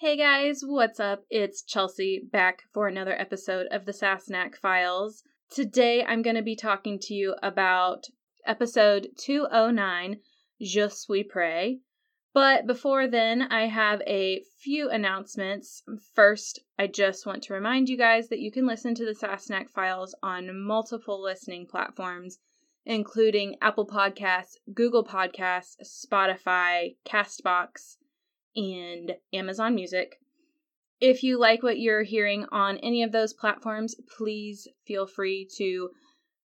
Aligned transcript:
Hey 0.00 0.16
guys, 0.16 0.62
what's 0.64 0.98
up? 0.98 1.24
It's 1.28 1.60
Chelsea 1.60 2.22
back 2.32 2.62
for 2.72 2.88
another 2.88 3.12
episode 3.20 3.66
of 3.70 3.84
the 3.84 3.92
Sassenach 3.92 4.56
Files. 4.56 5.22
Today 5.50 6.02
I'm 6.02 6.22
going 6.22 6.36
to 6.36 6.42
be 6.42 6.56
talking 6.56 6.98
to 7.00 7.12
you 7.12 7.34
about 7.42 8.06
episode 8.46 9.08
209, 9.18 10.20
Je 10.62 10.88
suis 10.88 11.22
prêt. 11.22 11.80
But 12.32 12.66
before 12.66 13.08
then, 13.08 13.42
I 13.42 13.66
have 13.66 14.00
a 14.06 14.42
few 14.58 14.88
announcements. 14.88 15.82
First, 16.14 16.60
I 16.78 16.86
just 16.86 17.26
want 17.26 17.42
to 17.42 17.52
remind 17.52 17.90
you 17.90 17.98
guys 17.98 18.30
that 18.30 18.40
you 18.40 18.50
can 18.50 18.66
listen 18.66 18.94
to 18.94 19.04
the 19.04 19.12
Sassenach 19.12 19.68
Files 19.68 20.14
on 20.22 20.58
multiple 20.58 21.22
listening 21.22 21.66
platforms, 21.66 22.38
including 22.86 23.56
Apple 23.60 23.86
Podcasts, 23.86 24.56
Google 24.72 25.04
Podcasts, 25.04 25.76
Spotify, 25.84 26.96
Castbox, 27.04 27.96
and 28.56 29.16
Amazon 29.32 29.74
Music. 29.74 30.18
If 31.00 31.22
you 31.22 31.38
like 31.38 31.62
what 31.62 31.78
you're 31.78 32.02
hearing 32.02 32.44
on 32.52 32.76
any 32.78 33.02
of 33.02 33.12
those 33.12 33.32
platforms, 33.32 33.94
please 34.18 34.68
feel 34.86 35.06
free 35.06 35.48
to 35.56 35.90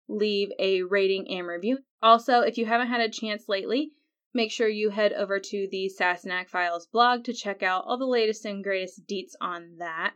leave 0.08 0.50
a 0.58 0.82
rating 0.82 1.30
and 1.30 1.46
review. 1.46 1.80
Also, 2.02 2.42
if 2.42 2.58
you 2.58 2.66
haven't 2.66 2.88
had 2.88 3.02
a 3.02 3.10
chance 3.10 3.48
lately, 3.48 3.92
make 4.34 4.52
sure 4.52 4.68
you 4.68 4.90
head 4.90 5.14
over 5.14 5.40
to 5.40 5.68
the 5.72 5.88
Sassenach 6.00 6.50
Files 6.50 6.88
blog 6.88 7.26
to 7.26 7.34
check 7.34 7.62
out 7.62 7.84
all 7.86 7.98
the 7.98 8.06
latest 8.06 8.44
and 8.46 8.64
greatest 8.64 9.06
deets 9.06 9.34
on 9.40 9.76
that. 9.78 10.16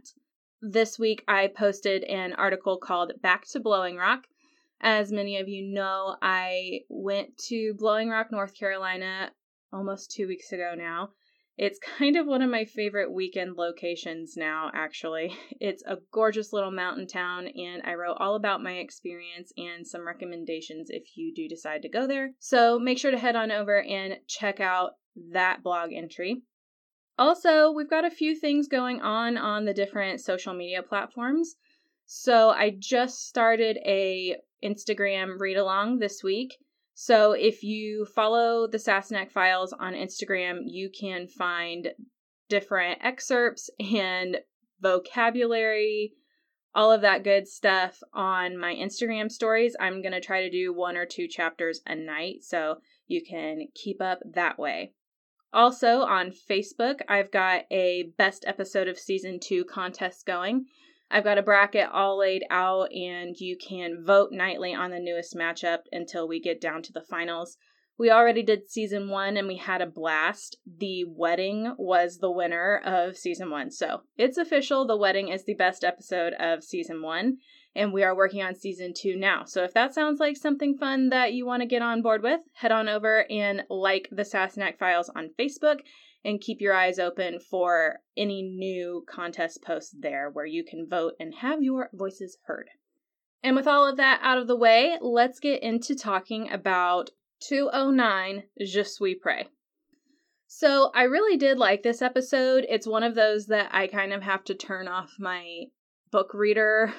This 0.62 0.98
week, 0.98 1.24
I 1.28 1.48
posted 1.48 2.04
an 2.06 2.34
article 2.34 2.78
called 2.78 3.22
Back 3.22 3.46
to 3.50 3.60
Blowing 3.60 3.98
Rock. 3.98 4.24
As 4.82 5.12
many 5.12 5.38
of 5.38 5.48
you 5.48 5.62
know, 5.62 6.16
I 6.22 6.82
went 6.90 7.38
to 7.50 7.76
Blowing 7.76 8.10
Rock, 8.10 8.32
North 8.32 8.56
Carolina 8.56 9.32
almost 9.72 10.12
two 10.12 10.28
weeks 10.28 10.52
ago 10.52 10.74
now 10.76 11.10
it's 11.58 11.80
kind 11.98 12.16
of 12.16 12.26
one 12.26 12.42
of 12.42 12.50
my 12.50 12.66
favorite 12.66 13.12
weekend 13.12 13.56
locations 13.56 14.36
now, 14.36 14.72
actually. 14.74 15.38
It's 15.60 15.84
a 15.86 15.98
gorgeous 16.12 16.52
little 16.52 16.72
mountain 16.72 17.08
town, 17.08 17.48
and 17.48 17.84
I 17.86 17.94
wrote 17.94 18.18
all 18.20 18.36
about 18.36 18.64
my 18.64 18.74
experience 18.74 19.54
and 19.56 19.88
some 19.88 20.06
recommendations 20.06 20.90
if 20.90 21.16
you 21.16 21.34
do 21.34 21.48
decide 21.48 21.84
to 21.84 21.90
go 21.90 22.08
there. 22.08 22.32
So 22.40 22.80
make 22.80 22.98
sure 22.98 23.12
to 23.12 23.18
head 23.18 23.36
on 23.36 23.52
over 23.52 23.82
and 23.82 24.18
check 24.28 24.60
out 24.60 24.94
that 25.32 25.64
blog 25.64 25.94
entry. 25.94 26.42
Also, 27.18 27.72
we've 27.72 27.90
got 27.90 28.06
a 28.06 28.10
few 28.10 28.36
things 28.36 28.68
going 28.68 29.00
on 29.02 29.38
on 29.38 29.66
the 29.66 29.74
different 29.74 30.20
social 30.20 30.54
media 30.54 30.82
platforms. 30.82 31.56
So 32.06 32.50
I 32.50 32.76
just 32.78 33.28
started 33.28 33.78
a 33.86 34.38
Instagram 34.64 35.40
read 35.40 35.58
along 35.58 36.00
this 36.00 36.24
week. 36.24 36.58
So 36.94 37.32
if 37.32 37.64
you 37.64 38.06
follow 38.06 38.68
the 38.68 38.78
Sassenach 38.78 39.32
Files 39.32 39.74
on 39.74 39.94
Instagram, 39.94 40.60
you 40.66 40.90
can 40.90 41.28
find 41.28 41.90
different 42.50 43.00
excerpts 43.02 43.70
and 43.80 44.38
vocabulary, 44.80 46.14
all 46.76 46.92
of 46.92 47.02
that 47.02 47.24
good 47.24 47.48
stuff 47.48 48.00
on 48.14 48.58
my 48.58 48.76
Instagram 48.76 49.32
stories. 49.32 49.76
I'm 49.80 50.02
going 50.02 50.14
to 50.14 50.22
try 50.22 50.42
to 50.42 50.52
do 50.52 50.74
one 50.74 50.98
or 50.98 51.06
two 51.06 51.28
chapters 51.28 51.82
a 51.88 51.96
night 51.96 52.44
so 52.44 52.78
you 53.08 53.24
can 53.24 53.68
keep 53.74 54.02
up 54.02 54.20
that 54.34 54.60
way. 54.60 54.94
Also 55.52 56.02
on 56.02 56.32
Facebook, 56.32 57.02
I've 57.08 57.32
got 57.32 57.64
a 57.72 58.12
best 58.18 58.44
episode 58.48 58.88
of 58.88 58.98
season 58.98 59.40
two 59.40 59.64
contest 59.66 60.26
going. 60.26 60.66
I've 61.14 61.24
got 61.24 61.38
a 61.38 61.44
bracket 61.44 61.90
all 61.94 62.18
laid 62.18 62.44
out, 62.50 62.92
and 62.92 63.40
you 63.40 63.56
can 63.56 64.04
vote 64.04 64.32
nightly 64.32 64.74
on 64.74 64.90
the 64.90 65.00
newest 65.00 65.36
matchup 65.36 65.82
until 65.92 66.28
we 66.28 66.40
get 66.40 66.60
down 66.60 66.82
to 66.82 66.92
the 66.92 67.04
finals. 67.04 67.56
We 68.00 68.10
already 68.10 68.42
did 68.42 68.72
season 68.72 69.10
one 69.10 69.38
and 69.38 69.48
we 69.48 69.58
had 69.58 69.80
a 69.80 69.86
blast. 69.86 70.58
The 70.66 71.06
wedding 71.08 71.76
was 71.78 72.18
the 72.18 72.32
winner 72.32 72.82
of 72.84 73.16
season 73.16 73.52
one. 73.52 73.70
So 73.70 74.02
it's 74.18 74.40
official. 74.40 74.88
The 74.88 74.98
wedding 74.98 75.28
is 75.28 75.46
the 75.46 75.54
best 75.54 75.84
episode 75.84 76.34
of 76.40 76.64
season 76.64 77.04
one. 77.04 77.38
And 77.76 77.94
we 77.94 78.04
are 78.04 78.16
working 78.16 78.42
on 78.42 78.56
season 78.56 78.94
two 78.96 79.16
now. 79.16 79.44
So 79.46 79.64
if 79.64 79.76
that 79.76 79.94
sounds 79.94 80.20
like 80.20 80.38
something 80.38 80.76
fun 80.76 81.10
that 81.10 81.34
you 81.34 81.46
want 81.46 81.62
to 81.62 81.68
get 81.68 81.84
on 81.84 82.02
board 82.02 82.24
with, 82.24 82.40
head 82.54 82.72
on 82.72 82.90
over 82.90 83.26
and 83.30 83.62
like 83.70 84.10
the 84.12 84.24
Sassenach 84.24 84.80
Files 84.80 85.12
on 85.16 85.30
Facebook 85.40 85.82
and 86.26 86.42
keep 86.42 86.62
your 86.62 86.74
eyes 86.74 87.00
open 87.00 87.40
for 87.40 88.00
any 88.16 88.42
new 88.42 89.04
contest 89.10 89.62
posts 89.62 89.96
there 89.98 90.30
where 90.30 90.46
you 90.46 90.64
can 90.64 90.88
vote 90.88 91.14
and 91.20 91.36
have 91.36 91.62
your 91.62 91.90
voices 91.94 92.38
heard. 92.46 92.70
And 93.44 93.56
with 93.56 93.68
all 93.68 93.86
of 93.86 93.98
that 93.98 94.22
out 94.24 94.38
of 94.38 94.48
the 94.48 94.56
way, 94.56 94.98
let's 95.02 95.40
get 95.40 95.62
into 95.62 95.96
talking 95.96 96.50
about 96.52 97.10
209 97.42 98.44
Je 98.60 98.84
suis 98.84 99.16
prêt. 99.16 99.48
So, 100.48 100.92
I 100.94 101.04
really 101.04 101.36
did 101.36 101.58
like 101.58 101.82
this 101.82 102.02
episode. 102.02 102.66
It's 102.70 102.88
one 102.88 103.04
of 103.04 103.16
those 103.16 103.48
that 103.48 103.74
I 103.74 103.88
kind 103.88 104.14
of 104.14 104.22
have 104.22 104.44
to 104.46 104.54
turn 104.54 104.88
off 104.88 105.16
my 105.20 105.66
book 106.12 106.34
reader 106.34 106.94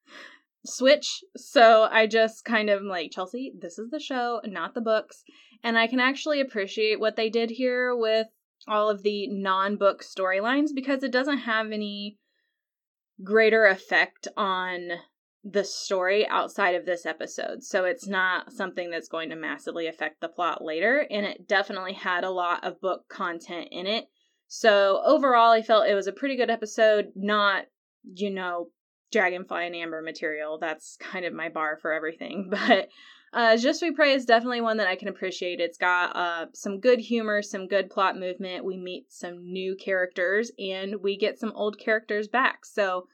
switch. 0.66 1.24
So, 1.34 1.88
I 1.90 2.06
just 2.06 2.44
kind 2.44 2.68
of 2.68 2.82
like, 2.82 3.10
Chelsea, 3.10 3.54
this 3.58 3.78
is 3.78 3.90
the 3.90 3.98
show, 4.00 4.42
not 4.44 4.74
the 4.74 4.82
books. 4.82 5.24
And 5.64 5.78
I 5.78 5.86
can 5.86 5.98
actually 5.98 6.40
appreciate 6.40 7.00
what 7.00 7.16
they 7.16 7.30
did 7.30 7.50
here 7.50 7.96
with 7.96 8.26
all 8.68 8.88
of 8.88 9.02
the 9.02 9.28
non 9.28 9.76
book 9.76 10.02
storylines 10.02 10.68
because 10.74 11.02
it 11.02 11.12
doesn't 11.12 11.38
have 11.38 11.72
any 11.72 12.18
greater 13.22 13.66
effect 13.66 14.28
on 14.36 14.90
the 15.42 15.64
story 15.64 16.26
outside 16.28 16.74
of 16.74 16.84
this 16.84 17.06
episode. 17.06 17.62
So 17.62 17.84
it's 17.84 18.06
not 18.06 18.52
something 18.52 18.90
that's 18.90 19.08
going 19.08 19.30
to 19.30 19.36
massively 19.36 19.86
affect 19.86 20.20
the 20.20 20.28
plot 20.28 20.62
later. 20.62 21.06
And 21.10 21.24
it 21.24 21.48
definitely 21.48 21.94
had 21.94 22.24
a 22.24 22.30
lot 22.30 22.62
of 22.64 22.80
book 22.80 23.08
content 23.08 23.68
in 23.70 23.86
it. 23.86 24.06
So 24.48 25.00
overall, 25.04 25.52
I 25.52 25.62
felt 25.62 25.88
it 25.88 25.94
was 25.94 26.08
a 26.08 26.12
pretty 26.12 26.36
good 26.36 26.50
episode, 26.50 27.12
not, 27.14 27.66
you 28.04 28.30
know, 28.30 28.68
Dragonfly 29.12 29.66
in 29.66 29.74
Amber 29.74 30.02
material. 30.02 30.58
That's 30.58 30.96
kind 31.00 31.24
of 31.24 31.32
my 31.32 31.48
bar 31.48 31.78
for 31.80 31.92
everything. 31.92 32.50
But 32.68 32.88
uh, 33.32 33.56
Je 33.56 33.72
suis 33.72 33.92
prêt 33.92 34.14
is 34.14 34.24
definitely 34.24 34.60
one 34.60 34.76
that 34.78 34.88
I 34.88 34.96
can 34.96 35.08
appreciate. 35.08 35.60
It's 35.60 35.78
got 35.78 36.16
uh, 36.16 36.46
some 36.52 36.80
good 36.80 36.98
humor, 36.98 37.42
some 37.42 37.68
good 37.68 37.88
plot 37.88 38.18
movement. 38.18 38.64
We 38.64 38.76
meet 38.76 39.12
some 39.12 39.52
new 39.52 39.76
characters 39.76 40.50
and 40.58 40.96
we 41.02 41.16
get 41.16 41.38
some 41.38 41.52
old 41.54 41.78
characters 41.78 42.26
back. 42.26 42.64
So, 42.64 43.06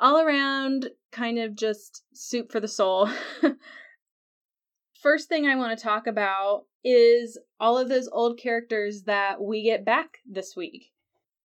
all 0.00 0.20
around, 0.20 0.90
kind 1.10 1.38
of 1.38 1.54
just 1.54 2.04
soup 2.14 2.50
for 2.50 2.60
the 2.60 2.68
soul. 2.68 3.10
First 5.02 5.28
thing 5.28 5.46
I 5.46 5.56
want 5.56 5.76
to 5.76 5.84
talk 5.84 6.06
about 6.06 6.64
is 6.84 7.38
all 7.60 7.76
of 7.78 7.88
those 7.88 8.08
old 8.08 8.38
characters 8.38 9.02
that 9.02 9.40
we 9.40 9.62
get 9.62 9.84
back 9.84 10.18
this 10.26 10.54
week. 10.56 10.92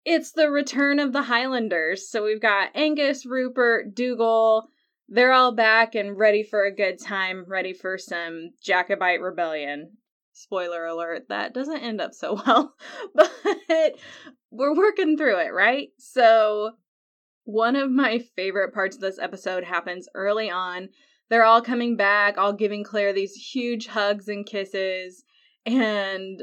It's 0.04 0.33
the 0.33 0.50
return 0.50 0.99
of 0.99 1.12
the 1.12 1.22
Highlanders. 1.22 2.09
So 2.09 2.25
we've 2.25 2.41
got 2.41 2.71
Angus, 2.75 3.25
Rupert, 3.27 3.94
Dougal, 3.94 4.69
they're 5.09 5.33
all 5.33 5.53
back 5.53 5.95
and 5.95 6.17
ready 6.17 6.43
for 6.43 6.65
a 6.65 6.75
good 6.75 6.99
time, 6.99 7.45
ready 7.47 7.73
for 7.73 7.99
some 7.99 8.51
Jacobite 8.63 9.21
rebellion. 9.21 9.99
Spoiler 10.33 10.87
alert, 10.87 11.29
that 11.29 11.53
doesn't 11.53 11.83
end 11.83 12.01
up 12.01 12.15
so 12.15 12.41
well, 12.47 12.75
but 13.15 13.31
we're 14.51 14.77
working 14.77 15.17
through 15.17 15.39
it, 15.39 15.53
right? 15.53 15.89
So, 15.99 16.73
one 17.45 17.77
of 17.77 17.91
my 17.91 18.21
favorite 18.37 18.73
parts 18.73 18.97
of 18.97 19.03
this 19.03 19.19
episode 19.19 19.65
happens 19.65 20.09
early 20.15 20.49
on. 20.49 20.89
They're 21.29 21.45
all 21.45 21.63
coming 21.63 21.97
back, 21.97 22.39
all 22.39 22.53
giving 22.53 22.84
Claire 22.84 23.13
these 23.13 23.34
huge 23.34 23.89
hugs 23.89 24.29
and 24.29 24.47
kisses, 24.47 25.25
and 25.67 26.43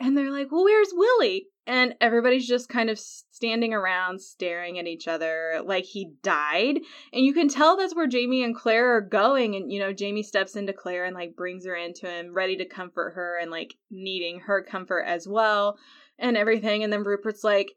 and 0.00 0.16
they're 0.16 0.30
like, 0.30 0.50
"Well, 0.50 0.64
where's 0.64 0.92
Willie?" 0.92 1.48
and 1.66 1.94
everybody's 2.00 2.46
just 2.46 2.68
kind 2.68 2.88
of 2.88 2.98
standing 2.98 3.74
around 3.74 4.20
staring 4.20 4.78
at 4.78 4.86
each 4.86 5.08
other 5.08 5.60
like 5.64 5.84
he 5.84 6.12
died. 6.22 6.78
And 7.12 7.24
you 7.24 7.34
can 7.34 7.48
tell 7.48 7.76
that's 7.76 7.94
where 7.94 8.06
jamie 8.06 8.44
and 8.44 8.54
claire 8.54 8.96
are 8.96 9.00
going. 9.00 9.56
And 9.56 9.72
you 9.72 9.80
know 9.80 9.92
jamie 9.92 10.22
steps 10.22 10.54
into 10.56 10.72
claire 10.72 11.04
and 11.04 11.14
like 11.14 11.36
brings 11.36 11.66
her 11.66 11.74
into 11.74 12.08
him 12.08 12.32
ready 12.34 12.56
to 12.56 12.64
comfort 12.64 13.14
her 13.14 13.38
and 13.40 13.50
like 13.50 13.74
needing 13.90 14.40
her 14.40 14.62
comfort 14.62 15.02
as 15.02 15.26
well 15.26 15.76
and 16.18 16.36
everything. 16.36 16.84
And 16.84 16.92
then 16.92 17.02
rupert's 17.02 17.44
like 17.44 17.72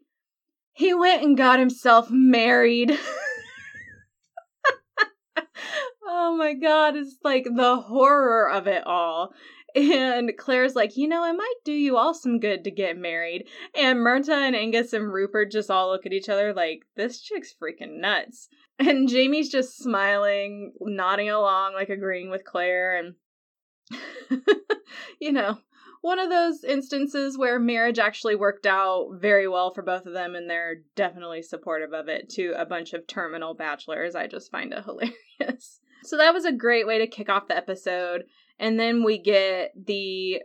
he 0.74 0.94
went 0.94 1.24
and 1.24 1.36
got 1.36 1.60
himself 1.60 2.10
married. 2.12 2.98
Oh 6.12 6.36
my 6.36 6.54
god 6.54 6.96
it's 6.96 7.18
like 7.24 7.44
the 7.44 7.78
horror 7.78 8.50
of 8.50 8.68
it 8.68 8.86
all 8.86 9.32
and 9.76 10.32
Claire's 10.38 10.76
like, 10.76 10.98
you 10.98 11.08
know, 11.08 11.24
it 11.24 11.34
might 11.34 11.56
do 11.66 11.74
you 11.74 11.98
all 11.98 12.14
some 12.14 12.40
good 12.40 12.64
to 12.64 12.72
get 12.72 12.98
married. 12.98 13.48
And 13.76 14.00
Murtagh 14.00 14.48
and 14.48 14.56
Angus 14.56 14.94
and 14.94 15.12
Rupert 15.12 15.52
just 15.52 15.72
all 15.72 15.90
look 15.90 16.06
at 16.06 16.14
each 16.14 16.30
other 16.30 16.54
like, 16.54 16.84
this 16.96 17.22
chick's 17.22 17.54
freaking 17.54 18.00
nuts. 18.00 18.48
And 18.82 19.10
Jamie's 19.10 19.50
just 19.50 19.78
smiling, 19.78 20.72
nodding 20.80 21.30
along, 21.30 21.74
like 21.74 21.90
agreeing 21.90 22.30
with 22.30 22.46
Claire. 22.46 22.96
And, 22.96 23.16
you 25.20 25.34
know, 25.34 25.58
one 26.02 26.18
of 26.18 26.30
those 26.30 26.64
instances 26.64 27.38
where 27.38 27.60
marriage 27.60 28.00
actually 28.00 28.36
worked 28.36 28.66
out 28.66 29.10
very 29.20 29.50
well 29.50 29.72
for 29.72 29.82
both 29.82 30.06
of 30.06 30.14
them, 30.14 30.34
and 30.34 30.50
they're 30.50 30.78
definitely 30.96 31.42
supportive 31.42 31.92
of 31.92 32.08
it 32.08 32.30
to 32.30 32.54
a 32.58 32.66
bunch 32.66 32.94
of 32.94 33.06
terminal 33.06 33.54
bachelors. 33.54 34.16
I 34.16 34.28
just 34.28 34.50
find 34.50 34.72
it 34.74 34.86
hilarious. 34.86 35.82
So 36.04 36.16
that 36.18 36.34
was 36.34 36.46
a 36.46 36.54
great 36.54 36.88
way 36.88 37.00
to 37.00 37.08
kick 37.08 37.28
off 37.28 37.50
the 37.50 37.58
episode. 37.58 38.24
And 38.60 38.80
then 38.80 39.04
we 39.04 39.18
get 39.18 39.72
the 39.76 40.42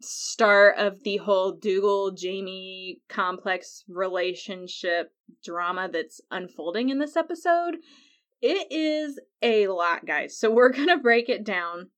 start 0.00 0.76
of 0.78 1.02
the 1.02 1.18
whole 1.18 1.52
Dougal 1.52 2.10
Jamie 2.10 3.00
complex 3.08 3.84
relationship 3.88 5.12
drama 5.44 5.88
that's 5.92 6.20
unfolding 6.30 6.88
in 6.88 6.98
this 6.98 7.16
episode. 7.16 7.76
It 8.42 8.68
is 8.70 9.20
a 9.42 9.68
lot, 9.68 10.06
guys. 10.06 10.36
So 10.36 10.50
we're 10.50 10.68
going 10.72 10.88
to 10.88 10.96
break 10.96 11.28
it 11.28 11.44
down 11.44 11.90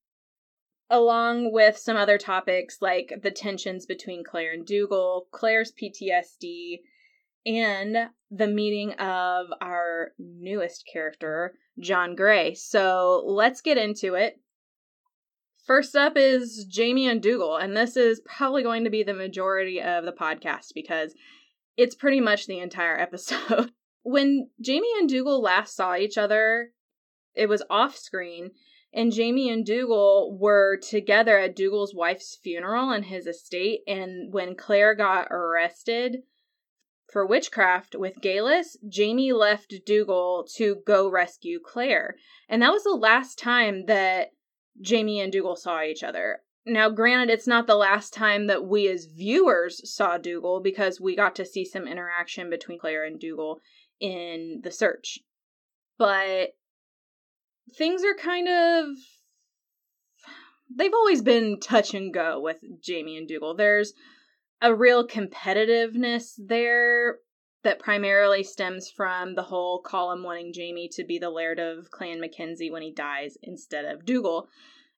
along 0.89 1.51
with 1.51 1.77
some 1.77 1.97
other 1.97 2.17
topics 2.17 2.77
like 2.81 3.13
the 3.23 3.31
tensions 3.31 3.85
between 3.85 4.23
Claire 4.23 4.53
and 4.53 4.65
Dougal, 4.65 5.27
Claire's 5.31 5.71
PTSD, 5.71 6.79
and 7.45 8.09
the 8.29 8.47
meeting 8.47 8.91
of 8.93 9.47
our 9.59 10.11
newest 10.19 10.87
character, 10.91 11.53
John 11.79 12.15
Gray. 12.15 12.53
So 12.53 13.23
let's 13.25 13.61
get 13.61 13.77
into 13.77 14.15
it. 14.15 14.39
First 15.63 15.95
up 15.95 16.17
is 16.17 16.65
Jamie 16.65 17.07
and 17.07 17.21
Dougal, 17.21 17.55
and 17.55 17.75
this 17.75 17.95
is 17.95 18.21
probably 18.25 18.63
going 18.63 18.83
to 18.83 18.89
be 18.89 19.01
the 19.01 19.13
majority 19.13 19.81
of 19.81 20.03
the 20.03 20.11
podcast 20.11 20.73
because 20.75 21.15
it's 21.77 21.95
pretty 21.95 22.19
much 22.19 22.47
the 22.47 22.59
entire 22.59 22.99
episode. 22.99 23.71
when 24.01 24.49
Jamie 24.59 24.91
and 24.99 25.07
Dougal 25.07 25.41
last 25.41 25.75
saw 25.75 25.95
each 25.95 26.17
other, 26.17 26.71
it 27.33 27.47
was 27.47 27.63
off 27.69 27.95
screen, 27.95 28.51
and 28.93 29.13
Jamie 29.13 29.49
and 29.49 29.65
Dougal 29.65 30.37
were 30.37 30.77
together 30.77 31.39
at 31.39 31.55
Dougal's 31.55 31.95
wife's 31.95 32.37
funeral 32.43 32.91
in 32.91 33.03
his 33.03 33.25
estate. 33.25 33.81
And 33.87 34.33
when 34.33 34.55
Claire 34.55 34.93
got 34.93 35.29
arrested 35.31 36.23
for 37.11 37.25
witchcraft 37.25 37.95
with 37.95 38.21
Geillis, 38.21 38.75
Jamie 38.87 39.31
left 39.31 39.73
Dougal 39.85 40.45
to 40.57 40.83
go 40.85 41.09
rescue 41.09 41.59
Claire. 41.63 42.17
And 42.49 42.61
that 42.61 42.71
was 42.71 42.83
the 42.83 42.91
last 42.91 43.39
time 43.39 43.85
that 43.85 44.31
Jamie 44.81 45.19
and 45.19 45.31
Dougal 45.31 45.55
saw 45.55 45.81
each 45.81 46.03
other. 46.03 46.41
Now, 46.65 46.89
granted, 46.89 47.31
it's 47.31 47.47
not 47.47 47.67
the 47.67 47.75
last 47.75 48.13
time 48.13 48.47
that 48.47 48.65
we 48.65 48.87
as 48.87 49.05
viewers 49.05 49.81
saw 49.91 50.17
Dougal 50.17 50.61
because 50.61 51.01
we 51.01 51.15
got 51.15 51.35
to 51.35 51.45
see 51.45 51.65
some 51.65 51.87
interaction 51.87 52.49
between 52.49 52.79
Claire 52.79 53.03
and 53.03 53.19
Dougal 53.19 53.59
in 53.99 54.61
the 54.63 54.71
search. 54.71 55.19
But 55.97 56.55
things 57.77 58.03
are 58.03 58.15
kind 58.15 58.47
of. 58.47 58.95
They've 60.75 60.93
always 60.93 61.21
been 61.21 61.59
touch 61.59 61.93
and 61.93 62.13
go 62.13 62.39
with 62.39 62.59
Jamie 62.81 63.17
and 63.17 63.27
Dougal. 63.27 63.55
There's 63.55 63.93
a 64.61 64.73
real 64.73 65.05
competitiveness 65.05 66.33
there 66.37 67.17
that 67.63 67.79
primarily 67.79 68.43
stems 68.43 68.89
from 68.89 69.35
the 69.35 69.43
whole 69.43 69.81
Colum 69.81 70.23
wanting 70.23 70.53
Jamie 70.53 70.89
to 70.93 71.03
be 71.03 71.17
the 71.17 71.29
Laird 71.29 71.59
of 71.59 71.89
Clan 71.91 72.19
Mackenzie 72.19 72.71
when 72.71 72.81
he 72.81 72.91
dies 72.91 73.37
instead 73.41 73.85
of 73.85 74.05
Dougal. 74.05 74.47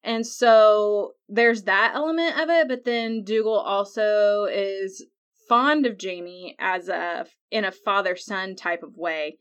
And 0.04 0.26
so 0.26 1.14
there's 1.28 1.64
that 1.64 1.94
element 1.96 2.40
of 2.40 2.50
it, 2.50 2.68
but 2.68 2.86
then 2.86 3.24
Dougal 3.24 3.58
also 3.58 4.46
is 4.46 5.06
fond 5.48 5.86
of 5.86 5.98
Jamie 5.98 6.56
as 6.60 6.90
a 6.90 7.26
in 7.52 7.66
a 7.66 7.72
father-son 7.72 8.56
type 8.56 8.84
of 8.84 8.98
way, 8.98 9.38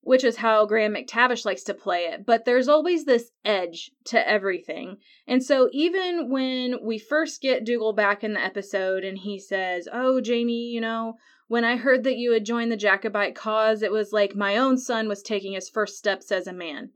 which 0.00 0.24
is 0.24 0.36
how 0.36 0.66
Graham 0.66 0.94
McTavish 0.94 1.44
likes 1.44 1.62
to 1.64 1.74
play 1.74 2.04
it. 2.04 2.24
But 2.26 2.44
there's 2.44 2.68
always 2.68 3.04
this 3.04 3.30
edge 3.44 3.90
to 4.06 4.28
everything. 4.28 4.96
And 5.26 5.44
so 5.44 5.68
even 5.72 6.30
when 6.30 6.76
we 6.84 6.98
first 6.98 7.40
get 7.40 7.64
Dougal 7.64 7.92
back 7.92 8.22
in 8.24 8.34
the 8.34 8.44
episode 8.44 9.04
and 9.04 9.18
he 9.18 9.38
says, 9.38 9.88
"Oh, 9.92 10.20
Jamie, 10.20 10.70
you 10.70 10.80
know, 10.80 11.14
when 11.46 11.64
I 11.64 11.76
heard 11.76 12.04
that 12.04 12.16
you 12.16 12.32
had 12.32 12.44
joined 12.44 12.72
the 12.72 12.76
Jacobite 12.76 13.34
cause, 13.34 13.82
it 13.82 13.92
was 13.92 14.12
like 14.12 14.34
my 14.34 14.56
own 14.56 14.78
son 14.78 15.08
was 15.08 15.22
taking 15.22 15.52
his 15.52 15.68
first 15.68 15.96
steps 15.96 16.32
as 16.32 16.46
a 16.46 16.52
man. 16.52 16.90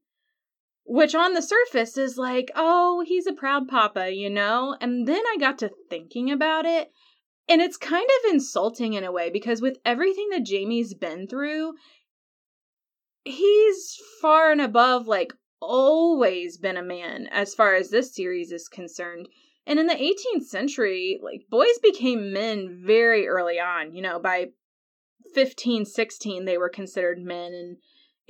Which 0.84 1.14
on 1.14 1.34
the 1.34 1.42
surface 1.42 1.98
is 1.98 2.16
like, 2.16 2.50
oh, 2.54 3.04
he's 3.06 3.26
a 3.26 3.34
proud 3.34 3.68
papa, 3.68 4.10
you 4.10 4.30
know? 4.30 4.76
And 4.80 5.06
then 5.06 5.22
I 5.26 5.36
got 5.38 5.58
to 5.58 5.70
thinking 5.90 6.30
about 6.30 6.64
it, 6.64 6.90
and 7.46 7.60
it's 7.60 7.76
kind 7.76 8.08
of 8.08 8.30
insulting 8.30 8.94
in 8.94 9.04
a 9.04 9.12
way 9.12 9.28
because 9.28 9.60
with 9.60 9.78
everything 9.84 10.28
that 10.30 10.44
Jamie's 10.44 10.94
been 10.94 11.26
through, 11.26 11.74
he's 13.24 13.96
far 14.22 14.50
and 14.50 14.60
above, 14.60 15.06
like, 15.06 15.34
always 15.60 16.56
been 16.56 16.76
a 16.76 16.82
man 16.82 17.26
as 17.30 17.54
far 17.54 17.74
as 17.74 17.90
this 17.90 18.14
series 18.14 18.52
is 18.52 18.68
concerned. 18.68 19.28
And 19.68 19.78
in 19.78 19.86
the 19.86 19.94
18th 19.94 20.44
century, 20.44 21.20
like 21.22 21.42
boys 21.50 21.78
became 21.82 22.32
men 22.32 22.82
very 22.86 23.28
early 23.28 23.60
on. 23.60 23.94
You 23.94 24.00
know, 24.00 24.18
by 24.18 24.46
15, 25.34 25.84
16, 25.84 26.46
they 26.46 26.56
were 26.56 26.70
considered 26.70 27.18
men 27.18 27.52
and 27.52 27.76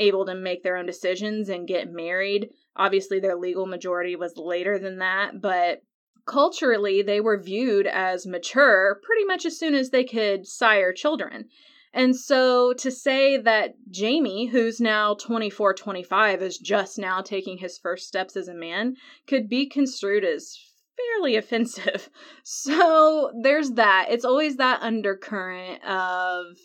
able 0.00 0.26
to 0.26 0.34
make 0.34 0.64
their 0.64 0.76
own 0.76 0.84
decisions 0.84 1.48
and 1.48 1.68
get 1.68 1.92
married. 1.92 2.50
Obviously, 2.74 3.20
their 3.20 3.36
legal 3.36 3.66
majority 3.66 4.16
was 4.16 4.36
later 4.36 4.80
than 4.80 4.98
that, 4.98 5.40
but 5.40 5.82
culturally, 6.26 7.02
they 7.02 7.20
were 7.20 7.40
viewed 7.40 7.86
as 7.86 8.26
mature 8.26 9.00
pretty 9.04 9.24
much 9.24 9.46
as 9.46 9.56
soon 9.56 9.76
as 9.76 9.90
they 9.90 10.02
could 10.02 10.44
sire 10.44 10.92
children. 10.92 11.48
And 11.92 12.16
so 12.16 12.72
to 12.74 12.90
say 12.90 13.36
that 13.38 13.74
Jamie, 13.90 14.46
who's 14.46 14.80
now 14.80 15.14
24, 15.14 15.74
25, 15.74 16.42
is 16.42 16.58
just 16.58 16.98
now 16.98 17.22
taking 17.22 17.58
his 17.58 17.78
first 17.78 18.08
steps 18.08 18.36
as 18.36 18.48
a 18.48 18.54
man, 18.54 18.96
could 19.26 19.48
be 19.48 19.66
construed 19.66 20.24
as 20.24 20.58
fairly 20.98 21.36
offensive. 21.36 22.10
So 22.44 23.30
there's 23.42 23.72
that. 23.72 24.06
It's 24.10 24.24
always 24.24 24.56
that 24.56 24.80
undercurrent 24.80 25.84
of 25.84 26.56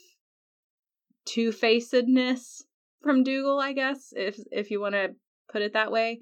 two 1.25 1.51
facedness 1.51 2.63
from 3.01 3.23
Dougal, 3.23 3.59
I 3.59 3.73
guess, 3.73 4.13
if 4.15 4.39
if 4.51 4.71
you 4.71 4.79
want 4.79 4.95
to 4.95 5.15
put 5.51 5.61
it 5.61 5.73
that 5.73 5.91
way. 5.91 6.21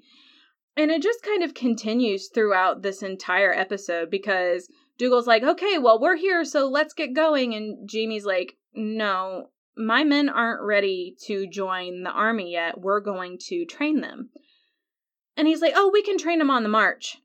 And 0.76 0.90
it 0.90 1.02
just 1.02 1.22
kind 1.22 1.42
of 1.42 1.54
continues 1.54 2.28
throughout 2.28 2.82
this 2.82 3.02
entire 3.02 3.52
episode 3.52 4.10
because 4.10 4.68
Dougal's 4.98 5.26
like, 5.26 5.42
okay, 5.42 5.78
well, 5.78 6.00
we're 6.00 6.16
here, 6.16 6.44
so 6.44 6.68
let's 6.68 6.94
get 6.94 7.14
going. 7.14 7.54
And 7.54 7.88
Jamie's 7.88 8.24
like, 8.24 8.56
no, 8.74 9.50
my 9.76 10.04
men 10.04 10.28
aren't 10.28 10.62
ready 10.62 11.14
to 11.26 11.46
join 11.46 12.02
the 12.02 12.10
army 12.10 12.52
yet. 12.52 12.80
We're 12.80 13.00
going 13.00 13.38
to 13.48 13.64
train 13.64 14.00
them. 14.00 14.30
And 15.36 15.46
he's 15.48 15.62
like, 15.62 15.72
oh, 15.74 15.90
we 15.92 16.02
can 16.02 16.18
train 16.18 16.38
them 16.38 16.50
on 16.50 16.62
the 16.62 16.68
march. 16.68 17.18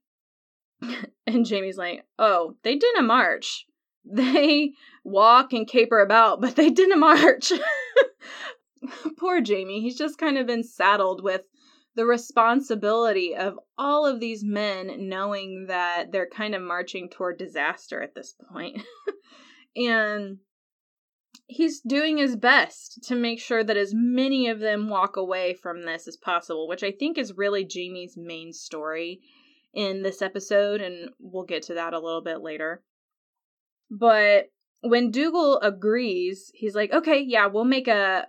and 1.27 1.45
Jamie's 1.45 1.77
like, 1.77 2.05
oh, 2.19 2.55
they 2.63 2.75
didn't 2.75 3.07
march. 3.07 3.65
They 4.05 4.73
walk 5.03 5.53
and 5.53 5.67
caper 5.67 5.99
about, 5.99 6.41
but 6.41 6.55
they 6.55 6.69
didn't 6.69 6.99
march. 6.99 7.51
Poor 9.17 9.41
Jamie. 9.41 9.81
He's 9.81 9.97
just 9.97 10.17
kind 10.17 10.37
of 10.37 10.47
been 10.47 10.63
saddled 10.63 11.23
with 11.23 11.41
the 11.95 12.05
responsibility 12.05 13.35
of 13.35 13.59
all 13.77 14.05
of 14.05 14.19
these 14.19 14.43
men 14.43 15.09
knowing 15.09 15.65
that 15.67 16.11
they're 16.11 16.29
kind 16.29 16.53
of 16.53 16.61
marching 16.61 17.09
toward 17.09 17.39
disaster 17.39 18.01
at 18.01 18.13
this 18.13 18.35
point. 18.51 18.79
and 19.75 20.37
he's 21.47 21.81
doing 21.81 22.17
his 22.17 22.35
best 22.35 23.03
to 23.03 23.15
make 23.15 23.39
sure 23.39 23.63
that 23.63 23.77
as 23.77 23.93
many 23.95 24.47
of 24.47 24.59
them 24.59 24.89
walk 24.89 25.15
away 25.15 25.53
from 25.55 25.85
this 25.85 26.07
as 26.07 26.17
possible, 26.17 26.67
which 26.67 26.83
I 26.83 26.91
think 26.91 27.17
is 27.17 27.37
really 27.37 27.65
Jamie's 27.65 28.15
main 28.15 28.53
story 28.53 29.21
in 29.73 30.01
this 30.03 30.21
episode, 30.21 30.81
and 30.81 31.09
we'll 31.19 31.43
get 31.43 31.63
to 31.63 31.75
that 31.75 31.93
a 31.93 31.99
little 31.99 32.21
bit 32.21 32.41
later. 32.41 32.83
But 33.89 34.45
when 34.81 35.11
Dougal 35.11 35.59
agrees, 35.59 36.51
he's 36.53 36.75
like, 36.75 36.91
okay, 36.91 37.19
yeah, 37.19 37.47
we'll 37.47 37.65
make 37.65 37.87
a 37.87 38.27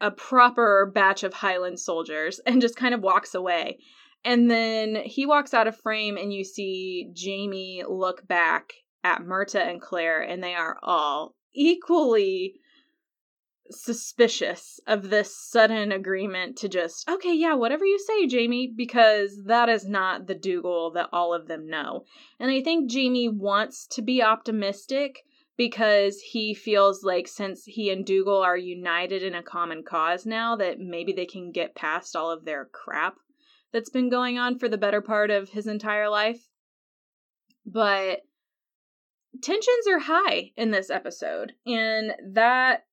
a 0.00 0.10
proper 0.12 0.90
batch 0.94 1.24
of 1.24 1.34
Highland 1.34 1.80
soldiers 1.80 2.40
and 2.46 2.60
just 2.60 2.76
kind 2.76 2.94
of 2.94 3.00
walks 3.00 3.34
away. 3.34 3.78
And 4.24 4.50
then 4.50 4.96
he 5.04 5.26
walks 5.26 5.54
out 5.54 5.68
of 5.68 5.76
frame, 5.76 6.16
and 6.16 6.32
you 6.32 6.44
see 6.44 7.10
Jamie 7.12 7.84
look 7.88 8.26
back 8.26 8.72
at 9.04 9.22
Murtagh 9.22 9.70
and 9.70 9.80
Claire, 9.80 10.20
and 10.20 10.42
they 10.42 10.54
are 10.54 10.76
all 10.82 11.36
equally 11.54 12.54
suspicious 13.70 14.80
of 14.86 15.10
this 15.10 15.36
sudden 15.36 15.92
agreement 15.92 16.56
to 16.58 16.68
just, 16.68 17.08
okay, 17.08 17.34
yeah, 17.34 17.54
whatever 17.54 17.84
you 17.84 17.98
say, 17.98 18.26
Jamie, 18.26 18.72
because 18.74 19.44
that 19.44 19.68
is 19.68 19.86
not 19.86 20.26
the 20.26 20.34
Dougal 20.34 20.90
that 20.92 21.08
all 21.12 21.34
of 21.34 21.48
them 21.48 21.66
know. 21.66 22.04
And 22.40 22.50
I 22.50 22.62
think 22.62 22.90
Jamie 22.90 23.28
wants 23.28 23.86
to 23.88 24.02
be 24.02 24.22
optimistic 24.22 25.24
because 25.56 26.20
he 26.20 26.54
feels 26.54 27.02
like 27.02 27.26
since 27.26 27.64
he 27.64 27.90
and 27.90 28.06
Dougal 28.06 28.38
are 28.38 28.56
united 28.56 29.22
in 29.22 29.34
a 29.34 29.42
common 29.42 29.82
cause 29.82 30.24
now, 30.24 30.56
that 30.56 30.78
maybe 30.78 31.12
they 31.12 31.26
can 31.26 31.50
get 31.50 31.74
past 31.74 32.14
all 32.14 32.30
of 32.30 32.44
their 32.44 32.66
crap 32.66 33.16
that's 33.72 33.90
been 33.90 34.08
going 34.08 34.38
on 34.38 34.58
for 34.58 34.68
the 34.68 34.78
better 34.78 35.00
part 35.00 35.30
of 35.30 35.50
his 35.50 35.66
entire 35.66 36.08
life. 36.08 36.48
But 37.66 38.20
tensions 39.42 39.86
are 39.90 39.98
high 39.98 40.52
in 40.56 40.70
this 40.70 40.90
episode, 40.90 41.52
and 41.66 42.12
that 42.34 42.84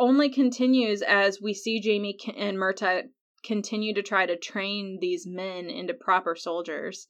only 0.00 0.30
continues 0.30 1.02
as 1.02 1.40
we 1.40 1.52
see 1.54 1.78
Jamie 1.78 2.18
and 2.36 2.56
Murtagh 2.56 3.10
continue 3.44 3.94
to 3.94 4.02
try 4.02 4.26
to 4.26 4.36
train 4.36 4.98
these 5.00 5.26
men 5.26 5.66
into 5.66 5.94
proper 5.94 6.34
soldiers. 6.34 7.06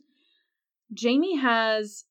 Jamie 0.93 1.37
has 1.37 2.05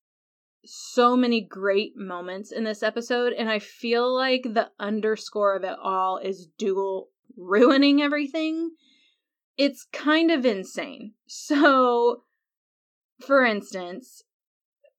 so 0.66 1.16
many 1.16 1.42
great 1.42 1.96
moments 1.96 2.52
in 2.52 2.64
this 2.64 2.82
episode, 2.82 3.34
and 3.34 3.50
I 3.50 3.60
feel 3.60 4.14
like 4.14 4.44
the 4.44 4.72
underscore 4.80 5.56
of 5.56 5.64
it 5.64 5.78
all 5.82 6.18
is 6.18 6.48
Dougal 6.58 7.10
ruining 7.36 8.02
everything. 8.02 8.72
It's 9.58 9.86
kind 9.92 10.32
of 10.32 10.46
insane. 10.46 11.14
So, 11.28 12.24
for 13.20 13.46
instance, 13.46 14.24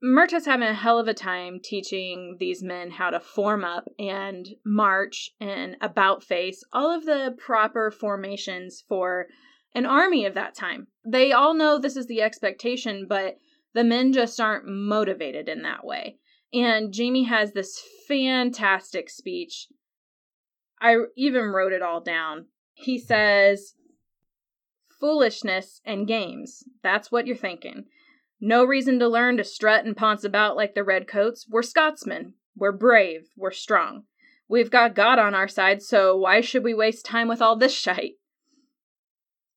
Murtagh's 0.02 0.46
having 0.46 0.68
a 0.68 0.74
hell 0.74 0.98
of 0.98 1.08
a 1.08 1.14
time 1.14 1.60
teaching 1.62 2.36
these 2.40 2.62
men 2.62 2.90
how 2.90 3.10
to 3.10 3.20
form 3.20 3.64
up 3.64 3.86
and 3.98 4.48
march 4.64 5.30
and 5.40 5.76
about 5.82 6.24
face, 6.24 6.64
all 6.72 6.90
of 6.90 7.04
the 7.04 7.34
proper 7.36 7.90
formations 7.90 8.82
for 8.88 9.26
an 9.74 9.84
army 9.84 10.24
of 10.24 10.34
that 10.34 10.54
time. 10.54 10.86
They 11.04 11.32
all 11.32 11.52
know 11.52 11.78
this 11.78 11.96
is 11.96 12.06
the 12.06 12.22
expectation, 12.22 13.06
but 13.06 13.36
the 13.74 13.84
men 13.84 14.12
just 14.12 14.40
aren't 14.40 14.66
motivated 14.66 15.48
in 15.48 15.62
that 15.62 15.84
way. 15.84 16.16
And 16.52 16.92
Jamie 16.92 17.24
has 17.24 17.52
this 17.52 17.80
fantastic 18.08 19.10
speech. 19.10 19.68
I 20.80 20.96
even 21.14 21.44
wrote 21.44 21.72
it 21.72 21.82
all 21.82 22.00
down. 22.00 22.46
He 22.72 22.98
says, 22.98 23.74
Foolishness 24.98 25.80
and 25.84 26.06
games. 26.06 26.64
That's 26.82 27.12
what 27.12 27.26
you're 27.26 27.36
thinking. 27.36 27.84
No 28.40 28.64
reason 28.64 28.98
to 29.00 29.08
learn 29.08 29.36
to 29.36 29.44
strut 29.44 29.84
and 29.84 29.96
ponce 29.96 30.24
about 30.24 30.56
like 30.56 30.74
the 30.74 30.82
redcoats. 30.82 31.46
We're 31.48 31.62
Scotsmen. 31.62 32.34
We're 32.56 32.72
brave. 32.72 33.28
We're 33.36 33.50
strong. 33.50 34.04
We've 34.48 34.70
got 34.70 34.94
God 34.94 35.18
on 35.18 35.34
our 35.34 35.46
side, 35.46 35.82
so 35.82 36.16
why 36.16 36.40
should 36.40 36.64
we 36.64 36.74
waste 36.74 37.04
time 37.04 37.28
with 37.28 37.42
all 37.42 37.56
this 37.56 37.74
shite? 37.78 38.14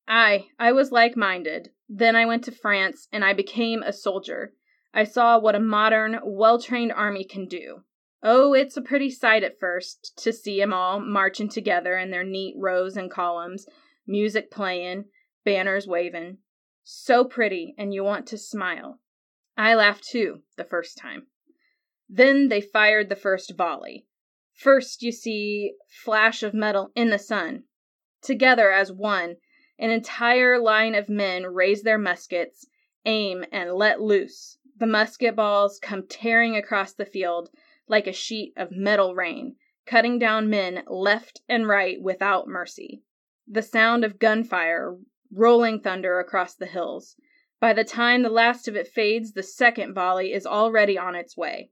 Aye, 0.07 0.47
I 0.59 0.73
was 0.73 0.91
like 0.91 1.15
minded. 1.15 1.69
Then 1.87 2.15
I 2.15 2.25
went 2.25 2.43
to 2.43 2.51
France 2.51 3.07
and 3.11 3.23
I 3.23 3.33
became 3.33 3.81
a 3.81 3.93
soldier. 3.93 4.53
I 4.93 5.05
saw 5.05 5.39
what 5.39 5.55
a 5.55 5.59
modern, 5.59 6.19
well 6.23 6.59
trained 6.59 6.91
army 6.91 7.23
can 7.23 7.47
do. 7.47 7.83
Oh, 8.21 8.53
it's 8.53 8.77
a 8.77 8.81
pretty 8.81 9.09
sight 9.09 9.43
at 9.43 9.59
first 9.59 10.13
to 10.23 10.31
see 10.31 10.61
'em 10.61 10.73
all 10.73 10.99
marching 10.99 11.49
together 11.49 11.97
in 11.97 12.11
their 12.11 12.23
neat 12.23 12.55
rows 12.57 12.95
and 12.95 13.09
columns, 13.09 13.65
music 14.05 14.51
playing, 14.51 15.05
banners 15.43 15.87
waving. 15.87 16.39
So 16.83 17.23
pretty, 17.23 17.73
and 17.77 17.93
you 17.93 18.03
want 18.03 18.27
to 18.27 18.37
smile. 18.37 18.99
I 19.57 19.73
laughed 19.75 20.03
too, 20.03 20.41
the 20.57 20.63
first 20.63 20.97
time. 20.97 21.27
Then 22.09 22.49
they 22.49 22.61
fired 22.61 23.09
the 23.09 23.15
first 23.15 23.55
volley. 23.55 24.05
First, 24.53 25.01
you 25.01 25.11
see, 25.11 25.73
flash 25.87 26.43
of 26.43 26.53
metal 26.53 26.91
in 26.95 27.09
the 27.09 27.17
sun. 27.17 27.63
Together 28.21 28.71
as 28.71 28.91
one, 28.91 29.37
an 29.79 29.89
entire 29.89 30.59
line 30.59 30.93
of 30.93 31.09
men 31.09 31.45
raise 31.45 31.83
their 31.83 31.97
muskets, 31.97 32.67
aim, 33.05 33.45
and 33.51 33.73
let 33.73 34.01
loose. 34.01 34.57
The 34.77 34.87
musket 34.87 35.35
balls 35.35 35.79
come 35.79 36.05
tearing 36.07 36.55
across 36.55 36.93
the 36.93 37.05
field 37.05 37.49
like 37.87 38.07
a 38.07 38.13
sheet 38.13 38.53
of 38.55 38.71
metal 38.71 39.15
rain, 39.15 39.55
cutting 39.85 40.19
down 40.19 40.49
men 40.49 40.83
left 40.87 41.41
and 41.49 41.67
right 41.67 42.01
without 42.01 42.47
mercy. 42.47 43.03
The 43.47 43.61
sound 43.61 44.03
of 44.03 44.19
gunfire 44.19 44.97
rolling 45.35 45.79
thunder 45.79 46.19
across 46.19 46.55
the 46.55 46.65
hills. 46.65 47.15
By 47.59 47.73
the 47.73 47.83
time 47.83 48.21
the 48.21 48.29
last 48.29 48.67
of 48.67 48.75
it 48.75 48.87
fades, 48.87 49.33
the 49.33 49.43
second 49.43 49.93
volley 49.93 50.33
is 50.33 50.45
already 50.45 50.97
on 50.97 51.15
its 51.15 51.35
way. 51.37 51.71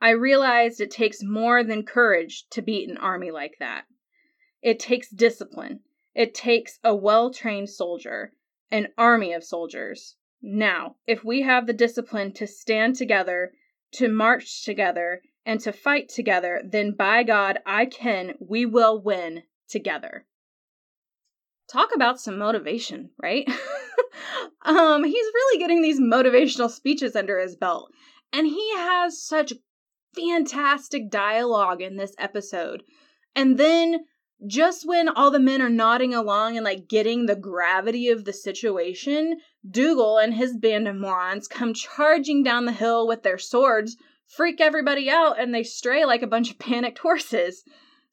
I 0.00 0.10
realized 0.10 0.80
it 0.80 0.90
takes 0.90 1.22
more 1.22 1.62
than 1.64 1.84
courage 1.84 2.48
to 2.50 2.62
beat 2.62 2.88
an 2.88 2.96
army 2.96 3.30
like 3.30 3.56
that. 3.58 3.86
It 4.62 4.78
takes 4.78 5.10
discipline. 5.10 5.80
It 6.14 6.34
takes 6.34 6.78
a 6.84 6.94
well 6.94 7.32
trained 7.32 7.70
soldier, 7.70 8.32
an 8.70 8.88
army 8.96 9.32
of 9.32 9.44
soldiers. 9.44 10.16
Now, 10.40 10.96
if 11.06 11.24
we 11.24 11.42
have 11.42 11.66
the 11.66 11.72
discipline 11.72 12.32
to 12.34 12.46
stand 12.46 12.96
together, 12.96 13.52
to 13.92 14.08
march 14.08 14.62
together, 14.62 15.22
and 15.44 15.60
to 15.60 15.72
fight 15.72 16.08
together, 16.08 16.62
then 16.64 16.92
by 16.92 17.22
God, 17.22 17.58
I 17.66 17.86
can, 17.86 18.34
we 18.38 18.64
will 18.66 19.00
win 19.00 19.42
together 19.68 20.26
talk 21.70 21.90
about 21.94 22.20
some 22.20 22.38
motivation, 22.38 23.10
right? 23.22 23.48
um, 24.62 25.04
he's 25.04 25.14
really 25.34 25.58
getting 25.58 25.82
these 25.82 26.00
motivational 26.00 26.70
speeches 26.70 27.16
under 27.16 27.38
his 27.38 27.56
belt. 27.56 27.90
And 28.32 28.46
he 28.46 28.74
has 28.76 29.22
such 29.22 29.52
fantastic 30.14 31.10
dialogue 31.10 31.80
in 31.80 31.96
this 31.96 32.14
episode. 32.18 32.82
And 33.34 33.58
then 33.58 34.00
just 34.46 34.86
when 34.86 35.08
all 35.08 35.30
the 35.30 35.38
men 35.38 35.62
are 35.62 35.70
nodding 35.70 36.14
along 36.14 36.56
and 36.56 36.64
like 36.64 36.88
getting 36.88 37.26
the 37.26 37.36
gravity 37.36 38.08
of 38.08 38.24
the 38.24 38.32
situation, 38.32 39.38
Dougal 39.68 40.18
and 40.18 40.34
his 40.34 40.56
band 40.56 40.86
of 40.88 40.96
morons 40.96 41.48
come 41.48 41.72
charging 41.72 42.42
down 42.42 42.64
the 42.64 42.72
hill 42.72 43.06
with 43.06 43.22
their 43.22 43.38
swords, 43.38 43.96
freak 44.26 44.60
everybody 44.60 45.08
out, 45.08 45.40
and 45.40 45.54
they 45.54 45.62
stray 45.62 46.04
like 46.04 46.22
a 46.22 46.26
bunch 46.26 46.50
of 46.50 46.58
panicked 46.58 46.98
horses. 46.98 47.64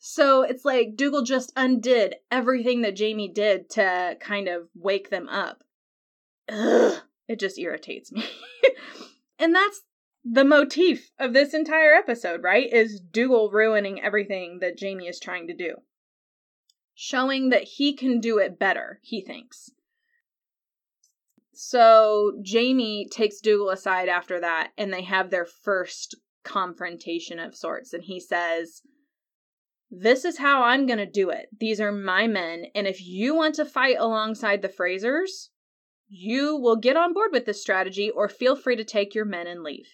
So 0.03 0.41
it's 0.41 0.65
like 0.65 0.95
Dougal 0.95 1.21
just 1.21 1.53
undid 1.55 2.15
everything 2.31 2.81
that 2.81 2.95
Jamie 2.95 3.27
did 3.27 3.69
to 3.69 4.17
kind 4.19 4.47
of 4.47 4.67
wake 4.73 5.11
them 5.11 5.29
up. 5.29 5.63
Ugh, 6.49 7.01
it 7.27 7.39
just 7.39 7.59
irritates 7.59 8.11
me. 8.11 8.25
and 9.39 9.53
that's 9.53 9.83
the 10.25 10.43
motif 10.43 11.11
of 11.19 11.33
this 11.33 11.53
entire 11.53 11.93
episode, 11.93 12.41
right? 12.41 12.67
Is 12.73 12.99
Dougal 12.99 13.51
ruining 13.51 14.01
everything 14.01 14.57
that 14.59 14.75
Jamie 14.75 15.07
is 15.07 15.19
trying 15.19 15.45
to 15.49 15.53
do. 15.53 15.75
Showing 16.95 17.49
that 17.49 17.63
he 17.63 17.93
can 17.93 18.19
do 18.19 18.39
it 18.39 18.57
better, 18.57 18.99
he 19.03 19.21
thinks. 19.21 19.69
So 21.53 22.39
Jamie 22.41 23.07
takes 23.07 23.39
Dougal 23.39 23.69
aside 23.69 24.09
after 24.09 24.39
that, 24.39 24.71
and 24.79 24.91
they 24.91 25.03
have 25.03 25.29
their 25.29 25.45
first 25.45 26.15
confrontation 26.43 27.37
of 27.37 27.55
sorts. 27.55 27.93
And 27.93 28.03
he 28.03 28.19
says, 28.19 28.81
this 29.91 30.23
is 30.23 30.37
how 30.37 30.63
I'm 30.63 30.85
going 30.85 30.99
to 30.99 31.05
do 31.05 31.29
it. 31.29 31.49
These 31.59 31.81
are 31.81 31.91
my 31.91 32.25
men. 32.25 32.65
And 32.73 32.87
if 32.87 33.05
you 33.05 33.35
want 33.35 33.55
to 33.55 33.65
fight 33.65 33.97
alongside 33.99 34.61
the 34.61 34.69
Frasers, 34.69 35.49
you 36.07 36.55
will 36.55 36.77
get 36.77 36.95
on 36.95 37.13
board 37.13 37.31
with 37.33 37.45
this 37.45 37.61
strategy 37.61 38.09
or 38.09 38.29
feel 38.29 38.55
free 38.55 38.77
to 38.77 38.85
take 38.85 39.13
your 39.13 39.25
men 39.25 39.47
and 39.47 39.63
leave. 39.63 39.87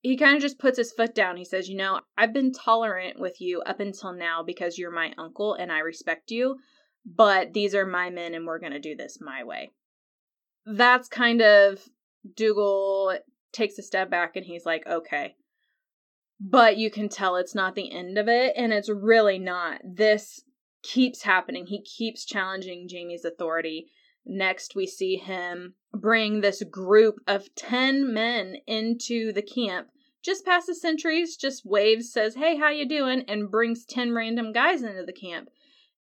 He 0.00 0.16
kind 0.16 0.36
of 0.36 0.42
just 0.42 0.58
puts 0.58 0.78
his 0.78 0.92
foot 0.92 1.14
down. 1.14 1.36
He 1.36 1.44
says, 1.44 1.68
You 1.68 1.76
know, 1.76 2.00
I've 2.16 2.32
been 2.32 2.52
tolerant 2.52 3.18
with 3.18 3.40
you 3.40 3.60
up 3.62 3.78
until 3.80 4.12
now 4.12 4.42
because 4.42 4.78
you're 4.78 4.90
my 4.90 5.12
uncle 5.18 5.54
and 5.54 5.70
I 5.70 5.80
respect 5.80 6.30
you, 6.30 6.56
but 7.04 7.52
these 7.52 7.74
are 7.74 7.86
my 7.86 8.08
men 8.08 8.34
and 8.34 8.46
we're 8.46 8.58
going 8.58 8.72
to 8.72 8.78
do 8.78 8.96
this 8.96 9.18
my 9.20 9.44
way. 9.44 9.72
That's 10.64 11.08
kind 11.08 11.42
of 11.42 11.80
Dougal 12.34 13.18
takes 13.52 13.78
a 13.78 13.82
step 13.82 14.10
back 14.10 14.36
and 14.36 14.46
he's 14.46 14.64
like, 14.64 14.86
Okay, 14.86 15.34
but 16.40 16.76
you 16.76 16.90
can 16.90 17.08
tell 17.08 17.36
it's 17.36 17.54
not 17.54 17.74
the 17.74 17.90
end 17.90 18.18
of 18.18 18.28
it 18.28 18.52
and 18.56 18.72
it's 18.72 18.90
really 18.90 19.38
not. 19.38 19.80
This 19.84 20.42
keeps 20.82 21.22
happening. 21.22 21.66
He 21.66 21.82
keeps 21.82 22.24
challenging 22.24 22.88
jamie's 22.88 23.24
authority. 23.24 23.86
Next 24.24 24.74
we 24.74 24.86
see 24.86 25.16
him 25.16 25.74
bring 25.94 26.40
this 26.40 26.62
group 26.64 27.16
of 27.26 27.54
10 27.54 28.12
men 28.12 28.56
into 28.66 29.32
the 29.32 29.42
camp. 29.42 29.88
Just 30.22 30.44
past 30.44 30.66
the 30.66 30.74
sentries 30.74 31.36
just 31.36 31.64
waves 31.64 32.12
says 32.12 32.34
hey 32.34 32.56
how 32.56 32.68
you 32.68 32.86
doing? 32.86 33.24
and 33.28 33.50
brings 33.50 33.84
10 33.86 34.12
random 34.12 34.52
guys 34.52 34.82
into 34.82 35.04
the 35.04 35.12
camp. 35.12 35.48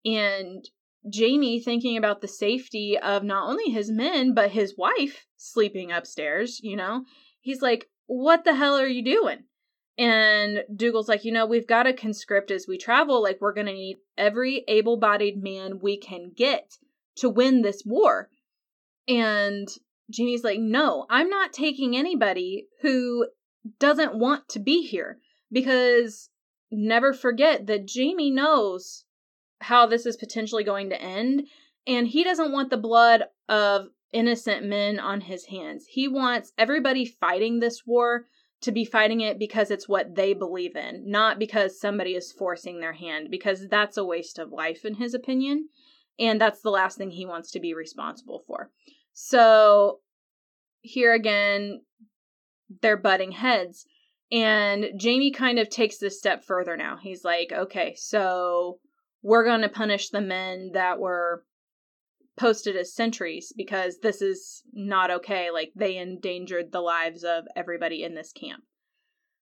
And 0.05 0.69
jamie 1.09 1.61
thinking 1.61 1.97
about 1.97 2.23
the 2.23 2.29
safety 2.29 2.99
of 2.99 3.23
not 3.23 3.49
only 3.49 3.71
his 3.71 3.91
men 3.91 4.33
but 4.33 4.50
his 4.50 4.75
wife 4.76 5.26
sleeping 5.37 5.93
upstairs 5.93 6.61
you 6.62 6.75
know? 6.75 7.05
He's 7.41 7.62
like 7.62 7.88
what 8.07 8.45
the 8.45 8.55
hell 8.55 8.76
are 8.76 8.87
you 8.87 9.05
doing 9.05 9.45
and 9.97 10.65
Dougal's 10.75 11.09
like, 11.09 11.25
you 11.25 11.33
know, 11.33 11.47
we've 11.47 11.67
got 11.67 11.85
to 11.85 11.93
conscript 11.93 12.51
as 12.51 12.67
we 12.67 12.79
travel. 12.79 13.23
Like, 13.23 13.39
we're 13.41 13.53
going 13.53 13.67
to 13.67 13.73
need 13.73 13.99
every 14.19 14.65
able 14.67 14.97
bodied 14.97 15.43
man 15.43 15.79
we 15.81 15.97
can 15.97 16.33
get 16.37 16.79
to 17.19 17.29
win 17.29 17.63
this 17.63 17.83
war. 17.87 18.29
And 19.07 19.69
Jamie's 20.11 20.45
like, 20.45 20.59
no, 20.59 21.07
I'm 21.09 21.29
not 21.29 21.53
taking 21.53 21.97
anybody 21.97 22.67
who 22.83 23.29
doesn't 23.79 24.19
want 24.19 24.49
to 24.51 24.59
be 24.59 24.83
here 24.83 25.19
because 25.53 26.29
never 26.71 27.13
forget 27.13 27.67
that 27.67 27.87
Jamie 27.87 28.31
knows 28.31 29.05
how 29.61 29.87
this 29.87 30.07
is 30.07 30.17
potentially 30.17 30.65
going 30.65 30.91
to 30.91 31.01
end. 31.01 31.47
And 31.87 32.09
he 32.09 32.25
doesn't 32.25 32.53
want 32.53 32.71
the 32.71 32.77
blood 32.77 33.25
of 33.49 33.89
innocent 34.13 34.65
men 34.67 34.99
on 34.99 35.21
his 35.21 35.47
hands. 35.47 35.87
He 35.89 36.09
wants 36.09 36.53
everybody 36.59 37.05
fighting 37.05 37.61
this 37.61 37.83
war 37.87 38.27
to 38.63 38.73
be 38.73 38.85
fighting 38.85 39.21
it 39.21 39.39
because 39.39 39.71
it's 39.71 39.89
what 39.89 40.15
they 40.15 40.33
believe 40.33 40.77
in, 40.77 41.11
not 41.11 41.39
because 41.39 41.79
somebody 41.79 42.15
is 42.15 42.33
forcing 42.33 42.81
their 42.81 42.95
hand, 42.95 43.29
because 43.31 43.69
that's 43.69 43.97
a 43.97 44.05
waste 44.05 44.39
of 44.39 44.53
life, 44.53 44.85
in 44.85 44.95
his 44.95 45.15
opinion. 45.15 45.69
And 46.19 46.41
that's 46.41 46.63
the 46.63 46.71
last 46.71 46.97
thing 46.97 47.11
he 47.11 47.27
wants 47.27 47.51
to 47.53 47.61
be 47.61 47.75
responsible 47.75 48.45
for. 48.47 48.71
So, 49.13 50.01
here 50.81 51.13
again, 51.13 51.83
they're 52.81 52.97
butting 52.97 53.33
heads. 53.33 53.87
And 54.33 54.87
Jamie 54.97 55.31
kind 55.31 55.59
of 55.59 55.69
takes 55.69 55.99
this 55.99 56.19
step 56.19 56.45
further 56.45 56.77
now. 56.77 56.97
He's 57.01 57.25
like, 57.25 57.53
okay, 57.53 57.95
so 57.97 58.79
we're 59.23 59.45
going 59.45 59.63
to 59.63 59.69
punish 59.69 60.11
the 60.11 60.21
men 60.21 60.71
that 60.75 60.99
were 60.99 61.45
posted 62.37 62.76
as 62.76 62.95
sentries 62.95 63.53
because 63.57 63.99
this 64.00 64.21
is 64.21 64.62
not 64.73 65.11
okay. 65.11 65.50
Like 65.50 65.73
they 65.75 65.97
endangered 65.97 66.73
the 66.73 66.81
lives 66.81 67.25
of 67.25 67.45
everybody 67.57 68.03
in 68.03 68.14
this 68.14 68.33
camp. 68.33 68.64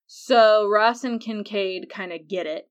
So 0.05 0.67
Ross 0.69 1.03
and 1.03 1.19
Kincaid 1.19 1.89
kind 1.89 2.11
of 2.13 2.27
get 2.27 2.45
it. 2.45 2.69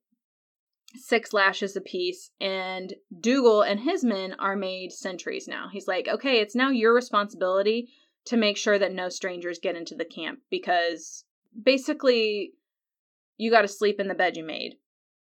Six 0.94 1.32
lashes 1.32 1.74
apiece, 1.74 2.30
and 2.38 2.92
Dougal 3.18 3.62
and 3.62 3.80
his 3.80 4.04
men 4.04 4.34
are 4.38 4.54
made 4.54 4.92
sentries 4.92 5.48
now. 5.48 5.68
He's 5.72 5.88
like, 5.88 6.06
okay, 6.06 6.38
it's 6.40 6.54
now 6.54 6.68
your 6.68 6.94
responsibility 6.94 7.88
to 8.26 8.36
make 8.36 8.58
sure 8.58 8.78
that 8.78 8.92
no 8.92 9.08
strangers 9.08 9.58
get 9.58 9.74
into 9.74 9.94
the 9.94 10.04
camp 10.04 10.40
because 10.50 11.24
basically 11.60 12.52
you 13.38 13.50
got 13.50 13.62
to 13.62 13.68
sleep 13.68 13.98
in 13.98 14.08
the 14.08 14.14
bed 14.14 14.36
you 14.36 14.44
made. 14.44 14.76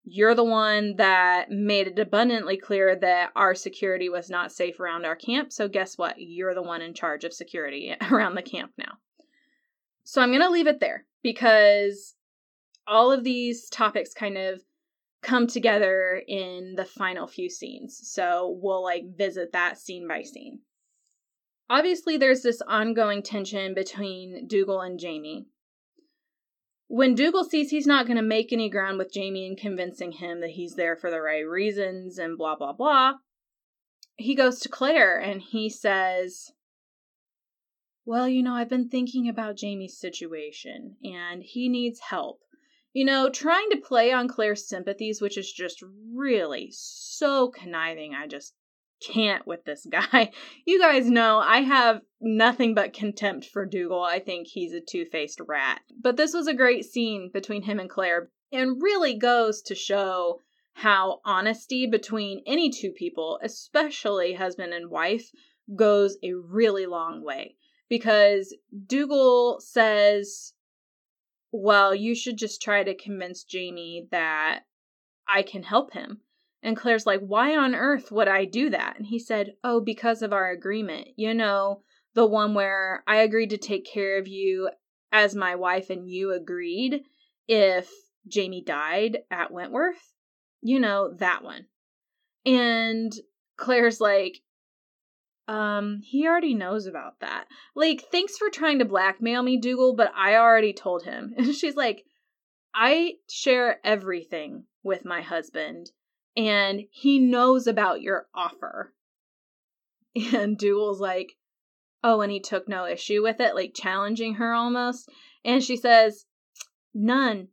You're 0.05 0.35
the 0.35 0.45
one 0.45 0.97
that 0.97 1.51
made 1.51 1.87
it 1.87 1.99
abundantly 1.99 2.57
clear 2.57 2.97
that 2.97 3.31
our 3.37 3.55
security 3.55 4.09
was 4.09 4.31
not 4.31 4.53
safe 4.53 4.81
around 4.81 5.05
our 5.05 5.17
camp. 5.17 5.53
So, 5.53 5.69
guess 5.69 5.99
what? 5.99 6.17
You're 6.19 6.55
the 6.55 6.63
one 6.63 6.81
in 6.81 6.95
charge 6.95 7.25
of 7.25 7.35
security 7.35 7.95
around 8.11 8.35
the 8.35 8.43
camp 8.43 8.73
now. 8.79 8.99
So, 10.05 10.23
I'm 10.23 10.31
going 10.31 10.41
to 10.41 10.51
leave 10.51 10.67
it 10.67 10.81
there 10.81 11.05
because 11.23 12.15
all 12.87 13.13
of 13.13 13.25
these 13.25 13.69
topics 13.69 14.15
kind 14.15 14.39
of 14.39 14.63
come 15.21 15.47
together 15.47 16.23
in 16.27 16.75
the 16.77 16.87
final 16.87 17.27
few 17.27 17.51
scenes. 17.51 18.01
So, 18.03 18.59
we'll 18.63 18.83
like 18.83 19.17
visit 19.17 19.53
that 19.53 19.79
scene 19.79 20.09
by 20.09 20.23
scene. 20.23 20.61
Obviously, 21.69 22.17
there's 22.17 22.41
this 22.41 22.63
ongoing 22.63 23.23
tension 23.23 23.75
between 23.75 24.47
Dougal 24.47 24.81
and 24.81 24.99
Jamie 24.99 25.49
when 26.89 27.15
Dougal 27.15 27.45
sees 27.45 27.71
he's 27.71 27.87
not 27.87 28.07
going 28.07 28.17
to 28.17 28.23
make 28.23 28.53
any 28.53 28.71
ground 28.71 28.99
with 28.99 29.13
Jamie 29.13 29.47
in 29.47 29.57
convincing 29.57 30.13
him 30.13 30.41
that 30.41 30.51
he's 30.51 30.75
there 30.75 30.97
for 30.97 31.11
the 31.11 31.21
right 31.21 31.47
reasons 31.47 32.19
and 32.19 32.37
blah, 32.37 32.57
blah, 32.57 32.73
blah, 32.73 33.15
he 34.17 34.35
goes 34.35 34.59
to 34.61 34.71
Claire 34.71 35.19
and 35.19 35.43
he 35.43 35.69
says, 35.69 36.53
Well, 38.07 38.27
you 38.27 38.43
know, 38.43 38.55
I've 38.55 38.71
been 38.71 38.89
thinking 38.89 39.29
about 39.29 39.57
Jamie's 39.57 39.99
situation 39.99 40.97
and 41.05 41.43
he 41.43 41.69
needs 41.69 42.01
help. 42.01 42.41
You 42.95 43.05
know, 43.05 43.29
trying 43.29 43.69
to 43.71 43.77
play 43.77 44.11
on 44.11 44.27
Claire's 44.27 44.67
sympathies, 44.67 45.21
which 45.21 45.37
is 45.37 45.53
just 45.53 45.85
really 46.13 46.71
so 46.73 47.49
conniving. 47.49 48.15
I 48.15 48.27
just 48.27 48.55
can't 49.01 49.47
with 49.47 49.65
this 49.65 49.87
guy. 49.91 50.33
You 50.65 50.81
guys 50.81 51.09
know 51.09 51.39
I 51.39 51.63
have 51.63 52.03
nothing 52.21 52.75
but 52.75 52.93
contempt 52.93 53.47
for 53.47 53.65
Dougal. 53.65 54.03
I 54.03 54.19
think 54.19 54.47
he's 54.47 54.73
a 54.73 54.81
two 54.81 55.05
faced 55.05 55.41
rat. 55.47 55.81
But 56.01 56.17
this 56.17 56.35
was 56.35 56.47
a 56.47 56.55
great 56.55 56.85
scene 56.85 57.31
between 57.33 57.63
him 57.63 57.81
and 57.81 57.89
Claire 57.89 58.31
and 58.53 58.83
really 58.83 59.15
goes 59.15 59.63
to 59.63 59.75
show 59.75 60.43
how 60.75 61.21
honesty 61.25 61.87
between 61.87 62.43
any 62.47 62.71
two 62.71 62.93
people, 62.93 63.41
especially 63.43 64.35
husband 64.35 64.73
and 64.73 64.91
wife, 64.91 65.31
goes 65.75 66.17
a 66.23 66.35
really 66.35 66.87
long 66.87 67.25
way. 67.25 67.57
Because 67.89 68.55
Dougal 68.87 69.61
says, 69.61 70.53
Well, 71.51 71.95
you 71.95 72.15
should 72.15 72.37
just 72.37 72.61
try 72.61 72.85
to 72.85 72.95
convince 72.95 73.45
Jamie 73.45 74.07
that 74.11 74.61
I 75.27 75.43
can 75.43 75.63
help 75.63 75.93
him. 75.95 76.21
And 76.63 76.77
Claire's 76.77 77.07
like, 77.07 77.21
Why 77.21 77.57
on 77.57 77.75
earth 77.75 78.11
would 78.11 78.29
I 78.29 78.45
do 78.45 78.71
that? 78.71 78.97
And 78.97 79.07
he 79.07 79.19
said, 79.19 79.55
Oh, 79.63 79.81
because 79.81 80.23
of 80.23 80.33
our 80.33 80.51
agreement. 80.51 81.09
You 81.17 81.35
know, 81.35 81.83
the 82.15 82.27
one 82.27 82.55
where 82.55 83.05
I 83.07 83.17
agreed 83.17 83.51
to 83.51 83.59
take 83.59 83.87
care 83.87 84.19
of 84.19 84.27
you 84.27 84.71
as 85.13 85.35
my 85.35 85.55
wife 85.55 85.91
and 85.91 86.09
you 86.09 86.33
agreed 86.33 87.03
if 87.47 87.89
Jamie 88.27 88.63
died 88.65 89.19
at 89.31 89.53
Wentworth. 89.53 90.13
You 90.61 90.81
know, 90.81 91.15
that 91.19 91.45
one. 91.45 91.67
And 92.45 93.13
Claire's 93.57 94.01
like, 94.01 94.41
um, 95.47 96.01
he 96.03 96.27
already 96.27 96.55
knows 96.55 96.87
about 96.87 97.21
that. 97.21 97.47
Like, 97.75 98.05
thanks 98.13 98.37
for 98.37 98.51
trying 98.51 98.81
to 98.81 98.85
blackmail 98.85 99.43
me, 99.43 99.59
Dougal, 99.59 99.95
but 99.95 100.13
I 100.15 100.37
already 100.37 100.73
told 100.73 101.05
him. 101.05 101.35
And 101.39 101.55
she's 101.55 101.77
like, 101.77 102.05
I 102.75 103.15
share 103.31 103.81
everything 103.85 104.65
with 104.83 105.05
my 105.05 105.23
husband 105.23 105.91
and 106.39 106.83
he 106.91 107.19
knows 107.19 107.67
about 107.67 108.01
your 108.01 108.27
offer. 108.33 108.95
And 110.33 110.57
Dougal's 110.57 111.01
like, 111.01 111.35
oh, 112.05 112.21
and 112.21 112.31
he 112.31 112.41
took 112.41 112.69
no 112.69 112.87
issue 112.87 113.23
with 113.23 113.41
it, 113.41 113.57
like 113.57 113.73
challenging 113.75 114.35
her 114.35 114.55
almost. 114.55 115.11
And 115.45 115.63
she 115.63 115.77
says, 115.77 116.27
none. 116.95 117.49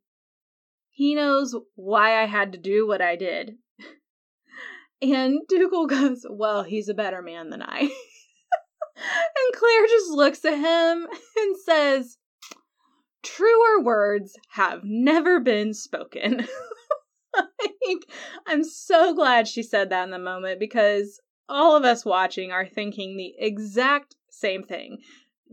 He 0.92 1.16
knows 1.16 1.56
why 1.74 2.22
I 2.22 2.26
had 2.26 2.52
to 2.54 2.60
do 2.60 2.88
what 2.88 3.02
I 3.02 3.16
did. 3.16 3.56
And 5.02 5.42
Dougal 5.50 5.88
goes, 5.88 6.26
well, 6.28 6.64
he's 6.64 6.88
a 6.88 6.94
better 6.94 7.22
man 7.22 7.50
than 7.50 7.62
I. 7.62 7.80
and 7.82 7.90
Claire 9.54 9.88
just 9.88 10.10
looks 10.10 10.46
at 10.46 10.58
him 10.58 11.08
and 11.38 11.56
says, 11.64 12.18
truer 13.22 13.82
words 13.84 14.40
have 14.52 14.82
never 14.84 15.42
been 15.42 15.74
spoken. 15.74 16.48
like, 17.88 18.06
I'm 18.48 18.64
so 18.64 19.14
glad 19.14 19.48
she 19.48 19.64
said 19.64 19.90
that 19.90 20.04
in 20.04 20.12
the 20.12 20.20
moment 20.20 20.60
because 20.60 21.20
all 21.48 21.76
of 21.76 21.84
us 21.84 22.06
watching 22.06 22.52
are 22.52 22.66
thinking 22.66 23.18
the 23.18 23.34
exact 23.38 24.16
same 24.30 24.64
thing. 24.64 25.00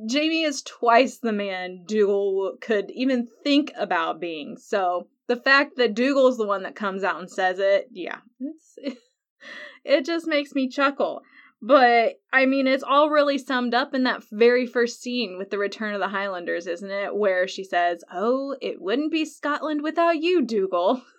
Jamie 0.07 0.45
is 0.45 0.63
twice 0.63 1.19
the 1.19 1.33
man 1.33 1.85
Dougal 1.87 2.57
could 2.61 2.91
even 2.93 3.29
think 3.45 3.73
about 3.77 4.21
being. 4.21 4.57
So 4.57 5.09
the 5.27 5.37
fact 5.37 5.77
that 5.77 5.95
Dougal's 5.95 6.39
the 6.39 6.47
one 6.47 6.63
that 6.63 6.75
comes 6.75 7.05
out 7.05 7.21
and 7.21 7.31
says 7.31 7.59
it, 7.59 7.89
yeah, 7.93 8.19
it's 8.41 8.99
it 9.85 10.05
just 10.05 10.27
makes 10.27 10.55
me 10.55 10.69
chuckle. 10.69 11.23
But 11.61 12.21
I 12.33 12.47
mean, 12.47 12.67
it's 12.67 12.83
all 12.83 13.09
really 13.09 13.39
summed 13.39 13.73
up 13.73 13.95
in 13.95 14.03
that 14.03 14.25
very 14.33 14.67
first 14.67 15.01
scene 15.01 15.39
with 15.39 15.51
the 15.51 15.59
Return 15.59 15.95
of 15.95 16.01
the 16.01 16.09
Highlanders, 16.09 16.67
isn't 16.67 16.91
it? 16.91 17.15
Where 17.15 17.47
she 17.47 17.63
says, 17.63 18.03
"Oh, 18.13 18.57
it 18.61 18.81
wouldn't 18.81 19.13
be 19.13 19.25
Scotland 19.25 19.83
without 19.83 20.21
you, 20.21 20.43
Dougal." 20.43 21.03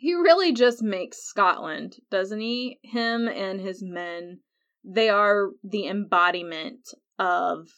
He 0.00 0.14
really 0.14 0.54
just 0.54 0.82
makes 0.82 1.18
Scotland, 1.18 1.98
doesn't 2.10 2.40
he? 2.40 2.80
Him 2.82 3.28
and 3.28 3.60
his 3.60 3.82
men, 3.82 4.40
they 4.82 5.10
are 5.10 5.50
the 5.62 5.88
embodiment 5.88 6.94
of 7.18 7.68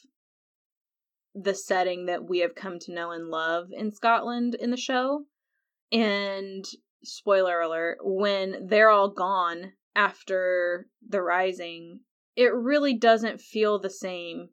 the 1.34 1.52
setting 1.52 2.06
that 2.06 2.22
we 2.22 2.38
have 2.38 2.54
come 2.54 2.78
to 2.78 2.92
know 2.92 3.10
and 3.10 3.28
love 3.28 3.70
in 3.72 3.90
Scotland 3.90 4.54
in 4.54 4.70
the 4.70 4.76
show. 4.76 5.24
And 5.90 6.64
spoiler 7.02 7.60
alert, 7.60 7.98
when 8.02 8.68
they're 8.68 8.90
all 8.90 9.10
gone 9.10 9.72
after 9.96 10.86
the 11.04 11.22
rising, 11.22 12.02
it 12.36 12.54
really 12.54 12.96
doesn't 12.96 13.40
feel 13.40 13.80
the 13.80 13.90
same 13.90 14.50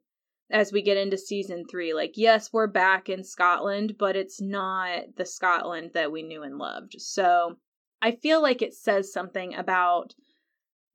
as 0.50 0.72
we 0.72 0.82
get 0.82 0.96
into 0.96 1.16
season 1.16 1.64
three. 1.70 1.94
Like, 1.94 2.12
yes, 2.16 2.52
we're 2.52 2.66
back 2.66 3.08
in 3.08 3.22
Scotland, 3.22 3.94
but 3.98 4.16
it's 4.16 4.40
not 4.40 5.16
the 5.16 5.26
Scotland 5.26 5.90
that 5.94 6.12
we 6.12 6.22
knew 6.22 6.42
and 6.42 6.58
loved. 6.58 6.94
So 6.98 7.56
I 8.02 8.12
feel 8.12 8.42
like 8.42 8.62
it 8.62 8.74
says 8.74 9.12
something 9.12 9.54
about 9.54 10.14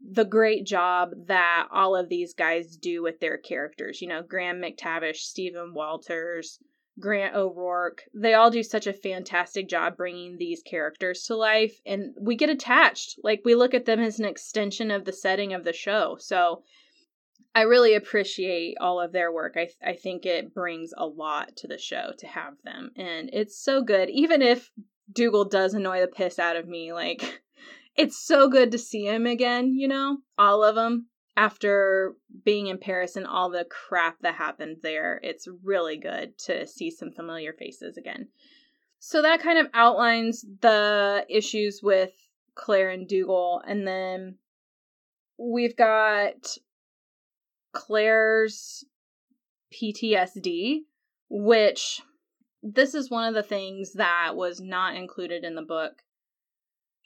the 0.02 0.26
great 0.26 0.66
job 0.66 1.12
that 1.28 1.68
all 1.72 1.96
of 1.96 2.10
these 2.10 2.34
guys 2.34 2.76
do 2.76 3.02
with 3.02 3.20
their 3.20 3.38
characters. 3.38 4.02
You 4.02 4.10
know, 4.10 4.22
Graham 4.22 4.62
McTavish, 4.62 5.18
Stephen 5.18 5.74
Walters, 5.74 6.60
Grant 7.00 7.36
O'Rourke, 7.36 8.04
they 8.14 8.34
all 8.34 8.50
do 8.50 8.64
such 8.64 8.88
a 8.88 8.94
fantastic 8.94 9.68
job 9.68 9.98
bringing 9.98 10.38
these 10.38 10.62
characters 10.62 11.24
to 11.24 11.36
life, 11.36 11.82
and 11.86 12.14
we 12.20 12.36
get 12.36 12.50
attached. 12.50 13.20
Like, 13.22 13.42
we 13.44 13.54
look 13.56 13.74
at 13.74 13.86
them 13.86 14.00
as 14.00 14.18
an 14.20 14.26
extension 14.26 14.92
of 14.92 15.04
the 15.04 15.12
setting 15.14 15.54
of 15.54 15.66
the 15.66 15.74
show. 15.74 16.18
So, 16.20 16.64
I 17.54 17.62
really 17.62 17.96
appreciate 17.96 18.78
all 18.80 19.00
of 19.00 19.12
their 19.12 19.32
work. 19.32 19.56
I 19.56 19.70
I 19.84 19.94
think 19.94 20.26
it 20.26 20.54
brings 20.54 20.92
a 20.98 21.06
lot 21.06 21.56
to 21.58 21.68
the 21.68 21.78
show 21.78 22.12
to 22.18 22.28
have 22.28 22.54
them, 22.64 22.92
and 22.96 23.30
it's 23.32 23.58
so 23.58 23.82
good. 23.82 24.10
Even 24.10 24.42
if 24.42 24.72
Dougal 25.12 25.46
does 25.46 25.74
annoy 25.74 26.02
the 26.02 26.08
piss 26.08 26.40
out 26.40 26.56
of 26.58 26.68
me, 26.68 26.94
like 26.94 27.42
it's 27.96 28.18
so 28.18 28.50
good 28.50 28.72
to 28.72 28.78
see 28.78 29.06
him 29.06 29.26
again. 29.26 29.74
You 29.74 29.88
know, 29.88 30.18
all 30.38 30.64
of 30.64 30.76
them 30.76 31.08
after 31.38 32.16
being 32.44 32.68
in 32.68 32.78
Paris 32.78 33.16
and 33.16 33.28
all 33.28 33.50
the 33.50 33.66
crap 33.66 34.20
that 34.22 34.36
happened 34.36 34.78
there. 34.82 35.20
It's 35.24 35.48
really 35.64 35.98
good 35.98 36.38
to 36.40 36.66
see 36.66 36.90
some 36.90 37.12
familiar 37.12 37.54
faces 37.54 37.98
again. 37.98 38.30
So 39.00 39.22
that 39.22 39.42
kind 39.42 39.60
of 39.60 39.68
outlines 39.74 40.46
the 40.62 41.26
issues 41.30 41.82
with 41.84 42.12
Claire 42.56 42.90
and 42.90 43.08
Dougal, 43.08 43.62
and 43.68 43.86
then 43.86 44.38
we've 45.38 45.76
got 45.76 46.58
Claire's 47.76 48.84
PTSD, 49.74 50.80
which 51.30 52.02
this 52.64 52.96
is 52.96 53.12
one 53.12 53.28
of 53.28 53.36
the 53.36 53.44
things 53.44 53.94
that 53.94 54.36
was 54.36 54.60
not 54.60 54.96
included 54.96 55.44
in 55.44 55.54
the 55.54 55.62
book, 55.62 56.02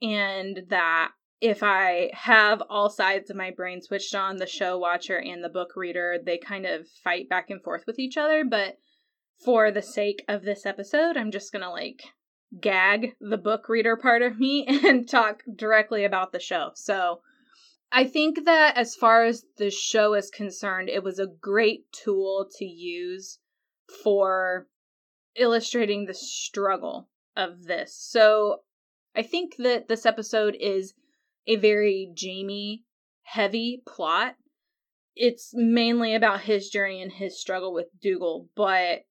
and 0.01 0.61
that 0.69 1.11
if 1.41 1.63
I 1.63 2.11
have 2.13 2.61
all 2.69 2.89
sides 2.89 3.29
of 3.29 3.35
my 3.35 3.51
brain 3.51 3.81
switched 3.81 4.13
on, 4.13 4.37
the 4.37 4.45
show 4.45 4.77
watcher 4.77 5.17
and 5.17 5.43
the 5.43 5.49
book 5.49 5.71
reader, 5.75 6.17
they 6.23 6.37
kind 6.37 6.65
of 6.65 6.87
fight 7.03 7.27
back 7.29 7.49
and 7.49 7.61
forth 7.61 7.83
with 7.87 7.97
each 7.97 8.17
other. 8.17 8.45
But 8.45 8.77
for 9.43 9.71
the 9.71 9.81
sake 9.81 10.23
of 10.27 10.43
this 10.43 10.65
episode, 10.65 11.17
I'm 11.17 11.31
just 11.31 11.51
gonna 11.51 11.71
like 11.71 12.03
gag 12.61 13.15
the 13.19 13.37
book 13.37 13.69
reader 13.69 13.95
part 13.95 14.21
of 14.21 14.39
me 14.39 14.65
and 14.85 15.09
talk 15.09 15.43
directly 15.55 16.05
about 16.05 16.31
the 16.31 16.39
show. 16.39 16.71
So, 16.75 17.21
I 17.91 18.05
think 18.05 18.45
that 18.45 18.77
as 18.77 18.95
far 18.95 19.25
as 19.25 19.45
the 19.57 19.71
show 19.71 20.13
is 20.13 20.29
concerned, 20.29 20.89
it 20.89 21.03
was 21.03 21.17
a 21.17 21.27
great 21.27 21.91
tool 21.91 22.47
to 22.57 22.65
use 22.65 23.39
for 24.03 24.67
illustrating 25.35 26.05
the 26.05 26.13
struggle 26.13 27.09
of 27.35 27.63
this. 27.63 27.95
So 27.95 28.63
I 29.15 29.23
think 29.23 29.55
that 29.57 29.87
this 29.87 30.05
episode 30.05 30.55
is 30.59 30.93
a 31.47 31.55
very 31.55 32.11
Jamie 32.13 32.83
heavy 33.23 33.81
plot. 33.87 34.35
it's 35.15 35.51
mainly 35.53 36.15
about 36.15 36.41
his 36.41 36.69
journey 36.69 37.01
and 37.01 37.11
his 37.11 37.39
struggle 37.39 37.73
with 37.73 37.87
Dougal, 38.01 38.47
but 38.55 39.01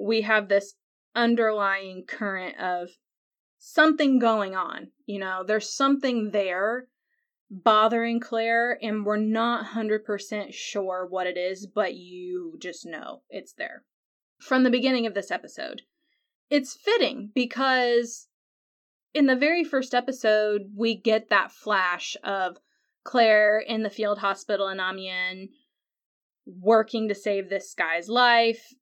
we 0.00 0.20
have 0.22 0.48
this 0.48 0.74
underlying 1.14 2.04
current 2.06 2.56
of 2.60 2.88
something 3.58 4.20
going 4.20 4.54
on. 4.54 4.92
You 5.06 5.18
know, 5.18 5.42
there's 5.44 5.74
something 5.74 6.30
there 6.30 6.86
bothering 7.50 8.20
Claire, 8.20 8.78
and 8.82 9.04
we're 9.04 9.16
not 9.16 9.74
100% 9.74 10.52
sure 10.52 11.06
what 11.08 11.26
it 11.26 11.36
is, 11.36 11.66
but 11.66 11.94
you 11.94 12.56
just 12.58 12.86
know 12.86 13.22
it's 13.30 13.52
there. 13.54 13.84
From 14.38 14.62
the 14.62 14.70
beginning 14.70 15.06
of 15.06 15.14
this 15.14 15.30
episode, 15.30 15.82
it's 16.50 16.74
fitting 16.74 17.30
because 17.34 18.28
in 19.14 19.26
the 19.26 19.36
very 19.36 19.64
first 19.64 19.94
episode, 19.94 20.72
we 20.76 20.94
get 20.94 21.30
that 21.30 21.50
flash 21.50 22.16
of 22.22 22.58
Claire 23.04 23.58
in 23.58 23.82
the 23.82 23.90
field 23.90 24.18
hospital 24.18 24.68
in 24.68 24.78
Amiens 24.80 25.50
working 26.46 27.08
to 27.08 27.14
save 27.14 27.48
this 27.48 27.74
guy's 27.74 28.08
life 28.08 28.74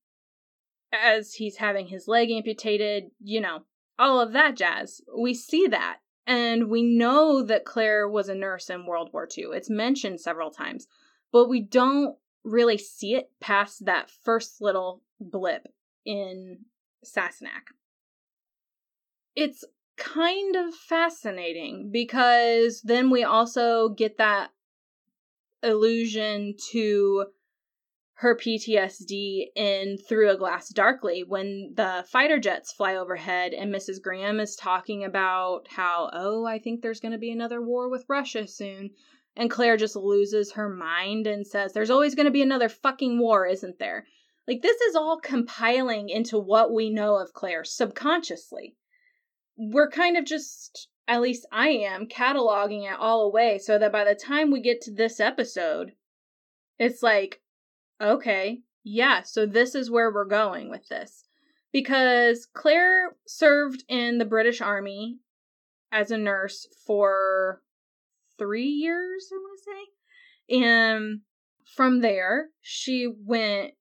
as 0.93 1.35
he's 1.35 1.57
having 1.57 1.89
his 1.89 2.07
leg 2.07 2.31
amputated, 2.31 3.05
you 3.21 3.41
know, 3.41 3.61
all 3.99 4.21
of 4.21 4.33
that 4.33 4.57
jazz. 4.57 5.01
We 5.17 5.35
see 5.35 5.67
that. 5.69 5.99
And 6.27 6.69
we 6.69 6.83
know 6.83 7.43
that 7.43 7.65
Claire 7.65 8.09
was 8.09 8.29
a 8.29 8.35
nurse 8.35 8.69
in 8.69 8.87
World 8.87 9.11
War 9.13 9.29
II. 9.37 9.49
It's 9.53 9.71
mentioned 9.71 10.21
several 10.21 10.51
times, 10.51 10.89
but 11.33 11.49
we 11.49 11.61
don't 11.61 12.17
really 12.43 12.79
see 12.79 13.15
it 13.15 13.31
past 13.41 13.85
that 13.85 14.11
first 14.11 14.61
little 14.61 15.03
blip 15.21 15.69
in 16.05 16.59
Sassenach. 17.05 17.73
It's 19.35 19.65
kind 19.97 20.57
of 20.57 20.75
fascinating 20.75 21.91
because 21.93 22.83
then 22.83 23.11
we 23.11 23.25
also 23.25 23.91
get 23.91 24.19
that 24.19 24.51
allusion 25.63 26.55
to 26.71 27.27
her 28.19 28.35
PTSD 28.35 29.49
in 29.55 29.99
Through 29.99 30.31
a 30.31 30.39
Glass 30.39 30.71
Darkly 30.71 31.23
when 31.23 31.75
the 31.77 32.03
fighter 32.11 32.39
jets 32.39 32.73
fly 32.73 32.97
overhead 32.97 33.53
and 33.53 33.75
Mrs. 33.75 34.01
Graham 34.01 34.41
is 34.41 34.57
talking 34.57 35.05
about 35.05 35.69
how, 35.69 36.09
oh, 36.15 36.47
I 36.47 36.59
think 36.59 36.81
there's 36.81 37.01
going 37.01 37.13
to 37.13 37.19
be 37.19 37.31
another 37.31 37.61
war 37.61 37.91
with 37.91 38.07
Russia 38.09 38.47
soon. 38.47 38.91
And 39.37 39.51
Claire 39.51 39.77
just 39.77 39.97
loses 39.97 40.53
her 40.53 40.71
mind 40.71 41.27
and 41.27 41.47
says, 41.47 41.75
There's 41.75 41.91
always 41.91 42.15
going 42.15 42.25
to 42.25 42.33
be 42.33 42.41
another 42.41 42.71
fucking 42.71 43.19
war, 43.19 43.47
isn't 43.47 43.79
there? 43.79 44.07
Like, 44.49 44.63
this 44.63 44.81
is 44.81 44.97
all 44.97 45.21
compiling 45.21 46.09
into 46.09 46.39
what 46.39 46.73
we 46.73 46.89
know 46.89 47.17
of 47.17 47.35
Claire 47.35 47.65
subconsciously. 47.65 48.77
We're 49.59 49.91
kind 49.91 50.17
of 50.17 50.25
just, 50.25 50.89
at 51.07 51.21
least 51.21 51.47
I 51.53 51.69
am, 51.69 52.07
cataloging 52.07 52.91
it 52.91 52.99
all 52.99 53.27
away 53.27 53.59
so 53.59 53.79
that 53.79 53.93
by 53.93 54.05
the 54.05 54.15
time 54.15 54.51
we 54.51 54.63
get 54.63 54.81
to 54.83 54.91
this 54.91 55.21
episode, 55.21 55.93
it's 56.79 57.03
like, 57.03 57.43
Okay, 58.01 58.61
yeah, 58.85 59.23
so 59.23 59.47
this 59.47 59.75
is 59.75 59.91
where 59.91 60.13
we're 60.13 60.25
going 60.27 60.71
with 60.71 60.89
this. 60.89 61.25
Because 61.73 62.47
Claire 62.47 63.17
served 63.27 63.85
in 63.89 64.19
the 64.19 64.25
British 64.25 64.61
Army 64.61 65.19
as 65.91 66.11
a 66.11 66.19
nurse 66.19 66.67
for 66.87 67.63
three 68.39 68.69
years, 68.69 69.29
I 69.33 69.37
want 69.37 69.59
to 69.59 69.65
say. 69.65 70.63
And 70.63 71.21
from 71.75 72.01
there, 72.01 72.49
she 72.61 73.09
went 73.09 73.73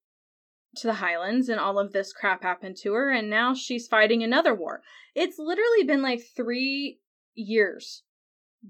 to 0.77 0.87
the 0.87 0.93
Highlands 0.93 1.47
and 1.47 1.59
all 1.59 1.79
of 1.79 1.93
this 1.93 2.11
crap 2.11 2.43
happened 2.43 2.77
to 2.77 2.93
her, 2.93 3.09
and 3.09 3.29
now 3.29 3.53
she's 3.53 3.87
fighting 3.87 4.23
another 4.23 4.53
war. 4.53 4.81
It's 5.13 5.39
literally 5.39 5.83
been 5.85 6.01
like 6.01 6.21
three 6.35 6.99
years 7.33 8.03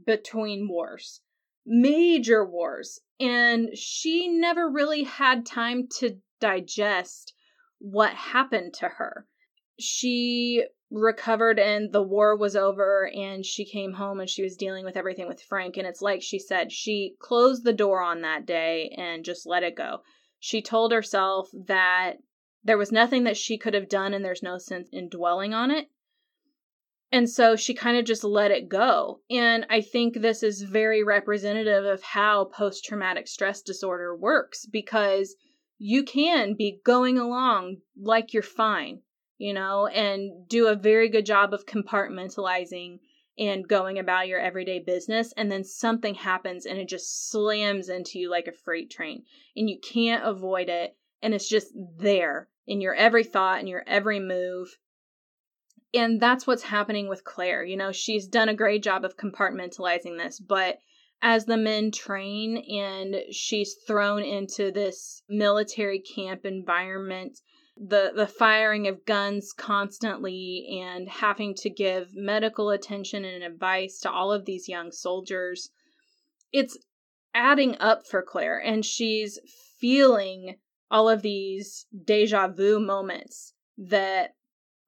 between 0.06 0.68
wars 0.68 1.22
major 1.66 2.46
wars, 2.46 3.00
and 3.20 3.70
she 3.78 4.28
never 4.28 4.70
really 4.70 5.04
had 5.04 5.46
time 5.46 5.88
to 6.00 6.18
digest 6.40 7.34
what 7.80 8.14
happened 8.14 8.74
to 8.76 8.88
her. 8.88 9.26
She 9.80 10.66
recovered 10.92 11.60
and 11.60 11.92
the 11.92 12.02
war 12.02 12.38
was 12.38 12.56
over 12.56 13.10
and 13.14 13.46
she 13.46 13.66
came 13.66 13.94
home 13.94 14.20
and 14.20 14.30
she 14.30 14.44
was 14.44 14.56
dealing 14.56 14.86
with 14.86 14.96
everything 14.96 15.28
with 15.28 15.42
Frank 15.42 15.78
and 15.78 15.88
it's 15.88 16.02
like 16.02 16.22
she 16.22 16.40
said 16.40 16.72
she 16.72 17.16
closed 17.20 17.64
the 17.64 17.74
door 17.74 18.02
on 18.02 18.22
that 18.22 18.46
day 18.46 18.94
and 18.96 19.26
just 19.26 19.46
let 19.46 19.64
it 19.64 19.76
go. 19.76 20.02
She 20.40 20.62
told 20.62 20.92
herself 20.92 21.50
that 21.68 22.18
there 22.64 22.78
was 22.78 22.92
nothing 22.92 23.24
that 23.24 23.38
she 23.38 23.58
could 23.58 23.74
have 23.74 23.90
done 23.90 24.14
and 24.14 24.24
there's 24.24 24.44
no 24.44 24.58
sense 24.58 24.90
in 24.92 25.10
dwelling 25.10 25.54
on 25.54 25.72
it 25.72 25.90
and 27.16 27.30
so 27.30 27.56
she 27.56 27.74
kind 27.74 27.96
of 27.96 28.04
just 28.04 28.26
let 28.26 28.52
it 28.52 28.68
go. 28.68 29.22
And 29.30 29.66
I 29.70 29.80
think 29.80 30.16
this 30.16 30.44
is 30.44 30.62
very 30.64 31.02
representative 31.02 31.86
of 31.86 32.04
how 32.04 32.44
post 32.44 32.84
traumatic 32.84 33.30
stress 33.30 33.62
disorder 33.62 34.14
works 34.14 34.66
because 34.66 35.38
you 35.78 36.04
can 36.04 36.56
be 36.56 36.82
going 36.84 37.18
along 37.18 37.78
like 37.98 38.34
you're 38.34 38.44
fine, 38.44 39.00
you 39.38 39.54
know, 39.54 39.88
and 39.88 40.46
do 40.50 40.68
a 40.68 40.76
very 40.76 41.08
good 41.08 41.26
job 41.26 41.54
of 41.54 41.66
compartmentalizing 41.66 43.00
and 43.40 43.66
going 43.66 43.98
about 43.98 44.28
your 44.28 44.42
everyday 44.42 44.80
business. 44.80 45.34
And 45.38 45.50
then 45.50 45.64
something 45.64 46.16
happens 46.16 46.66
and 46.66 46.78
it 46.78 46.90
just 46.90 47.30
slams 47.32 47.88
into 47.88 48.20
you 48.20 48.30
like 48.30 48.48
a 48.48 48.52
freight 48.52 48.92
train 48.92 49.24
and 49.56 49.70
you 49.70 49.80
can't 49.80 50.26
avoid 50.26 50.68
it. 50.68 50.98
And 51.22 51.34
it's 51.34 51.48
just 51.48 51.72
there 51.98 52.50
in 52.68 52.82
your 52.82 52.94
every 52.94 53.24
thought 53.24 53.60
and 53.60 53.70
your 53.70 53.86
every 53.88 54.20
move 54.20 54.78
and 55.96 56.22
that's 56.22 56.46
what's 56.46 56.64
happening 56.64 57.08
with 57.08 57.24
Claire. 57.24 57.64
You 57.64 57.78
know, 57.78 57.92
she's 57.92 58.28
done 58.28 58.50
a 58.50 58.56
great 58.56 58.84
job 58.84 59.06
of 59.06 59.18
compartmentalizing 59.18 60.18
this, 60.18 60.40
but 60.40 60.80
as 61.22 61.46
the 61.46 61.58
men 61.58 61.92
train 61.92 62.58
and 62.58 63.16
she's 63.32 63.76
thrown 63.88 64.24
into 64.24 64.72
this 64.72 65.24
military 65.30 66.00
camp 66.00 66.46
environment, 66.46 67.40
the 67.78 68.12
the 68.16 68.28
firing 68.28 68.88
of 68.88 69.06
guns 69.06 69.52
constantly 69.52 70.80
and 70.82 71.10
having 71.10 71.54
to 71.56 71.70
give 71.70 72.16
medical 72.16 72.70
attention 72.70 73.26
and 73.26 73.44
advice 73.44 74.00
to 74.00 74.12
all 74.12 74.32
of 74.32 74.46
these 74.46 74.70
young 74.70 74.92
soldiers, 74.92 75.70
it's 76.54 76.78
adding 77.34 77.76
up 77.80 78.08
for 78.08 78.22
Claire 78.22 78.60
and 78.60 78.86
she's 78.86 79.40
feeling 79.80 80.56
all 80.90 81.10
of 81.10 81.22
these 81.22 81.86
deja 82.06 82.48
vu 82.48 82.80
moments 82.80 83.54
that 83.78 84.36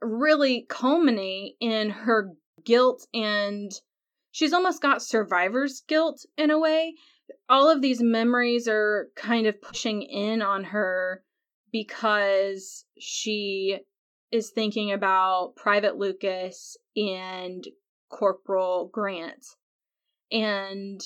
really 0.02 0.66
culminate 0.70 1.56
in 1.60 1.90
her 1.90 2.32
guilt 2.64 3.08
and 3.14 3.72
she's 4.32 4.54
almost 4.54 4.82
got 4.82 5.02
survivor's 5.02 5.82
guilt 5.88 6.26
in 6.38 6.52
a 6.52 6.60
way. 6.60 6.96
All 7.50 7.70
of 7.70 7.82
these 7.82 8.02
memories 8.02 8.68
are 8.68 9.10
kind 9.16 9.48
of 9.48 9.62
pushing 9.62 10.02
in 10.02 10.42
on 10.42 10.66
her 10.66 11.24
because 11.72 12.86
she 13.00 13.80
is 14.32 14.50
thinking 14.50 14.92
about 14.92 15.56
Private 15.56 15.98
Lucas 15.98 16.78
and 16.96 17.64
Corporal 18.10 18.90
Grant 18.92 19.46
and 20.32 21.02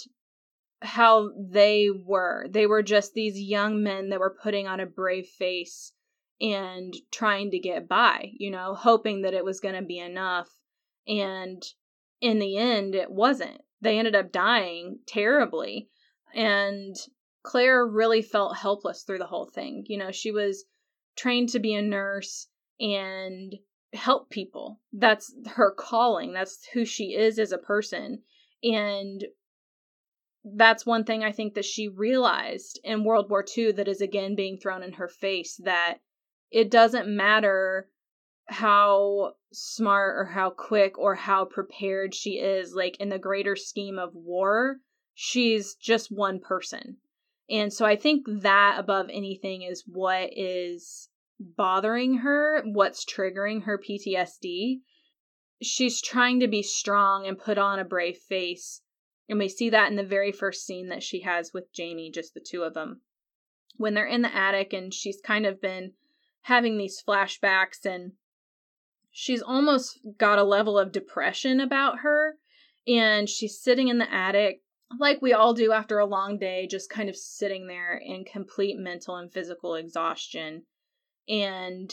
how 0.81 1.29
they 1.37 1.89
were. 1.91 2.47
They 2.49 2.65
were 2.65 2.83
just 2.83 3.13
these 3.13 3.39
young 3.39 3.83
men 3.83 4.09
that 4.09 4.19
were 4.19 4.35
putting 4.41 4.67
on 4.67 4.79
a 4.79 4.85
brave 4.85 5.27
face 5.27 5.93
and 6.41 6.93
trying 7.11 7.51
to 7.51 7.59
get 7.59 7.87
by, 7.87 8.31
you 8.37 8.49
know, 8.49 8.73
hoping 8.73 9.21
that 9.21 9.35
it 9.35 9.45
was 9.45 9.59
going 9.59 9.75
to 9.75 9.83
be 9.83 9.99
enough. 9.99 10.49
And 11.07 11.63
in 12.19 12.39
the 12.39 12.57
end, 12.57 12.95
it 12.95 13.11
wasn't. 13.11 13.61
They 13.79 13.99
ended 13.99 14.15
up 14.15 14.31
dying 14.31 14.99
terribly. 15.05 15.89
And 16.33 16.95
Claire 17.43 17.85
really 17.85 18.21
felt 18.21 18.57
helpless 18.57 19.03
through 19.03 19.19
the 19.19 19.27
whole 19.27 19.45
thing. 19.45 19.85
You 19.87 19.97
know, 19.97 20.11
she 20.11 20.31
was 20.31 20.65
trained 21.15 21.49
to 21.49 21.59
be 21.59 21.75
a 21.75 21.81
nurse 21.81 22.47
and 22.79 23.55
help 23.93 24.29
people. 24.29 24.79
That's 24.93 25.33
her 25.55 25.71
calling, 25.71 26.33
that's 26.33 26.65
who 26.73 26.85
she 26.85 27.13
is 27.13 27.37
as 27.37 27.51
a 27.51 27.57
person. 27.57 28.23
And 28.63 29.25
that's 30.43 30.85
one 30.85 31.03
thing 31.03 31.23
I 31.23 31.31
think 31.31 31.53
that 31.53 31.65
she 31.65 31.87
realized 31.87 32.79
in 32.83 33.03
World 33.03 33.29
War 33.29 33.45
II 33.55 33.73
that 33.73 33.87
is 33.87 34.01
again 34.01 34.35
being 34.35 34.57
thrown 34.57 34.81
in 34.81 34.93
her 34.93 35.07
face 35.07 35.59
that 35.63 35.99
it 36.51 36.69
doesn't 36.69 37.07
matter 37.07 37.89
how 38.47 39.33
smart 39.53 40.17
or 40.17 40.25
how 40.25 40.49
quick 40.49 40.97
or 40.97 41.15
how 41.15 41.45
prepared 41.45 42.13
she 42.13 42.31
is 42.31 42.73
like 42.73 42.97
in 42.99 43.09
the 43.09 43.19
greater 43.19 43.55
scheme 43.55 43.97
of 43.97 44.13
war 44.13 44.77
she's 45.13 45.75
just 45.75 46.11
one 46.11 46.39
person. 46.39 46.97
And 47.49 47.71
so 47.71 47.85
i 47.85 47.95
think 47.95 48.25
that 48.27 48.75
above 48.77 49.07
anything 49.11 49.63
is 49.63 49.83
what 49.85 50.29
is 50.35 51.09
bothering 51.39 52.19
her 52.19 52.63
what's 52.65 53.03
triggering 53.03 53.63
her 53.63 53.79
ptsd 53.79 54.81
she's 55.61 56.01
trying 56.01 56.39
to 56.39 56.47
be 56.47 56.61
strong 56.61 57.25
and 57.27 57.37
put 57.37 57.57
on 57.57 57.79
a 57.79 57.85
brave 57.85 58.17
face 58.17 58.81
and 59.27 59.39
we 59.39 59.49
see 59.49 59.69
that 59.69 59.89
in 59.89 59.95
the 59.95 60.03
very 60.03 60.31
first 60.31 60.65
scene 60.65 60.89
that 60.89 61.03
she 61.03 61.21
has 61.21 61.51
with 61.53 61.73
jamie 61.73 62.11
just 62.11 62.33
the 62.33 62.45
two 62.45 62.63
of 62.63 62.73
them. 62.73 63.01
When 63.77 63.93
they're 63.93 64.05
in 64.05 64.21
the 64.21 64.35
attic 64.35 64.73
and 64.73 64.93
she's 64.93 65.21
kind 65.21 65.45
of 65.45 65.61
been 65.61 65.93
having 66.43 66.77
these 66.77 67.01
flashbacks 67.07 67.85
and 67.85 68.13
she's 69.11 69.41
almost 69.41 69.99
got 70.17 70.39
a 70.39 70.43
level 70.43 70.77
of 70.77 70.91
depression 70.91 71.59
about 71.59 71.99
her 71.99 72.37
and 72.87 73.29
she's 73.29 73.61
sitting 73.61 73.87
in 73.87 73.97
the 73.97 74.13
attic 74.13 74.61
like 74.99 75.21
we 75.21 75.33
all 75.33 75.53
do 75.53 75.71
after 75.71 75.99
a 75.99 76.05
long 76.05 76.37
day, 76.37 76.67
just 76.67 76.89
kind 76.89 77.09
of 77.09 77.15
sitting 77.15 77.67
there 77.67 77.95
in 78.03 78.25
complete 78.25 78.77
mental 78.77 79.15
and 79.15 79.31
physical 79.31 79.75
exhaustion. 79.75 80.63
And 81.29 81.91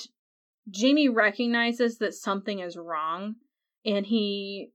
Jamie 0.70 1.08
recognizes 1.08 1.98
that 1.98 2.14
something 2.14 2.60
is 2.60 2.76
wrong 2.76 3.36
and 3.84 4.06
he 4.06 4.72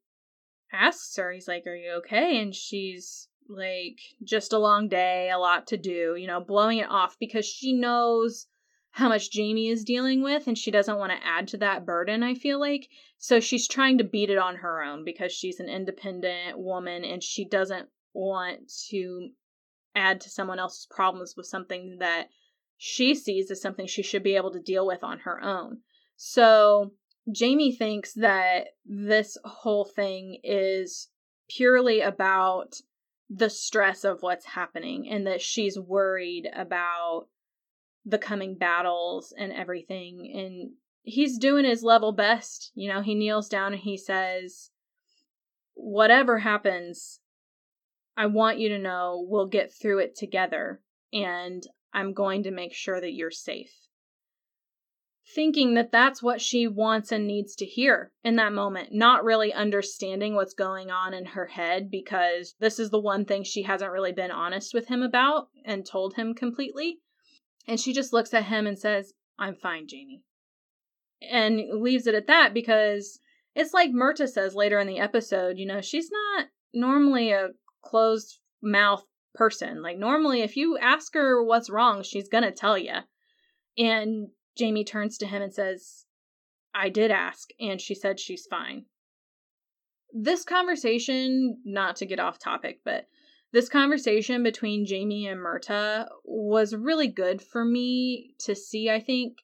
asks 0.72 1.16
her, 1.18 1.32
he's 1.32 1.48
like, 1.48 1.68
Are 1.68 1.76
you 1.76 1.92
okay? 1.98 2.42
And 2.42 2.56
she's 2.56 3.28
like, 3.50 4.00
Just 4.24 4.54
a 4.54 4.60
long 4.60 4.88
day, 4.88 5.30
a 5.30 5.38
lot 5.38 5.68
to 5.68 5.78
do, 5.78 6.16
you 6.18 6.28
know, 6.28 6.42
blowing 6.42 6.80
it 6.80 6.90
off 6.90 7.18
because 7.20 7.46
she 7.46 7.74
knows 7.74 8.48
how 8.96 9.10
much 9.10 9.32
Jamie 9.32 9.70
is 9.70 9.84
dealing 9.84 10.22
with 10.22 10.46
and 10.46 10.56
she 10.56 10.70
doesn't 10.70 11.00
want 11.00 11.12
to 11.12 11.28
add 11.28 11.48
to 11.48 11.58
that 11.58 11.84
burden, 11.84 12.22
I 12.22 12.36
feel 12.36 12.60
like. 12.60 12.88
So 13.18 13.40
she's 13.40 13.68
trying 13.68 13.98
to 13.98 14.04
beat 14.04 14.30
it 14.30 14.38
on 14.38 14.58
her 14.58 14.84
own 14.84 15.04
because 15.04 15.32
she's 15.32 15.60
an 15.60 15.68
independent 15.68 16.60
woman 16.60 17.04
and 17.04 17.24
she 17.24 17.44
doesn't 17.44 17.90
want 18.14 18.72
to 18.92 19.30
add 19.96 20.22
to 20.22 20.30
someone 20.30 20.60
else's 20.60 20.88
problems 20.92 21.34
with 21.36 21.48
something 21.48 21.98
that 22.02 22.28
she 22.78 23.16
sees 23.16 23.50
as 23.50 23.60
something 23.60 23.88
she 23.88 24.04
should 24.04 24.22
be 24.22 24.36
able 24.36 24.52
to 24.52 24.60
deal 24.60 24.86
with 24.86 25.04
on 25.04 25.18
her 25.22 25.42
own. 25.42 25.80
So 26.16 26.92
Jamie 27.32 27.76
thinks 27.76 28.14
that 28.14 28.68
this 28.86 29.40
whole 29.44 29.86
thing 29.86 30.40
is 30.44 31.10
purely 31.50 32.02
about 32.02 32.76
the 33.28 33.50
stress 33.50 34.04
of 34.04 34.22
what's 34.22 34.46
happening 34.46 35.10
and 35.10 35.26
that 35.26 35.42
she's 35.42 35.80
worried 35.80 36.48
about 36.54 37.26
the 38.06 38.18
coming 38.18 38.56
battles 38.56 39.34
and 39.38 39.52
everything. 39.54 40.32
And 40.36 40.72
he's 41.04 41.38
doing 41.38 41.66
his 41.66 41.84
level 41.84 42.12
best. 42.12 42.72
You 42.74 42.92
know, 42.92 43.02
he 43.02 43.16
kneels 43.16 43.50
down 43.50 43.74
and 43.74 43.82
he 43.82 43.98
says, 43.98 44.72
Whatever 45.76 46.40
happens, 46.40 47.20
I 48.16 48.28
want 48.28 48.60
you 48.60 48.70
to 48.70 48.80
know 48.80 49.26
we'll 49.28 49.48
get 49.48 49.74
through 49.74 50.00
it 50.00 50.16
together. 50.16 50.82
And 51.12 51.64
I'm 51.94 52.14
going 52.14 52.44
to 52.44 52.52
make 52.52 52.74
sure 52.74 53.00
that 53.00 53.14
you're 53.14 53.32
safe. 53.32 53.72
Thinking 55.36 55.74
that 55.76 55.92
that's 55.92 56.22
what 56.22 56.42
she 56.42 56.68
wants 56.68 57.12
and 57.12 57.26
needs 57.26 57.56
to 57.56 57.66
hear 57.66 58.12
in 58.24 58.36
that 58.36 58.52
moment, 58.52 58.90
not 58.92 59.24
really 59.24 59.54
understanding 59.54 60.36
what's 60.36 60.54
going 60.54 60.92
on 60.92 61.14
in 61.14 61.26
her 61.28 61.48
head 61.48 61.90
because 61.90 62.56
this 62.60 62.78
is 62.78 62.90
the 62.90 63.00
one 63.00 63.24
thing 63.26 63.44
she 63.44 63.64
hasn't 63.64 63.92
really 63.92 64.12
been 64.12 64.32
honest 64.32 64.74
with 64.74 64.90
him 64.90 65.02
about 65.02 65.48
and 65.64 65.86
told 65.86 66.16
him 66.16 66.34
completely. 66.34 67.00
And 67.68 67.80
she 67.80 67.94
just 67.94 68.14
looks 68.14 68.34
at 68.34 68.46
him 68.46 68.68
and 68.68 68.78
says, 68.78 69.14
I'm 69.40 69.56
fine, 69.56 69.88
Jamie. 69.88 70.24
And 71.22 71.82
leaves 71.82 72.08
it 72.08 72.16
at 72.16 72.28
that 72.28 72.54
because 72.54 73.20
it's 73.56 73.74
like 73.74 73.92
Murtagh 73.92 74.30
says 74.30 74.56
later 74.56 74.80
in 74.80 74.88
the 74.88 75.00
episode, 75.00 75.58
you 75.58 75.66
know, 75.66 75.82
she's 75.82 76.10
not 76.12 76.48
normally 76.74 77.32
a 77.32 77.50
closed 77.82 78.40
mouth 78.62 79.04
person. 79.34 79.82
Like, 79.82 79.98
normally, 79.98 80.42
if 80.42 80.58
you 80.58 80.78
ask 80.78 81.14
her 81.14 81.44
what's 81.44 81.70
wrong, 81.70 82.04
she's 82.04 82.30
gonna 82.30 82.52
tell 82.52 82.78
you. 82.78 82.96
And 83.78 84.30
Jamie 84.58 84.84
turns 84.84 85.18
to 85.20 85.28
him 85.28 85.42
and 85.42 85.54
says, 85.54 86.06
I 86.76 86.90
did 86.90 87.12
ask, 87.12 87.50
and 87.60 87.80
she 87.80 87.96
said 87.96 88.20
she's 88.20 88.48
fine. 88.48 88.86
This 90.12 90.44
conversation, 90.44 91.60
not 91.66 91.96
to 91.98 92.06
get 92.06 92.20
off 92.20 92.40
topic, 92.40 92.82
but 92.84 93.08
this 93.54 93.70
conversation 93.70 94.42
between 94.42 94.86
Jamie 94.86 95.28
and 95.28 95.40
Murtagh 95.40 96.08
was 96.26 96.76
really 96.76 97.08
good 97.08 97.40
for 97.40 97.64
me 97.64 98.34
to 98.40 98.56
see, 98.56 98.90
I 98.90 99.00
think, 99.00 99.38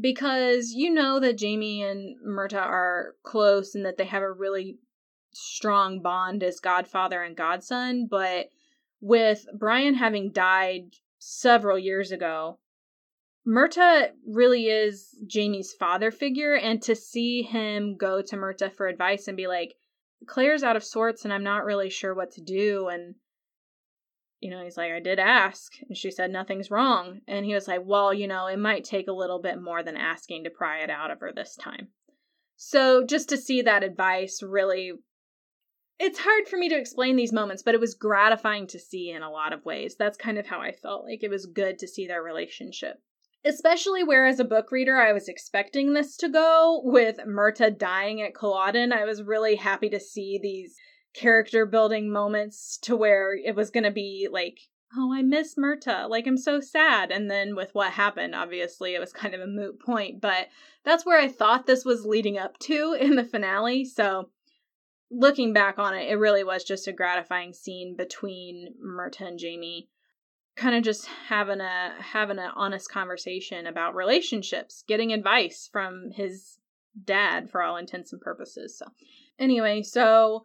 because 0.00 0.72
you 0.72 0.90
know 0.90 1.20
that 1.20 1.36
Jamie 1.36 1.82
and 1.82 2.16
Murtagh 2.26 2.56
are 2.56 3.14
close 3.22 3.74
and 3.74 3.84
that 3.84 3.98
they 3.98 4.06
have 4.06 4.22
a 4.22 4.32
really 4.32 4.78
strong 5.34 6.00
bond 6.00 6.42
as 6.42 6.58
godfather 6.58 7.22
and 7.22 7.36
godson, 7.36 8.08
but 8.10 8.48
with 9.00 9.44
Brian 9.56 9.94
having 9.94 10.32
died 10.32 10.94
several 11.18 11.78
years 11.78 12.10
ago, 12.10 12.58
Murtagh 13.46 14.12
really 14.26 14.66
is 14.68 15.14
Jamie's 15.26 15.74
father 15.74 16.10
figure, 16.10 16.54
and 16.54 16.80
to 16.82 16.94
see 16.96 17.42
him 17.42 17.96
go 17.96 18.22
to 18.22 18.36
Murtagh 18.36 18.72
for 18.74 18.86
advice 18.86 19.28
and 19.28 19.36
be 19.36 19.46
like, 19.46 19.74
Claire's 20.26 20.62
out 20.62 20.76
of 20.76 20.84
sorts 20.84 21.24
and 21.24 21.32
I'm 21.32 21.44
not 21.44 21.64
really 21.64 21.90
sure 21.90 22.14
what 22.14 22.32
to 22.32 22.40
do. 22.40 22.88
And, 22.88 23.14
you 24.40 24.50
know, 24.50 24.62
he's 24.62 24.76
like, 24.76 24.92
I 24.92 25.00
did 25.00 25.18
ask. 25.18 25.72
And 25.88 25.96
she 25.96 26.10
said, 26.10 26.30
nothing's 26.30 26.70
wrong. 26.70 27.20
And 27.26 27.44
he 27.44 27.54
was 27.54 27.68
like, 27.68 27.80
well, 27.84 28.12
you 28.12 28.26
know, 28.26 28.46
it 28.46 28.58
might 28.58 28.84
take 28.84 29.08
a 29.08 29.12
little 29.12 29.40
bit 29.40 29.60
more 29.60 29.82
than 29.82 29.96
asking 29.96 30.44
to 30.44 30.50
pry 30.50 30.78
it 30.78 30.90
out 30.90 31.10
of 31.10 31.20
her 31.20 31.32
this 31.32 31.56
time. 31.56 31.88
So 32.56 33.04
just 33.04 33.28
to 33.28 33.36
see 33.36 33.62
that 33.62 33.84
advice 33.84 34.42
really. 34.42 34.92
It's 36.00 36.20
hard 36.20 36.46
for 36.46 36.56
me 36.56 36.68
to 36.68 36.78
explain 36.78 37.16
these 37.16 37.32
moments, 37.32 37.64
but 37.64 37.74
it 37.74 37.80
was 37.80 37.96
gratifying 37.96 38.68
to 38.68 38.78
see 38.78 39.10
in 39.10 39.22
a 39.22 39.30
lot 39.30 39.52
of 39.52 39.64
ways. 39.64 39.96
That's 39.98 40.16
kind 40.16 40.38
of 40.38 40.46
how 40.46 40.60
I 40.60 40.70
felt. 40.70 41.04
Like 41.04 41.24
it 41.24 41.30
was 41.30 41.46
good 41.46 41.80
to 41.80 41.88
see 41.88 42.06
their 42.06 42.22
relationship 42.22 43.02
especially 43.44 44.04
where 44.04 44.26
as 44.26 44.40
a 44.40 44.44
book 44.44 44.70
reader 44.70 44.96
I 44.96 45.12
was 45.12 45.28
expecting 45.28 45.92
this 45.92 46.16
to 46.18 46.28
go 46.28 46.80
with 46.84 47.18
Murtagh 47.26 47.78
dying 47.78 48.22
at 48.22 48.34
Culloden. 48.34 48.92
I 48.92 49.04
was 49.04 49.22
really 49.22 49.56
happy 49.56 49.88
to 49.90 50.00
see 50.00 50.38
these 50.42 50.74
character 51.14 51.66
building 51.66 52.10
moments 52.10 52.78
to 52.82 52.96
where 52.96 53.34
it 53.34 53.54
was 53.54 53.70
going 53.70 53.84
to 53.84 53.90
be 53.90 54.28
like, 54.30 54.58
oh, 54.96 55.12
I 55.12 55.22
miss 55.22 55.56
Murtagh. 55.56 56.08
Like, 56.08 56.26
I'm 56.26 56.38
so 56.38 56.60
sad. 56.60 57.10
And 57.10 57.30
then 57.30 57.54
with 57.54 57.74
what 57.74 57.92
happened, 57.92 58.34
obviously, 58.34 58.94
it 58.94 59.00
was 59.00 59.12
kind 59.12 59.34
of 59.34 59.40
a 59.40 59.46
moot 59.46 59.80
point. 59.80 60.20
But 60.20 60.48
that's 60.84 61.04
where 61.04 61.20
I 61.20 61.28
thought 61.28 61.66
this 61.66 61.84
was 61.84 62.06
leading 62.06 62.38
up 62.38 62.58
to 62.60 62.96
in 63.00 63.16
the 63.16 63.24
finale. 63.24 63.84
So, 63.84 64.30
looking 65.10 65.52
back 65.52 65.78
on 65.78 65.94
it, 65.94 66.10
it 66.10 66.16
really 66.16 66.44
was 66.44 66.64
just 66.64 66.88
a 66.88 66.92
gratifying 66.92 67.52
scene 67.52 67.96
between 67.96 68.74
Murtagh 68.82 69.28
and 69.28 69.38
Jamie 69.38 69.88
kind 70.58 70.74
of 70.74 70.82
just 70.82 71.06
having 71.06 71.60
a 71.60 71.94
having 72.00 72.38
an 72.38 72.50
honest 72.54 72.90
conversation 72.90 73.66
about 73.66 73.94
relationships, 73.94 74.84
getting 74.86 75.12
advice 75.12 75.68
from 75.70 76.10
his 76.10 76.58
dad 77.04 77.48
for 77.48 77.62
all 77.62 77.76
intents 77.76 78.12
and 78.12 78.20
purposes. 78.20 78.76
So, 78.76 78.86
anyway, 79.38 79.82
so 79.82 80.44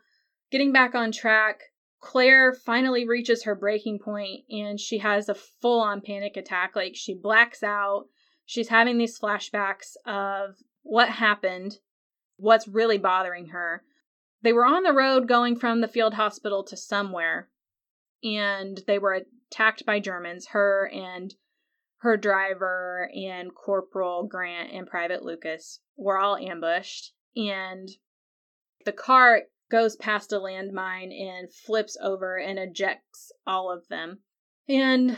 getting 0.52 0.71
back 0.71 0.93
on 0.93 1.12
track, 1.12 1.62
Claire 1.99 2.54
finally 2.54 3.08
reaches 3.08 3.43
her 3.43 3.56
breaking 3.56 3.99
point 3.99 4.43
and 4.49 4.80
she 4.80 4.99
has 4.99 5.30
a 5.30 5.36
full 5.36 5.82
on 5.82 5.99
panic 6.02 6.38
attack. 6.38 6.76
Like 6.76 6.95
she 6.95 7.15
blacks 7.15 7.63
out. 7.63 8.06
She's 8.45 8.67
having 8.67 8.97
these 8.97 9.19
flashbacks 9.19 9.95
of 10.06 10.58
what 10.84 11.10
happened, 11.10 11.78
what's 12.38 12.67
really 12.67 12.97
bothering 12.97 13.47
her. 13.47 13.84
They 14.43 14.54
were 14.54 14.65
on 14.65 14.84
the 14.84 14.93
road 14.93 15.28
going 15.28 15.56
from 15.56 15.82
the 15.82 15.88
field 15.88 16.15
hospital 16.15 16.63
to 16.65 16.76
somewhere, 16.76 17.47
and 18.21 18.82
they 18.86 18.99
were 18.99 19.21
attacked 19.54 19.86
by 19.86 20.00
Germans, 20.00 20.48
her 20.48 20.89
and 20.92 21.36
her 21.98 22.18
driver 22.18 23.10
and 23.16 23.54
Corporal 23.54 24.28
Grant 24.28 24.72
and 24.74 24.88
Private 24.88 25.24
Lucas 25.24 25.80
were 25.96 26.18
all 26.18 26.36
ambushed. 26.36 27.13
And 27.36 27.89
the 28.86 28.92
car 28.92 29.44
goes 29.72 29.96
past 29.96 30.34
a 30.34 30.39
landmine 30.39 31.12
and 31.13 31.54
flips 31.54 31.98
over 32.02 32.38
and 32.38 32.60
ejects 32.60 33.32
all 33.48 33.72
of 33.72 33.88
them. 33.88 34.20
And 34.68 35.18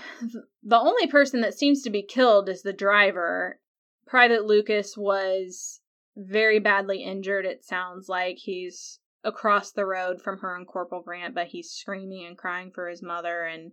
the 0.64 0.80
only 0.80 1.08
person 1.08 1.42
that 1.42 1.54
seems 1.54 1.82
to 1.84 1.90
be 1.90 2.04
killed 2.04 2.50
is 2.50 2.62
the 2.62 2.74
driver. 2.74 3.60
Private 4.06 4.46
Lucas 4.46 4.96
was 4.96 5.82
very 6.16 6.60
badly 6.60 7.04
injured, 7.04 7.46
it 7.46 7.64
sounds 7.64 8.08
like. 8.08 8.38
He's 8.38 9.00
across 9.24 9.72
the 9.72 9.86
road 9.86 10.22
from 10.22 10.40
her 10.40 10.56
and 10.56 10.68
Corporal 10.68 11.02
Grant, 11.02 11.34
but 11.34 11.48
he's 11.48 11.72
screaming 11.72 12.26
and 12.28 12.38
crying 12.38 12.72
for 12.72 12.88
his 12.88 13.02
mother 13.02 13.44
and 13.44 13.72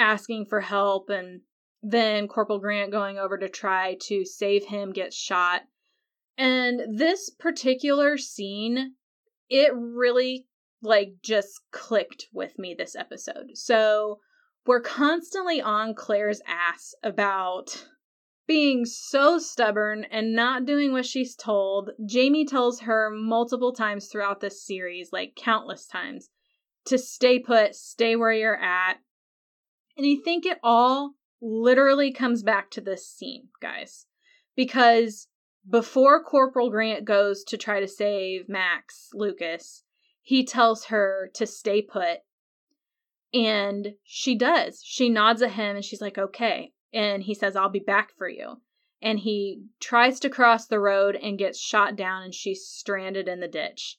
asking 0.00 0.46
for 0.46 0.60
help 0.60 1.10
and 1.10 1.42
then 1.82 2.28
Corporal 2.28 2.58
Grant 2.58 2.90
going 2.90 3.18
over 3.18 3.38
to 3.38 3.48
try 3.48 3.96
to 4.02 4.24
save 4.24 4.64
him 4.64 4.92
gets 4.92 5.16
shot. 5.16 5.62
And 6.36 6.98
this 6.98 7.30
particular 7.30 8.18
scene, 8.18 8.94
it 9.48 9.72
really 9.74 10.46
like 10.82 11.14
just 11.22 11.60
clicked 11.70 12.26
with 12.32 12.58
me 12.58 12.74
this 12.74 12.96
episode. 12.96 13.50
So 13.54 14.20
we're 14.66 14.80
constantly 14.80 15.60
on 15.60 15.94
Claire's 15.94 16.40
ass 16.46 16.94
about 17.02 17.86
being 18.46 18.84
so 18.84 19.38
stubborn 19.38 20.04
and 20.10 20.34
not 20.34 20.64
doing 20.64 20.92
what 20.92 21.06
she's 21.06 21.36
told. 21.36 21.90
Jamie 22.04 22.44
tells 22.44 22.80
her 22.80 23.10
multiple 23.10 23.72
times 23.72 24.08
throughout 24.08 24.40
this 24.40 24.64
series, 24.64 25.10
like 25.12 25.36
countless 25.36 25.86
times, 25.86 26.30
to 26.86 26.98
stay 26.98 27.38
put, 27.38 27.74
stay 27.74 28.16
where 28.16 28.32
you're 28.32 28.60
at. 28.60 28.98
And 30.00 30.06
I 30.06 30.16
think 30.24 30.46
it 30.46 30.56
all 30.62 31.16
literally 31.42 32.10
comes 32.10 32.42
back 32.42 32.70
to 32.70 32.80
this 32.80 33.06
scene, 33.06 33.48
guys. 33.60 34.06
Because 34.56 35.28
before 35.68 36.24
Corporal 36.24 36.70
Grant 36.70 37.04
goes 37.04 37.44
to 37.44 37.58
try 37.58 37.80
to 37.80 37.86
save 37.86 38.48
Max 38.48 39.10
Lucas, 39.12 39.84
he 40.22 40.42
tells 40.42 40.86
her 40.86 41.30
to 41.34 41.46
stay 41.46 41.82
put. 41.82 42.20
And 43.34 43.88
she 44.02 44.38
does. 44.38 44.80
She 44.82 45.10
nods 45.10 45.42
at 45.42 45.50
him 45.50 45.76
and 45.76 45.84
she's 45.84 46.00
like, 46.00 46.16
okay. 46.16 46.72
And 46.94 47.22
he 47.22 47.34
says, 47.34 47.54
I'll 47.54 47.68
be 47.68 47.78
back 47.78 48.08
for 48.16 48.26
you. 48.26 48.62
And 49.02 49.18
he 49.18 49.64
tries 49.80 50.18
to 50.20 50.30
cross 50.30 50.66
the 50.66 50.80
road 50.80 51.14
and 51.14 51.36
gets 51.36 51.60
shot 51.60 51.94
down, 51.94 52.22
and 52.22 52.34
she's 52.34 52.66
stranded 52.66 53.28
in 53.28 53.40
the 53.40 53.48
ditch, 53.48 53.98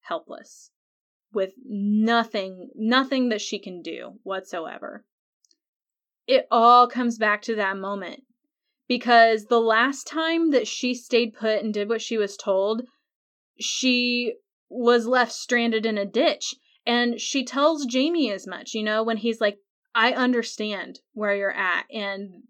helpless. 0.00 0.70
with 1.34 1.52
nothing, 1.66 2.70
nothing 2.74 3.28
that 3.28 3.40
she 3.40 3.58
can 3.58 3.82
do 3.82 4.20
whatsoever. 4.22 5.04
It 6.26 6.46
all 6.50 6.88
comes 6.88 7.18
back 7.18 7.42
to 7.42 7.54
that 7.56 7.76
moment 7.76 8.22
because 8.88 9.46
the 9.46 9.60
last 9.60 10.06
time 10.06 10.50
that 10.50 10.66
she 10.66 10.94
stayed 10.94 11.34
put 11.34 11.62
and 11.62 11.72
did 11.72 11.88
what 11.88 12.02
she 12.02 12.16
was 12.16 12.36
told, 12.36 12.82
she 13.58 14.34
was 14.68 15.06
left 15.06 15.32
stranded 15.32 15.86
in 15.86 15.98
a 15.98 16.06
ditch. 16.06 16.54
And 16.86 17.20
she 17.20 17.44
tells 17.44 17.86
Jamie 17.86 18.30
as 18.30 18.46
much, 18.46 18.74
you 18.74 18.82
know, 18.82 19.02
when 19.02 19.16
he's 19.16 19.40
like, 19.40 19.58
I 19.94 20.12
understand 20.12 21.00
where 21.12 21.34
you're 21.34 21.50
at, 21.50 21.84
and 21.90 22.42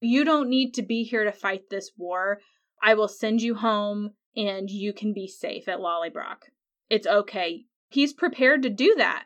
you 0.00 0.24
don't 0.24 0.50
need 0.50 0.74
to 0.74 0.82
be 0.82 1.04
here 1.04 1.24
to 1.24 1.32
fight 1.32 1.70
this 1.70 1.92
war. 1.96 2.40
I 2.82 2.94
will 2.94 3.08
send 3.08 3.40
you 3.40 3.54
home, 3.54 4.10
and 4.36 4.68
you 4.68 4.92
can 4.92 5.14
be 5.14 5.28
safe 5.28 5.68
at 5.68 5.78
Lallybroch. 5.78 6.42
It's 6.90 7.06
okay. 7.06 7.64
He's 7.88 8.12
prepared 8.12 8.62
to 8.62 8.68
do 8.68 8.94
that. 8.98 9.24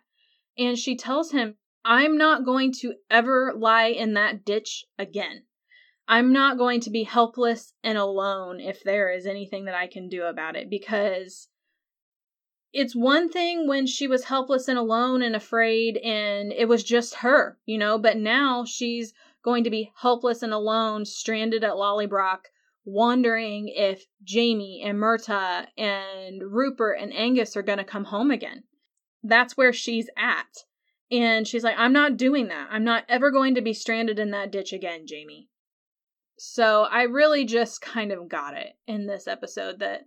And 0.59 0.79
she 0.79 0.97
tells 0.97 1.33
him, 1.33 1.57
I'm 1.89 2.19
not 2.19 2.45
going 2.45 2.73
to 2.81 2.95
ever 3.09 3.55
lie 3.57 3.87
in 3.87 4.15
that 4.15 4.45
ditch 4.45 4.85
again. 4.99 5.45
I'm 6.09 6.33
not 6.33 6.59
going 6.59 6.81
to 6.81 6.91
be 6.91 7.05
helpless 7.05 7.75
and 7.85 7.97
alone 7.97 8.59
if 8.59 8.83
there 8.83 9.13
is 9.13 9.25
anything 9.25 9.67
that 9.67 9.77
I 9.77 9.87
can 9.87 10.09
do 10.09 10.25
about 10.25 10.57
it 10.57 10.69
because 10.69 11.49
it's 12.73 12.97
one 12.97 13.29
thing 13.29 13.69
when 13.69 13.87
she 13.87 14.09
was 14.09 14.25
helpless 14.25 14.67
and 14.67 14.77
alone 14.77 15.23
and 15.23 15.37
afraid 15.37 15.99
and 15.99 16.53
it 16.53 16.67
was 16.67 16.83
just 16.83 17.15
her, 17.17 17.57
you 17.67 17.79
know, 17.79 17.99
but 17.99 18.17
now 18.17 18.65
she's 18.65 19.15
going 19.45 19.63
to 19.63 19.71
be 19.71 19.93
helpless 19.95 20.43
and 20.43 20.53
alone, 20.53 21.05
stranded 21.05 21.63
at 21.63 21.75
Lallybroch, 21.75 22.47
wondering 22.85 23.69
if 23.69 24.07
Jamie 24.25 24.83
and 24.85 24.99
Murtagh 24.99 25.69
and 25.79 26.43
Rupert 26.43 26.99
and 27.01 27.15
Angus 27.15 27.57
are 27.57 27.63
going 27.63 27.79
to 27.79 27.85
come 27.85 28.07
home 28.07 28.33
again. 28.33 28.65
That's 29.23 29.57
where 29.57 29.73
she's 29.73 30.11
at. 30.17 30.65
And 31.11 31.47
she's 31.47 31.63
like, 31.63 31.77
I'm 31.79 31.93
not 31.93 32.17
doing 32.17 32.49
that. 32.49 32.69
I'm 32.71 32.85
not 32.85 33.05
ever 33.09 33.31
going 33.31 33.55
to 33.55 33.61
be 33.61 33.73
stranded 33.73 34.19
in 34.19 34.33
that 34.33 34.51
ditch 34.51 34.73
again, 34.73 35.07
Jamie. 35.07 35.49
So 36.39 36.83
I 36.91 37.03
really 37.03 37.45
just 37.45 37.81
kind 37.81 38.13
of 38.13 38.29
got 38.29 38.55
it 38.55 38.75
in 38.87 39.07
this 39.07 39.27
episode 39.27 39.79
that 39.79 40.03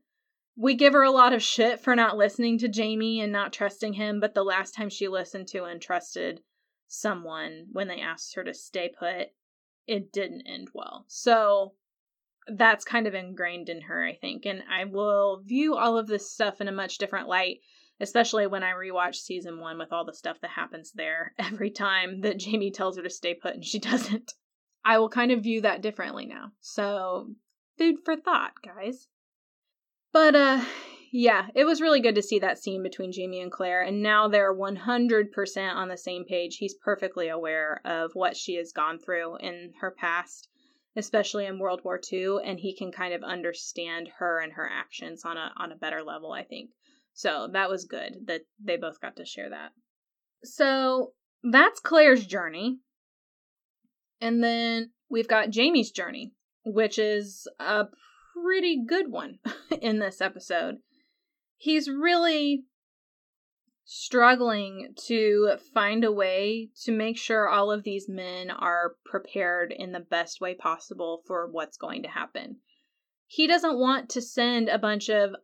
we 0.55 0.75
give 0.75 0.93
her 0.93 1.03
a 1.03 1.11
lot 1.11 1.31
of 1.31 1.41
shit 1.41 1.79
for 1.79 1.95
not 1.95 2.17
listening 2.17 2.57
to 2.59 2.67
Jamie 2.67 3.21
and 3.21 3.31
not 3.31 3.53
trusting 3.53 3.93
him, 3.93 4.19
but 4.19 4.33
the 4.33 4.43
last 4.43 4.75
time 4.75 4.89
she 4.89 5.07
listened 5.07 5.47
to 5.49 5.63
and 5.63 5.81
trusted 5.81 6.41
someone 6.87 7.67
when 7.71 7.87
they 7.87 8.01
asked 8.01 8.35
her 8.35 8.43
to 8.43 8.53
stay 8.53 8.89
put, 8.99 9.27
it 9.87 10.11
didn't 10.11 10.45
end 10.45 10.69
well. 10.73 11.05
So 11.07 11.73
that's 12.47 12.83
kind 12.83 13.07
of 13.07 13.13
ingrained 13.15 13.69
in 13.69 13.81
her, 13.81 14.03
I 14.03 14.15
think. 14.15 14.45
And 14.45 14.63
I 14.69 14.85
will 14.85 15.41
view 15.45 15.75
all 15.75 15.97
of 15.97 16.07
this 16.07 16.31
stuff 16.31 16.59
in 16.59 16.67
a 16.67 16.73
much 16.73 16.97
different 16.97 17.27
light, 17.27 17.59
especially 17.99 18.47
when 18.47 18.63
I 18.63 18.71
rewatch 18.71 19.15
season 19.15 19.59
one 19.59 19.77
with 19.77 19.91
all 19.91 20.05
the 20.05 20.13
stuff 20.13 20.37
that 20.41 20.51
happens 20.51 20.91
there 20.93 21.33
every 21.39 21.71
time 21.71 22.21
that 22.21 22.39
Jamie 22.39 22.71
tells 22.71 22.97
her 22.97 23.03
to 23.03 23.09
stay 23.09 23.33
put 23.33 23.55
and 23.55 23.65
she 23.65 23.79
doesn't. 23.79 24.33
I 24.85 24.97
will 24.97 25.09
kind 25.09 25.31
of 25.31 25.43
view 25.43 25.61
that 25.61 25.81
differently 25.81 26.25
now. 26.25 26.51
So, 26.61 27.35
food 27.77 27.97
for 28.05 28.15
thought, 28.15 28.53
guys. 28.63 29.07
But, 30.13 30.35
uh, 30.35 30.63
yeah, 31.11 31.47
it 31.55 31.65
was 31.65 31.81
really 31.81 32.01
good 32.01 32.15
to 32.15 32.21
see 32.21 32.39
that 32.39 32.59
scene 32.59 32.83
between 32.83 33.11
Jamie 33.11 33.41
and 33.41 33.51
Claire, 33.51 33.81
and 33.81 34.01
now 34.01 34.27
they're 34.27 34.55
100% 34.55 35.75
on 35.75 35.89
the 35.89 35.97
same 35.97 36.23
page. 36.25 36.57
He's 36.57 36.75
perfectly 36.75 37.29
aware 37.29 37.81
of 37.83 38.11
what 38.13 38.37
she 38.37 38.55
has 38.55 38.71
gone 38.71 38.99
through 38.99 39.37
in 39.37 39.73
her 39.81 39.91
past, 39.91 40.47
especially 40.95 41.45
in 41.45 41.59
World 41.59 41.81
War 41.83 41.99
II, 42.11 42.37
and 42.43 42.59
he 42.59 42.75
can 42.75 42.91
kind 42.91 43.13
of 43.13 43.23
understand 43.23 44.09
her 44.19 44.39
and 44.39 44.53
her 44.53 44.69
actions 44.71 45.25
on 45.25 45.37
a 45.37 45.51
on 45.57 45.71
a 45.71 45.75
better 45.75 46.03
level, 46.03 46.31
I 46.31 46.43
think. 46.43 46.71
So 47.19 47.49
that 47.51 47.69
was 47.69 47.83
good 47.83 48.27
that 48.27 48.43
they 48.63 48.77
both 48.77 49.01
got 49.01 49.17
to 49.17 49.25
share 49.25 49.49
that. 49.49 49.71
So 50.45 51.11
that's 51.43 51.81
Claire's 51.81 52.25
journey. 52.25 52.79
And 54.21 54.41
then 54.41 54.91
we've 55.09 55.27
got 55.27 55.49
Jamie's 55.49 55.91
journey, 55.91 56.31
which 56.63 56.97
is 56.97 57.45
a 57.59 57.87
pretty 58.41 58.85
good 58.87 59.11
one 59.11 59.39
in 59.81 59.99
this 59.99 60.21
episode. 60.21 60.77
He's 61.57 61.89
really 61.89 62.63
struggling 63.83 64.93
to 65.07 65.57
find 65.73 66.05
a 66.05 66.13
way 66.13 66.69
to 66.85 66.93
make 66.93 67.17
sure 67.17 67.49
all 67.49 67.69
of 67.69 67.83
these 67.83 68.07
men 68.07 68.49
are 68.49 68.93
prepared 69.05 69.73
in 69.77 69.91
the 69.91 69.99
best 69.99 70.39
way 70.39 70.55
possible 70.55 71.21
for 71.27 71.49
what's 71.51 71.75
going 71.75 72.03
to 72.03 72.09
happen. 72.09 72.59
He 73.27 73.45
doesn't 73.45 73.77
want 73.77 74.07
to 74.11 74.21
send 74.21 74.69
a 74.69 74.79
bunch 74.79 75.09
of 75.09 75.35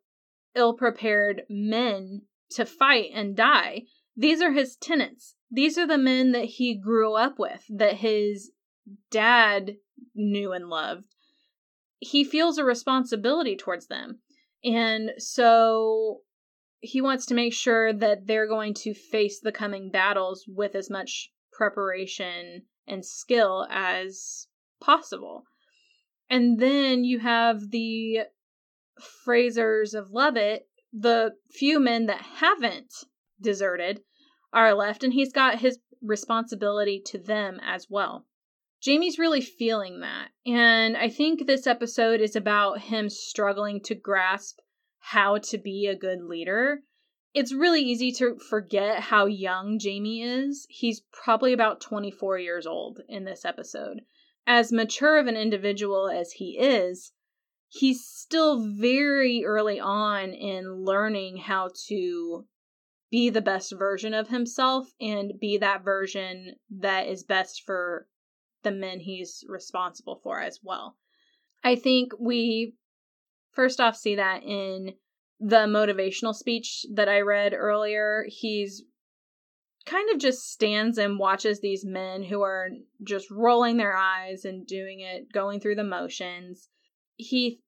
ill 0.56 0.74
prepared 0.74 1.44
men 1.50 2.22
to 2.52 2.66
fight 2.66 3.12
and 3.14 3.36
die. 3.36 3.84
These 4.16 4.42
are 4.42 4.52
his 4.52 4.76
tenants. 4.76 5.36
These 5.52 5.78
are 5.78 5.88
the 5.88 5.98
men 5.98 6.32
that 6.32 6.46
he 6.46 6.80
grew 6.80 7.16
up 7.16 7.38
with, 7.38 7.64
that 7.70 7.96
his 7.98 8.52
dad 9.12 9.76
knew 10.14 10.52
and 10.52 10.70
loved, 10.70 11.06
he 12.00 12.24
feels 12.24 12.58
a 12.58 12.66
responsibility 12.66 13.56
towards 13.56 13.88
them. 13.88 14.20
And 14.64 15.12
so 15.18 16.22
he 16.80 17.02
wants 17.02 17.26
to 17.28 17.34
make 17.34 17.54
sure 17.54 17.94
that 17.94 18.28
they're 18.28 18.48
going 18.48 18.74
to 18.76 18.94
face 18.94 19.40
the 19.40 19.52
coming 19.52 19.90
battles 19.90 20.46
with 20.48 20.76
as 20.76 20.90
much 20.90 21.32
preparation 21.52 22.64
and 22.88 23.06
skill 23.06 23.68
as 23.70 24.48
possible. 24.82 25.46
And 26.30 26.60
then 26.60 27.04
you 27.04 27.20
have 27.20 27.72
the 27.72 28.22
Frasers 29.02 29.94
of 29.94 30.10
Lovat, 30.10 30.62
the 30.94 31.36
few 31.50 31.80
men 31.80 32.06
that 32.06 32.22
haven't 32.22 32.94
deserted 33.42 34.02
are 34.54 34.74
left, 34.74 35.04
and 35.04 35.14
he's 35.14 35.34
got 35.34 35.60
his 35.60 35.80
responsibility 36.02 37.02
to 37.08 37.18
them 37.18 37.60
as 37.64 37.88
well. 37.90 38.26
Jamie's 38.82 39.18
really 39.18 39.42
feeling 39.42 40.02
that. 40.02 40.30
And 40.46 40.96
I 40.96 41.10
think 41.10 41.46
this 41.46 41.66
episode 41.66 42.22
is 42.22 42.36
about 42.36 42.82
him 42.82 43.10
struggling 43.10 43.82
to 43.82 43.96
grasp 43.96 44.60
how 45.00 45.40
to 45.40 45.58
be 45.58 45.88
a 45.88 45.96
good 45.96 46.22
leader. 46.22 46.84
It's 47.34 47.54
really 47.54 47.82
easy 47.82 48.12
to 48.14 48.38
forget 48.38 49.00
how 49.00 49.26
young 49.26 49.80
Jamie 49.80 50.22
is. 50.22 50.68
He's 50.70 51.02
probably 51.12 51.52
about 51.52 51.82
24 51.82 52.40
years 52.40 52.66
old 52.66 53.02
in 53.10 53.26
this 53.26 53.44
episode. 53.44 54.02
As 54.48 54.72
mature 54.72 55.18
of 55.18 55.28
an 55.28 55.36
individual 55.36 56.08
as 56.08 56.34
he 56.34 56.58
is, 56.58 57.12
he's 57.70 58.06
still 58.06 58.68
very 58.74 59.44
early 59.46 59.80
on 59.80 60.34
in 60.34 60.84
learning 60.84 61.38
how 61.38 61.70
to 61.88 62.46
be 63.12 63.30
the 63.30 63.42
best 63.42 63.74
version 63.78 64.14
of 64.14 64.28
himself 64.28 64.88
and 65.00 65.34
be 65.40 65.58
that 65.58 65.84
version 65.84 66.56
that 66.70 67.08
is 67.08 67.24
best 67.24 67.64
for 67.64 68.08
the 68.64 68.72
men 68.72 69.00
he's 69.00 69.44
responsible 69.48 70.20
for 70.24 70.40
as 70.40 70.60
well. 70.64 70.98
I 71.64 71.76
think 71.76 72.12
we 72.20 72.74
first 73.52 73.80
off 73.80 73.96
see 73.96 74.16
that 74.16 74.44
in 74.44 74.94
the 75.40 75.66
motivational 75.68 76.34
speech 76.34 76.86
that 76.94 77.10
I 77.10 77.22
read 77.22 77.54
earlier. 77.54 78.26
He's 78.28 78.84
kind 79.86 80.10
of 80.12 80.20
just 80.20 80.52
stands 80.52 80.98
and 80.98 81.20
watches 81.20 81.60
these 81.60 81.86
men 81.86 82.24
who 82.24 82.42
are 82.42 82.70
just 83.04 83.30
rolling 83.30 83.78
their 83.78 83.96
eyes 83.96 84.46
and 84.46 84.66
doing 84.66 85.02
it, 85.02 85.32
going 85.32 85.60
through 85.60 85.76
the 85.76 85.84
motions. 85.84 86.70
He 87.18 87.60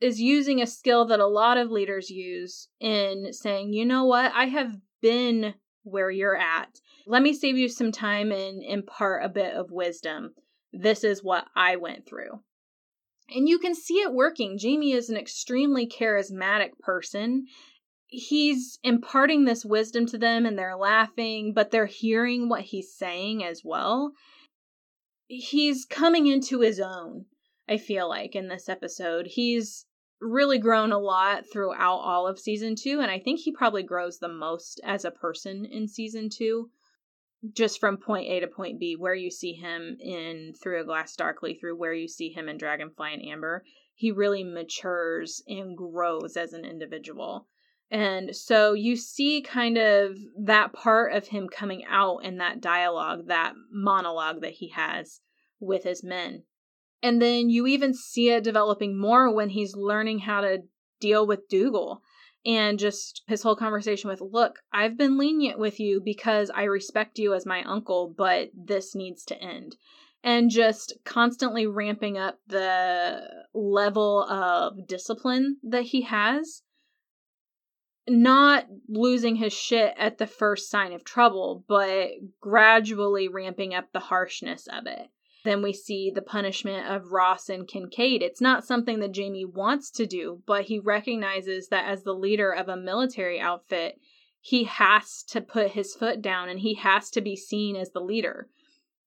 is 0.00 0.20
using 0.20 0.60
a 0.60 0.66
skill 0.66 1.04
that 1.06 1.20
a 1.20 1.26
lot 1.26 1.58
of 1.58 1.70
leaders 1.70 2.10
use 2.10 2.68
in 2.80 3.32
saying, 3.32 3.72
you 3.72 3.84
know 3.84 4.04
what, 4.04 4.32
I 4.34 4.46
have 4.46 4.76
been 5.02 5.54
where 5.82 6.10
you're 6.10 6.36
at. 6.36 6.80
Let 7.06 7.22
me 7.22 7.32
save 7.32 7.56
you 7.56 7.68
some 7.68 7.92
time 7.92 8.32
and 8.32 8.62
impart 8.62 9.24
a 9.24 9.28
bit 9.28 9.54
of 9.54 9.70
wisdom. 9.70 10.34
This 10.72 11.04
is 11.04 11.22
what 11.22 11.46
I 11.56 11.76
went 11.76 12.06
through. 12.06 12.40
And 13.34 13.48
you 13.48 13.58
can 13.58 13.74
see 13.74 14.00
it 14.00 14.12
working. 14.12 14.58
Jamie 14.58 14.92
is 14.92 15.08
an 15.08 15.16
extremely 15.16 15.86
charismatic 15.86 16.78
person. 16.80 17.46
He's 18.06 18.78
imparting 18.82 19.44
this 19.44 19.64
wisdom 19.64 20.06
to 20.06 20.18
them 20.18 20.46
and 20.46 20.58
they're 20.58 20.76
laughing, 20.76 21.52
but 21.54 21.70
they're 21.70 21.86
hearing 21.86 22.48
what 22.48 22.62
he's 22.62 22.92
saying 22.92 23.44
as 23.44 23.62
well. 23.64 24.12
He's 25.28 25.84
coming 25.84 26.26
into 26.26 26.60
his 26.60 26.80
own, 26.80 27.26
I 27.70 27.78
feel 27.78 28.08
like, 28.08 28.34
in 28.34 28.48
this 28.48 28.68
episode. 28.68 29.28
He's 29.28 29.86
really 30.20 30.58
grown 30.58 30.90
a 30.92 30.98
lot 30.98 31.44
throughout 31.50 31.98
all 31.98 32.26
of 32.26 32.38
season 32.38 32.74
two, 32.74 33.00
and 33.00 33.10
I 33.10 33.20
think 33.20 33.40
he 33.40 33.52
probably 33.52 33.84
grows 33.84 34.18
the 34.18 34.28
most 34.28 34.80
as 34.84 35.04
a 35.04 35.10
person 35.12 35.64
in 35.64 35.86
season 35.86 36.28
two. 36.28 36.68
Just 37.54 37.80
from 37.80 37.96
point 37.96 38.28
A 38.28 38.40
to 38.40 38.48
point 38.48 38.80
B, 38.80 38.96
where 38.96 39.14
you 39.14 39.30
see 39.30 39.54
him 39.54 39.96
in 39.98 40.52
Through 40.60 40.82
a 40.82 40.84
Glass 40.84 41.16
Darkly, 41.16 41.54
through 41.54 41.78
where 41.78 41.94
you 41.94 42.06
see 42.06 42.30
him 42.30 42.48
in 42.48 42.58
Dragonfly 42.58 43.14
in 43.14 43.20
Amber, 43.22 43.64
he 43.94 44.10
really 44.10 44.44
matures 44.44 45.42
and 45.46 45.76
grows 45.76 46.36
as 46.36 46.52
an 46.52 46.64
individual. 46.64 47.46
And 47.90 48.36
so 48.36 48.74
you 48.74 48.96
see 48.96 49.42
kind 49.42 49.78
of 49.78 50.16
that 50.44 50.72
part 50.72 51.14
of 51.14 51.28
him 51.28 51.48
coming 51.48 51.84
out 51.88 52.24
in 52.24 52.38
that 52.38 52.60
dialogue, 52.60 53.28
that 53.28 53.54
monologue 53.70 54.42
that 54.42 54.52
he 54.52 54.68
has 54.70 55.20
with 55.60 55.84
his 55.84 56.04
men. 56.04 56.42
And 57.02 57.20
then 57.20 57.48
you 57.48 57.66
even 57.66 57.94
see 57.94 58.30
it 58.30 58.44
developing 58.44 58.98
more 58.98 59.32
when 59.32 59.50
he's 59.50 59.74
learning 59.74 60.20
how 60.20 60.42
to 60.42 60.58
deal 61.00 61.26
with 61.26 61.48
Dougal 61.48 62.02
and 62.44 62.78
just 62.78 63.22
his 63.26 63.42
whole 63.42 63.56
conversation 63.56 64.08
with, 64.08 64.20
look, 64.20 64.60
I've 64.72 64.96
been 64.96 65.18
lenient 65.18 65.58
with 65.58 65.78
you 65.80 66.00
because 66.02 66.50
I 66.50 66.64
respect 66.64 67.18
you 67.18 67.34
as 67.34 67.46
my 67.46 67.62
uncle, 67.64 68.14
but 68.16 68.50
this 68.54 68.94
needs 68.94 69.24
to 69.26 69.42
end. 69.42 69.76
And 70.22 70.50
just 70.50 70.98
constantly 71.04 71.66
ramping 71.66 72.18
up 72.18 72.38
the 72.46 73.22
level 73.54 74.24
of 74.24 74.86
discipline 74.86 75.56
that 75.62 75.84
he 75.84 76.02
has, 76.02 76.62
not 78.06 78.66
losing 78.88 79.36
his 79.36 79.52
shit 79.52 79.94
at 79.96 80.18
the 80.18 80.26
first 80.26 80.70
sign 80.70 80.92
of 80.92 81.04
trouble, 81.04 81.64
but 81.66 82.10
gradually 82.40 83.28
ramping 83.28 83.72
up 83.72 83.92
the 83.92 84.00
harshness 84.00 84.66
of 84.70 84.86
it. 84.86 85.08
Then 85.44 85.62
we 85.62 85.72
see 85.72 86.10
the 86.10 86.22
punishment 86.22 86.86
of 86.86 87.12
Ross 87.12 87.48
and 87.48 87.66
Kincaid. 87.66 88.22
It's 88.22 88.40
not 88.40 88.64
something 88.64 89.00
that 89.00 89.12
Jamie 89.12 89.46
wants 89.46 89.90
to 89.92 90.06
do, 90.06 90.42
but 90.46 90.64
he 90.64 90.78
recognizes 90.78 91.68
that 91.68 91.88
as 91.88 92.02
the 92.02 92.12
leader 92.12 92.50
of 92.52 92.68
a 92.68 92.76
military 92.76 93.40
outfit, 93.40 93.98
he 94.40 94.64
has 94.64 95.22
to 95.28 95.40
put 95.40 95.70
his 95.70 95.94
foot 95.94 96.20
down 96.20 96.48
and 96.48 96.60
he 96.60 96.74
has 96.74 97.10
to 97.10 97.20
be 97.20 97.36
seen 97.36 97.76
as 97.76 97.90
the 97.90 98.00
leader, 98.00 98.48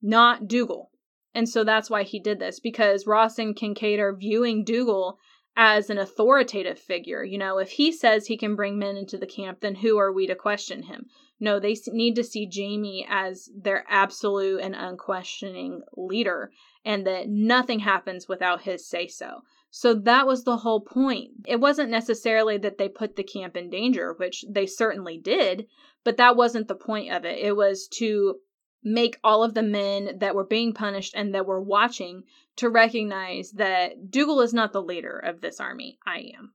not 0.01 0.47
Dougal. 0.47 0.91
And 1.35 1.49
so 1.49 1.63
that's 1.63 1.89
why 1.89 2.03
he 2.03 2.19
did 2.19 2.39
this, 2.39 2.59
because 2.59 3.07
Ross 3.07 3.39
and 3.39 3.55
Kincaid 3.55 3.99
are 3.99 4.15
viewing 4.15 4.63
Dougal 4.63 5.17
as 5.55 5.89
an 5.89 5.97
authoritative 5.97 6.79
figure. 6.79 7.23
You 7.23 7.37
know, 7.37 7.59
if 7.59 7.71
he 7.71 7.91
says 7.91 8.25
he 8.25 8.37
can 8.37 8.55
bring 8.55 8.79
men 8.79 8.97
into 8.97 9.17
the 9.17 9.27
camp, 9.27 9.59
then 9.59 9.75
who 9.75 9.97
are 9.97 10.11
we 10.11 10.27
to 10.27 10.35
question 10.35 10.83
him? 10.83 11.05
No, 11.39 11.59
they 11.59 11.75
need 11.87 12.15
to 12.15 12.23
see 12.23 12.47
Jamie 12.47 13.05
as 13.09 13.49
their 13.55 13.85
absolute 13.89 14.61
and 14.61 14.75
unquestioning 14.75 15.81
leader, 15.95 16.51
and 16.85 17.05
that 17.05 17.27
nothing 17.27 17.79
happens 17.79 18.27
without 18.27 18.61
his 18.61 18.87
say 18.87 19.07
so. 19.07 19.41
So 19.69 19.93
that 19.95 20.27
was 20.27 20.43
the 20.43 20.57
whole 20.57 20.81
point. 20.81 21.31
It 21.47 21.59
wasn't 21.59 21.89
necessarily 21.89 22.57
that 22.59 22.77
they 22.77 22.87
put 22.87 23.15
the 23.15 23.23
camp 23.23 23.57
in 23.57 23.69
danger, 23.69 24.13
which 24.13 24.45
they 24.47 24.67
certainly 24.67 25.17
did, 25.17 25.65
but 26.03 26.17
that 26.17 26.35
wasn't 26.35 26.67
the 26.67 26.75
point 26.75 27.11
of 27.11 27.25
it. 27.25 27.39
It 27.39 27.55
was 27.55 27.87
to 27.95 28.35
make 28.83 29.17
all 29.23 29.43
of 29.43 29.53
the 29.53 29.63
men 29.63 30.17
that 30.19 30.35
were 30.35 30.45
being 30.45 30.73
punished 30.73 31.13
and 31.15 31.33
that 31.33 31.45
were 31.45 31.61
watching 31.61 32.23
to 32.57 32.69
recognize 32.69 33.51
that 33.51 34.11
Dougal 34.11 34.41
is 34.41 34.53
not 34.53 34.73
the 34.73 34.81
leader 34.81 35.17
of 35.17 35.41
this 35.41 35.59
army. 35.59 35.97
I 36.05 36.31
am. 36.37 36.53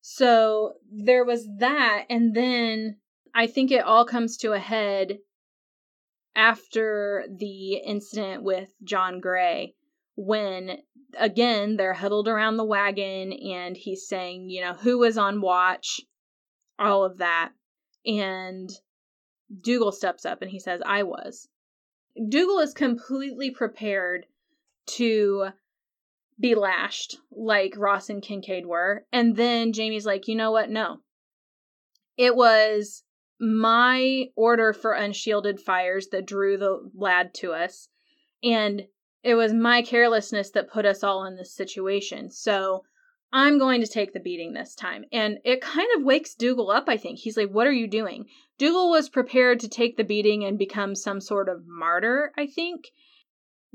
So 0.00 0.74
there 0.90 1.24
was 1.24 1.48
that, 1.58 2.06
and 2.08 2.34
then 2.34 2.98
I 3.34 3.46
think 3.48 3.70
it 3.70 3.84
all 3.84 4.04
comes 4.04 4.36
to 4.38 4.52
a 4.52 4.58
head 4.58 5.18
after 6.36 7.24
the 7.28 7.74
incident 7.74 8.42
with 8.42 8.68
John 8.84 9.20
Grey 9.20 9.74
when 10.14 10.78
again 11.18 11.76
they're 11.76 11.94
huddled 11.94 12.28
around 12.28 12.56
the 12.56 12.64
wagon 12.64 13.32
and 13.32 13.76
he's 13.76 14.06
saying, 14.06 14.50
you 14.50 14.62
know, 14.62 14.74
who 14.74 14.98
was 14.98 15.18
on 15.18 15.40
watch, 15.40 16.00
all 16.78 17.04
of 17.04 17.18
that. 17.18 17.52
And 18.04 18.70
Dougal 19.62 19.92
steps 19.92 20.24
up 20.24 20.42
and 20.42 20.50
he 20.50 20.58
says, 20.58 20.80
I 20.84 21.02
was. 21.02 21.48
Dougal 22.28 22.58
is 22.60 22.72
completely 22.72 23.50
prepared 23.50 24.26
to 24.86 25.48
be 26.38 26.54
lashed 26.54 27.16
like 27.30 27.74
Ross 27.76 28.10
and 28.10 28.22
Kincaid 28.22 28.66
were. 28.66 29.06
And 29.12 29.36
then 29.36 29.72
Jamie's 29.72 30.06
like, 30.06 30.28
you 30.28 30.34
know 30.34 30.50
what? 30.50 30.70
No. 30.70 31.00
It 32.16 32.36
was 32.36 33.02
my 33.38 34.26
order 34.36 34.72
for 34.72 34.92
unshielded 34.92 35.60
fires 35.60 36.08
that 36.08 36.26
drew 36.26 36.56
the 36.56 36.90
lad 36.94 37.34
to 37.34 37.52
us. 37.52 37.88
And 38.42 38.86
it 39.22 39.34
was 39.34 39.52
my 39.52 39.82
carelessness 39.82 40.50
that 40.50 40.70
put 40.70 40.86
us 40.86 41.02
all 41.02 41.24
in 41.24 41.36
this 41.36 41.52
situation. 41.52 42.30
So 42.30 42.84
I'm 43.36 43.58
going 43.58 43.82
to 43.82 43.86
take 43.86 44.14
the 44.14 44.20
beating 44.20 44.54
this 44.54 44.74
time. 44.74 45.04
And 45.12 45.40
it 45.44 45.60
kind 45.60 45.88
of 45.94 46.02
wakes 46.02 46.34
Dougal 46.34 46.70
up, 46.70 46.88
I 46.88 46.96
think. 46.96 47.18
He's 47.18 47.36
like, 47.36 47.50
What 47.50 47.66
are 47.66 47.72
you 47.72 47.86
doing? 47.86 48.24
Dougal 48.56 48.88
was 48.88 49.10
prepared 49.10 49.60
to 49.60 49.68
take 49.68 49.98
the 49.98 50.04
beating 50.04 50.42
and 50.42 50.58
become 50.58 50.94
some 50.94 51.20
sort 51.20 51.50
of 51.50 51.66
martyr, 51.66 52.32
I 52.38 52.46
think. 52.46 52.86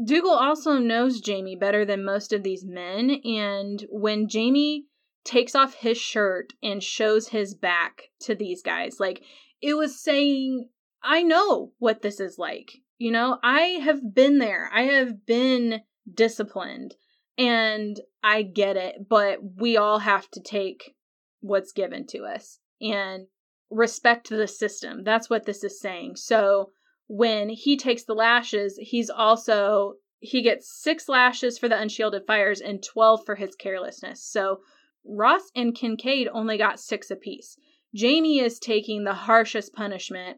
Dougal 0.03 0.31
also 0.31 0.79
knows 0.79 1.21
Jamie 1.21 1.55
better 1.55 1.85
than 1.85 2.03
most 2.03 2.33
of 2.33 2.41
these 2.41 2.65
men. 2.65 3.21
And 3.23 3.85
when 3.91 4.27
Jamie 4.27 4.85
takes 5.23 5.53
off 5.53 5.75
his 5.75 5.99
shirt 5.99 6.53
and 6.63 6.81
shows 6.81 7.27
his 7.27 7.53
back 7.53 8.05
to 8.21 8.33
these 8.33 8.63
guys, 8.63 8.99
like 8.99 9.21
it 9.61 9.75
was 9.75 10.01
saying, 10.01 10.69
I 11.03 11.21
know 11.21 11.73
what 11.77 12.01
this 12.01 12.19
is 12.19 12.39
like. 12.39 12.71
You 12.97 13.11
know, 13.11 13.37
I 13.43 13.79
have 13.83 14.15
been 14.15 14.39
there. 14.39 14.71
I 14.73 14.85
have 14.85 15.23
been 15.27 15.81
disciplined 16.11 16.95
and 17.37 17.99
I 18.23 18.43
get 18.43 18.77
it, 18.77 19.07
but 19.09 19.39
we 19.57 19.77
all 19.77 19.99
have 19.99 20.29
to 20.31 20.41
take 20.41 20.95
what's 21.39 21.71
given 21.71 22.05
to 22.07 22.23
us 22.23 22.59
and 22.79 23.27
respect 23.69 24.29
the 24.29 24.47
system. 24.47 25.03
That's 25.03 25.29
what 25.29 25.45
this 25.45 25.63
is 25.63 25.79
saying. 25.79 26.17
So 26.17 26.71
when 27.07 27.49
he 27.49 27.77
takes 27.77 28.03
the 28.03 28.13
lashes, 28.13 28.77
he's 28.79 29.09
also 29.09 29.95
he 30.19 30.43
gets 30.43 30.71
6 30.83 31.09
lashes 31.09 31.57
for 31.57 31.67
the 31.67 31.79
unshielded 31.79 32.23
fires 32.27 32.61
and 32.61 32.83
12 32.83 33.25
for 33.25 33.35
his 33.35 33.55
carelessness. 33.55 34.23
So 34.23 34.59
Ross 35.03 35.49
and 35.55 35.73
Kincaid 35.73 36.27
only 36.31 36.59
got 36.59 36.79
6 36.79 37.09
apiece. 37.09 37.57
Jamie 37.95 38.39
is 38.39 38.59
taking 38.59 39.03
the 39.03 39.13
harshest 39.13 39.73
punishment. 39.73 40.37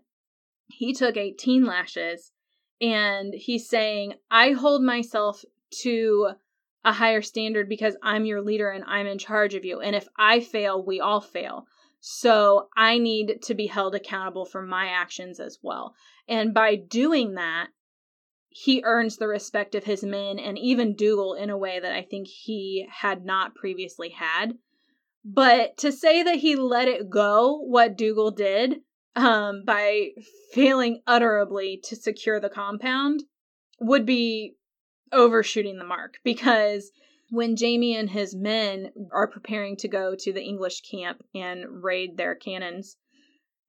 He 0.68 0.94
took 0.94 1.18
18 1.18 1.66
lashes 1.66 2.32
and 2.80 3.34
he's 3.34 3.68
saying, 3.68 4.14
I 4.32 4.52
hold 4.52 4.84
myself 4.84 5.44
to 5.82 6.30
a 6.84 6.92
higher 6.92 7.22
standard 7.22 7.70
because 7.70 7.96
I'm 8.04 8.26
your 8.26 8.42
leader 8.42 8.70
and 8.70 8.84
I'm 8.86 9.08
in 9.08 9.18
charge 9.18 9.54
of 9.56 9.66
you. 9.66 9.80
And 9.80 9.96
if 9.96 10.08
I 10.18 10.40
fail, 10.40 10.84
we 10.84 11.00
all 11.00 11.22
fail. 11.22 11.66
So 12.00 12.68
I 12.76 12.98
need 12.98 13.42
to 13.44 13.54
be 13.54 13.68
held 13.68 13.96
accountable 13.96 14.46
for 14.46 14.62
my 14.62 14.88
actions 14.88 15.40
as 15.40 15.60
well. 15.62 15.96
And 16.28 16.54
by 16.54 16.76
doing 16.76 17.36
that, 17.36 17.68
he 18.50 18.84
earns 18.84 19.18
the 19.18 19.28
respect 19.28 19.74
of 19.74 19.86
his 19.86 20.04
men 20.04 20.38
and 20.38 20.58
even 20.60 20.96
Dougal 20.96 21.34
in 21.34 21.50
a 21.50 21.58
way 21.58 21.80
that 21.80 21.92
I 21.92 22.04
think 22.04 22.28
he 22.28 22.88
had 22.92 23.26
not 23.26 23.56
previously 23.56 24.10
had. 24.10 24.58
But 25.26 25.78
to 25.78 25.92
say 25.92 26.22
that 26.24 26.36
he 26.36 26.56
let 26.56 26.88
it 26.88 27.10
go, 27.10 27.58
what 27.58 27.98
Dougal 27.98 28.32
did, 28.32 28.82
um, 29.16 29.64
by 29.66 30.10
failing 30.52 31.02
utterly 31.08 31.80
to 31.86 31.96
secure 31.96 32.40
the 32.40 32.50
compound, 32.50 33.24
would 33.80 34.06
be 34.06 34.56
overshooting 35.14 35.78
the 35.78 35.86
mark 35.86 36.16
because 36.24 36.92
when 37.30 37.56
Jamie 37.56 37.96
and 37.96 38.10
his 38.10 38.36
men 38.36 38.92
are 39.12 39.28
preparing 39.28 39.76
to 39.78 39.88
go 39.88 40.16
to 40.16 40.34
the 40.34 40.44
English 40.44 40.82
camp 40.82 41.24
and 41.34 41.84
raid 41.84 42.18
their 42.18 42.36
cannons, 42.36 42.98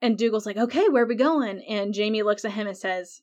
and 0.03 0.19
Dougal's 0.19 0.45
like, 0.45 0.59
okay, 0.59 0.89
where 0.89 1.05
are 1.05 1.07
we 1.09 1.15
going? 1.15 1.61
And 1.61 1.95
Jamie 1.95 2.23
looks 2.23 2.45
at 2.45 2.53
him 2.53 2.67
and 2.67 2.77
says, 2.77 3.23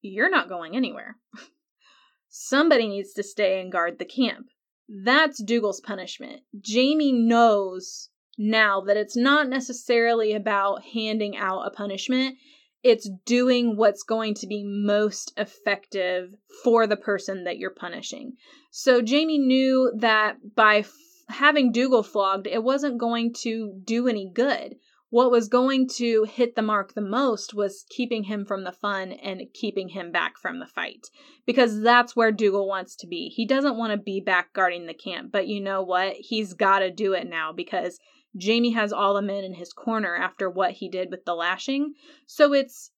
You're 0.00 0.30
not 0.30 0.48
going 0.48 0.76
anywhere. 0.76 1.16
Somebody 2.28 2.86
needs 2.86 3.12
to 3.14 3.22
stay 3.22 3.60
and 3.60 3.72
guard 3.72 3.98
the 3.98 4.04
camp. 4.04 4.46
That's 4.88 5.42
Dougal's 5.42 5.80
punishment. 5.80 6.42
Jamie 6.60 7.12
knows 7.12 8.10
now 8.38 8.80
that 8.82 8.96
it's 8.96 9.16
not 9.16 9.48
necessarily 9.48 10.32
about 10.32 10.84
handing 10.94 11.36
out 11.36 11.66
a 11.66 11.70
punishment, 11.70 12.36
it's 12.82 13.08
doing 13.24 13.76
what's 13.76 14.02
going 14.02 14.34
to 14.34 14.46
be 14.46 14.64
most 14.64 15.32
effective 15.36 16.34
for 16.64 16.86
the 16.86 16.96
person 16.96 17.44
that 17.44 17.58
you're 17.58 17.70
punishing. 17.70 18.34
So 18.70 19.00
Jamie 19.02 19.38
knew 19.38 19.92
that 19.98 20.36
by 20.56 20.78
f- 20.78 20.92
having 21.28 21.70
Dougal 21.70 22.02
flogged, 22.02 22.46
it 22.46 22.62
wasn't 22.62 22.98
going 22.98 23.34
to 23.42 23.80
do 23.84 24.08
any 24.08 24.30
good. 24.32 24.76
What 25.10 25.30
was 25.30 25.48
going 25.48 25.88
to 25.96 26.24
hit 26.24 26.56
the 26.56 26.62
mark 26.62 26.94
the 26.94 27.02
most 27.02 27.52
was 27.52 27.84
keeping 27.90 28.24
him 28.24 28.46
from 28.46 28.64
the 28.64 28.72
fun 28.72 29.12
and 29.12 29.42
keeping 29.52 29.90
him 29.90 30.10
back 30.10 30.38
from 30.38 30.58
the 30.58 30.66
fight. 30.66 31.08
Because 31.46 31.82
that's 31.82 32.16
where 32.16 32.32
Dougal 32.32 32.66
wants 32.66 32.96
to 32.96 33.06
be. 33.06 33.28
He 33.28 33.46
doesn't 33.46 33.76
want 33.76 33.92
to 33.92 33.98
be 33.98 34.20
back 34.20 34.54
guarding 34.54 34.86
the 34.86 34.94
camp, 34.94 35.30
but 35.30 35.46
you 35.46 35.60
know 35.60 35.82
what? 35.82 36.14
He's 36.18 36.54
got 36.54 36.78
to 36.78 36.90
do 36.90 37.12
it 37.12 37.28
now 37.28 37.52
because 37.52 37.98
Jamie 38.36 38.72
has 38.72 38.92
all 38.92 39.14
the 39.14 39.22
men 39.22 39.44
in 39.44 39.54
his 39.54 39.72
corner 39.72 40.16
after 40.16 40.48
what 40.48 40.72
he 40.72 40.88
did 40.88 41.10
with 41.10 41.24
the 41.24 41.34
lashing. 41.34 41.94
So 42.26 42.52
it's 42.52 42.90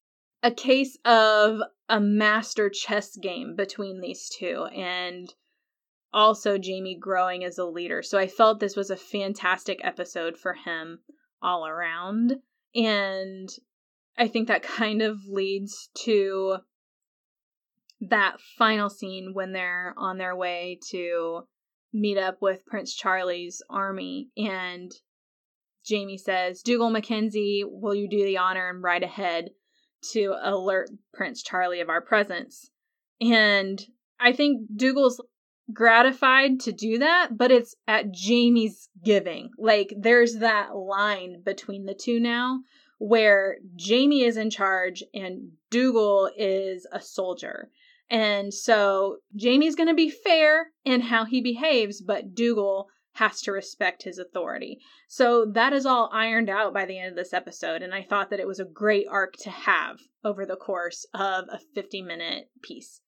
a 0.42 0.50
case 0.50 0.96
of 1.04 1.60
a 1.88 2.00
master 2.00 2.70
chess 2.70 3.16
game 3.16 3.56
between 3.56 4.00
these 4.00 4.28
two 4.28 4.66
and 4.66 5.32
also 6.12 6.56
Jamie 6.58 6.96
growing 6.98 7.44
as 7.44 7.58
a 7.58 7.64
leader. 7.64 8.02
So 8.02 8.18
I 8.18 8.28
felt 8.28 8.60
this 8.60 8.76
was 8.76 8.90
a 8.90 8.96
fantastic 8.96 9.80
episode 9.82 10.36
for 10.36 10.54
him 10.54 11.00
all 11.42 11.66
around. 11.66 12.36
And 12.74 13.48
I 14.16 14.28
think 14.28 14.48
that 14.48 14.62
kind 14.78 15.02
of 15.02 15.18
leads 15.26 15.90
to 16.04 16.58
that 18.00 18.40
final 18.58 18.90
scene 18.90 19.34
when 19.34 19.52
they're 19.52 19.94
on 19.96 20.18
their 20.18 20.36
way 20.36 20.78
to 20.90 21.42
meet 21.92 22.18
up 22.18 22.42
with 22.42 22.66
Prince 22.66 22.94
Charlie's 22.94 23.62
army 23.70 24.28
and 24.36 24.92
Jamie 25.84 26.18
says, 26.18 26.62
Dougal 26.62 26.90
Mackenzie, 26.90 27.64
will 27.66 27.94
you 27.94 28.08
do 28.08 28.24
the 28.24 28.38
honor 28.38 28.68
and 28.70 28.82
ride 28.82 29.02
ahead 29.02 29.50
to 30.12 30.34
alert 30.42 30.90
Prince 31.12 31.42
Charlie 31.42 31.80
of 31.80 31.88
our 31.88 32.00
presence? 32.00 32.70
And 33.20 33.84
I 34.18 34.32
think 34.32 34.62
Dougal's 34.74 35.20
gratified 35.72 36.60
to 36.60 36.72
do 36.72 36.98
that, 36.98 37.30
but 37.36 37.50
it's 37.50 37.74
at 37.86 38.12
Jamie's 38.12 38.88
giving. 39.02 39.50
Like 39.58 39.94
there's 39.96 40.36
that 40.36 40.76
line 40.76 41.42
between 41.44 41.86
the 41.86 41.94
two 41.94 42.20
now 42.20 42.60
where 42.98 43.56
Jamie 43.76 44.24
is 44.24 44.36
in 44.36 44.50
charge 44.50 45.02
and 45.12 45.52
Dougal 45.70 46.30
is 46.36 46.86
a 46.92 47.00
soldier. 47.00 47.70
And 48.10 48.52
so 48.52 49.18
Jamie's 49.34 49.74
going 49.74 49.88
to 49.88 49.94
be 49.94 50.10
fair 50.10 50.70
in 50.84 51.00
how 51.00 51.24
he 51.24 51.40
behaves, 51.40 52.00
but 52.00 52.34
Dougal 52.34 52.88
has 53.14 53.40
to 53.42 53.52
respect 53.52 54.02
his 54.02 54.18
authority. 54.18 54.80
So 55.08 55.46
that 55.46 55.72
is 55.72 55.86
all 55.86 56.10
ironed 56.12 56.50
out 56.50 56.74
by 56.74 56.84
the 56.84 56.98
end 56.98 57.10
of 57.10 57.16
this 57.16 57.32
episode, 57.32 57.80
and 57.80 57.94
I 57.94 58.02
thought 58.02 58.30
that 58.30 58.40
it 58.40 58.46
was 58.46 58.60
a 58.60 58.64
great 58.64 59.06
arc 59.08 59.36
to 59.38 59.50
have 59.50 60.00
over 60.24 60.44
the 60.44 60.56
course 60.56 61.06
of 61.14 61.44
a 61.48 61.60
50 61.74 62.02
minute 62.02 62.50
piece. 62.62 63.00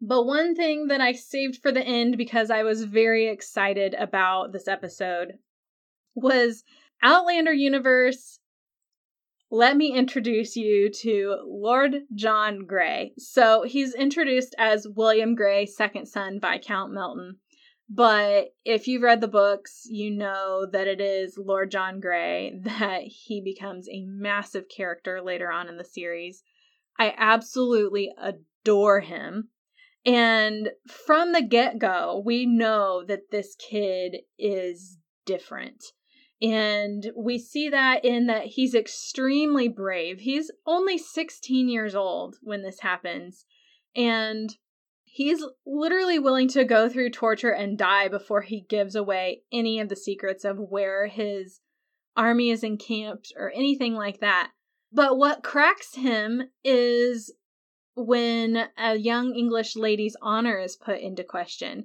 But 0.00 0.24
one 0.24 0.54
thing 0.54 0.88
that 0.88 1.00
I 1.00 1.12
saved 1.12 1.60
for 1.60 1.72
the 1.72 1.82
end 1.82 2.16
because 2.16 2.50
I 2.50 2.62
was 2.62 2.84
very 2.84 3.28
excited 3.28 3.94
about 3.94 4.52
this 4.52 4.66
episode 4.66 5.34
was 6.14 6.64
Outlander 7.02 7.52
Universe. 7.52 8.38
Let 9.50 9.76
me 9.76 9.92
introduce 9.92 10.56
you 10.56 10.90
to 11.02 11.36
Lord 11.44 12.02
John 12.14 12.64
Grey. 12.64 13.12
So 13.18 13.64
he's 13.64 13.94
introduced 13.94 14.54
as 14.56 14.88
William 14.88 15.34
Grey, 15.34 15.66
second 15.66 16.06
son, 16.06 16.40
Viscount 16.40 16.92
Melton. 16.92 17.38
But 17.94 18.54
if 18.64 18.88
you've 18.88 19.02
read 19.02 19.20
the 19.20 19.28
books, 19.28 19.82
you 19.84 20.10
know 20.10 20.66
that 20.72 20.86
it 20.86 20.98
is 20.98 21.36
Lord 21.36 21.70
John 21.70 22.00
Grey 22.00 22.58
that 22.62 23.02
he 23.02 23.42
becomes 23.42 23.86
a 23.88 24.04
massive 24.06 24.64
character 24.74 25.20
later 25.20 25.50
on 25.52 25.68
in 25.68 25.76
the 25.76 25.84
series. 25.84 26.42
I 26.98 27.14
absolutely 27.16 28.12
adore 28.18 29.00
him. 29.00 29.48
And 30.06 30.70
from 30.88 31.32
the 31.32 31.42
get 31.42 31.78
go, 31.78 32.22
we 32.24 32.46
know 32.46 33.04
that 33.06 33.30
this 33.30 33.54
kid 33.56 34.22
is 34.38 34.98
different. 35.26 35.84
And 36.40 37.12
we 37.14 37.38
see 37.38 37.68
that 37.68 38.04
in 38.04 38.26
that 38.26 38.46
he's 38.46 38.74
extremely 38.74 39.68
brave. 39.68 40.20
He's 40.20 40.50
only 40.66 40.98
16 40.98 41.68
years 41.68 41.94
old 41.94 42.36
when 42.42 42.62
this 42.62 42.80
happens. 42.80 43.44
And 43.94 44.56
He's 45.14 45.44
literally 45.66 46.18
willing 46.18 46.48
to 46.48 46.64
go 46.64 46.88
through 46.88 47.10
torture 47.10 47.50
and 47.50 47.76
die 47.76 48.08
before 48.08 48.40
he 48.40 48.62
gives 48.62 48.94
away 48.94 49.42
any 49.52 49.78
of 49.78 49.90
the 49.90 49.94
secrets 49.94 50.42
of 50.42 50.56
where 50.58 51.06
his 51.06 51.60
army 52.16 52.48
is 52.48 52.64
encamped 52.64 53.30
or 53.36 53.52
anything 53.54 53.92
like 53.92 54.20
that. 54.20 54.52
But 54.90 55.18
what 55.18 55.42
cracks 55.42 55.96
him 55.96 56.44
is 56.64 57.30
when 57.94 58.68
a 58.78 58.96
young 58.96 59.34
English 59.34 59.76
lady's 59.76 60.16
honor 60.22 60.58
is 60.58 60.76
put 60.76 61.00
into 61.00 61.24
question. 61.24 61.84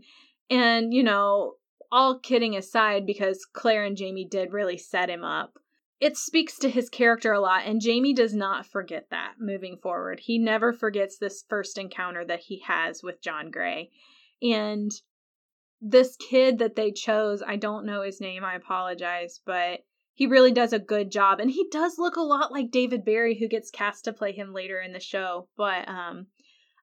And, 0.49 0.93
you 0.93 1.03
know, 1.03 1.55
all 1.91 2.19
kidding 2.19 2.55
aside, 2.55 3.05
because 3.05 3.45
Claire 3.51 3.83
and 3.83 3.97
Jamie 3.97 4.27
did 4.29 4.53
really 4.53 4.77
set 4.77 5.09
him 5.09 5.25
up, 5.25 5.59
it 5.99 6.15
speaks 6.15 6.57
to 6.59 6.69
his 6.69 6.89
character 6.89 7.33
a 7.33 7.39
lot 7.39 7.63
and 7.65 7.81
Jamie 7.81 8.13
does 8.13 8.33
not 8.33 8.65
forget 8.65 9.07
that 9.09 9.35
moving 9.39 9.77
forward. 9.77 10.19
He 10.19 10.37
never 10.37 10.71
forgets 10.71 11.17
this 11.17 11.43
first 11.49 11.77
encounter 11.77 12.23
that 12.25 12.41
he 12.41 12.61
has 12.67 13.01
with 13.01 13.21
John 13.21 13.49
Grey. 13.49 13.89
And 14.41 14.91
this 15.81 16.15
kid 16.15 16.59
that 16.59 16.75
they 16.75 16.91
chose, 16.91 17.41
I 17.45 17.55
don't 17.55 17.85
know 17.85 18.03
his 18.03 18.21
name, 18.21 18.43
I 18.43 18.55
apologize, 18.55 19.39
but 19.43 19.79
he 20.13 20.27
really 20.27 20.51
does 20.51 20.73
a 20.73 20.79
good 20.79 21.11
job 21.11 21.39
and 21.39 21.49
he 21.49 21.67
does 21.71 21.97
look 21.97 22.15
a 22.15 22.21
lot 22.21 22.51
like 22.51 22.71
David 22.71 23.03
Berry 23.03 23.37
who 23.37 23.47
gets 23.47 23.71
cast 23.71 24.05
to 24.05 24.13
play 24.13 24.31
him 24.31 24.53
later 24.53 24.79
in 24.79 24.93
the 24.93 24.99
show, 24.99 25.47
but 25.57 25.87
um 25.87 26.27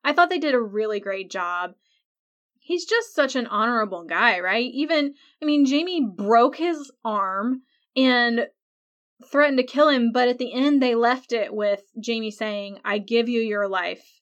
I 0.07 0.13
thought 0.13 0.29
they 0.29 0.39
did 0.39 0.55
a 0.55 0.61
really 0.61 1.01
great 1.01 1.31
job. 1.31 1.75
He's 2.59 2.85
just 2.85 3.15
such 3.15 3.37
an 3.37 3.47
honorable 3.47 4.05
guy, 4.05 4.41
right? 4.41 4.71
Even 4.73 5.15
I 5.41 5.45
mean 5.45 5.67
Jamie 5.67 6.05
broke 6.05 6.57
his 6.57 6.91
arm 7.05 7.63
and 7.97 8.47
threatened 9.31 9.59
to 9.59 9.65
kill 9.65 9.89
him, 9.89 10.13
but 10.13 10.29
at 10.29 10.39
the 10.39 10.53
end 10.53 10.83
they 10.83 10.95
left 10.95 11.33
it 11.33 11.55
with 11.55 11.83
Jamie 12.01 12.31
saying, 12.31 12.79
I 12.85 12.99
give 12.99 13.29
you 13.29 13.41
your 13.41 13.69
life. 13.69 14.21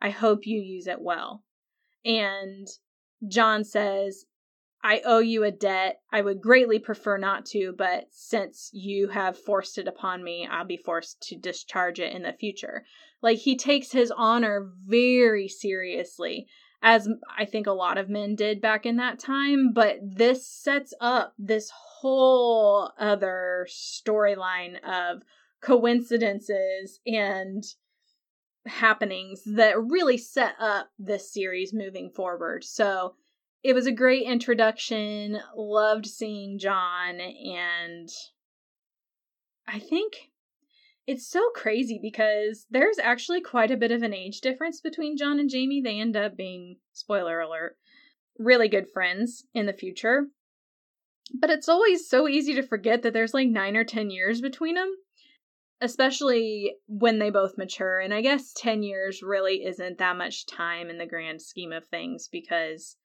I 0.00 0.10
hope 0.10 0.46
you 0.46 0.60
use 0.60 0.86
it 0.86 1.00
well. 1.00 1.44
And 2.04 2.66
John 3.28 3.64
says, 3.64 4.24
I 4.82 5.02
owe 5.04 5.18
you 5.18 5.44
a 5.44 5.50
debt. 5.50 6.00
I 6.10 6.22
would 6.22 6.40
greatly 6.40 6.78
prefer 6.78 7.18
not 7.18 7.44
to, 7.46 7.74
but 7.76 8.06
since 8.10 8.70
you 8.72 9.08
have 9.08 9.38
forced 9.38 9.76
it 9.76 9.86
upon 9.86 10.24
me, 10.24 10.48
I'll 10.50 10.64
be 10.64 10.78
forced 10.78 11.20
to 11.28 11.36
discharge 11.36 12.00
it 12.00 12.14
in 12.14 12.22
the 12.22 12.32
future. 12.32 12.86
Like 13.20 13.38
he 13.38 13.56
takes 13.56 13.92
his 13.92 14.10
honor 14.10 14.70
very 14.86 15.48
seriously, 15.48 16.46
as 16.82 17.08
I 17.36 17.44
think 17.44 17.66
a 17.66 17.72
lot 17.72 17.98
of 17.98 18.08
men 18.08 18.34
did 18.34 18.60
back 18.60 18.86
in 18.86 18.96
that 18.96 19.18
time, 19.18 19.72
but 19.72 19.98
this 20.02 20.46
sets 20.46 20.94
up 21.00 21.34
this 21.38 21.70
whole 21.74 22.90
other 22.98 23.66
storyline 23.68 24.82
of 24.82 25.22
coincidences 25.60 27.00
and 27.06 27.62
happenings 28.66 29.42
that 29.44 29.80
really 29.80 30.16
set 30.16 30.54
up 30.58 30.90
this 30.98 31.32
series 31.32 31.74
moving 31.74 32.10
forward. 32.10 32.64
So 32.64 33.14
it 33.62 33.74
was 33.74 33.86
a 33.86 33.92
great 33.92 34.26
introduction. 34.26 35.38
Loved 35.54 36.06
seeing 36.06 36.58
John, 36.58 37.20
and 37.20 38.08
I 39.68 39.78
think 39.78 40.30
it's 41.10 41.26
so 41.26 41.50
crazy 41.56 41.98
because 42.00 42.66
there's 42.70 43.00
actually 43.00 43.40
quite 43.40 43.72
a 43.72 43.76
bit 43.76 43.90
of 43.90 44.04
an 44.04 44.14
age 44.14 44.40
difference 44.40 44.80
between 44.80 45.16
John 45.16 45.40
and 45.40 45.50
Jamie. 45.50 45.80
They 45.82 45.98
end 45.98 46.16
up 46.16 46.36
being, 46.36 46.76
spoiler 46.92 47.40
alert, 47.40 47.76
really 48.38 48.68
good 48.68 48.88
friends 48.88 49.44
in 49.52 49.66
the 49.66 49.72
future. 49.72 50.28
But 51.34 51.50
it's 51.50 51.68
always 51.68 52.08
so 52.08 52.28
easy 52.28 52.54
to 52.54 52.62
forget 52.62 53.02
that 53.02 53.12
there's 53.12 53.34
like 53.34 53.48
nine 53.48 53.76
or 53.76 53.82
10 53.82 54.10
years 54.10 54.40
between 54.40 54.76
them, 54.76 54.94
especially 55.80 56.76
when 56.86 57.18
they 57.18 57.30
both 57.30 57.58
mature. 57.58 57.98
And 57.98 58.14
I 58.14 58.20
guess 58.20 58.52
10 58.56 58.84
years 58.84 59.20
really 59.20 59.64
isn't 59.64 59.98
that 59.98 60.16
much 60.16 60.46
time 60.46 60.90
in 60.90 60.98
the 60.98 61.06
grand 61.06 61.42
scheme 61.42 61.72
of 61.72 61.88
things 61.88 62.28
because, 62.30 62.96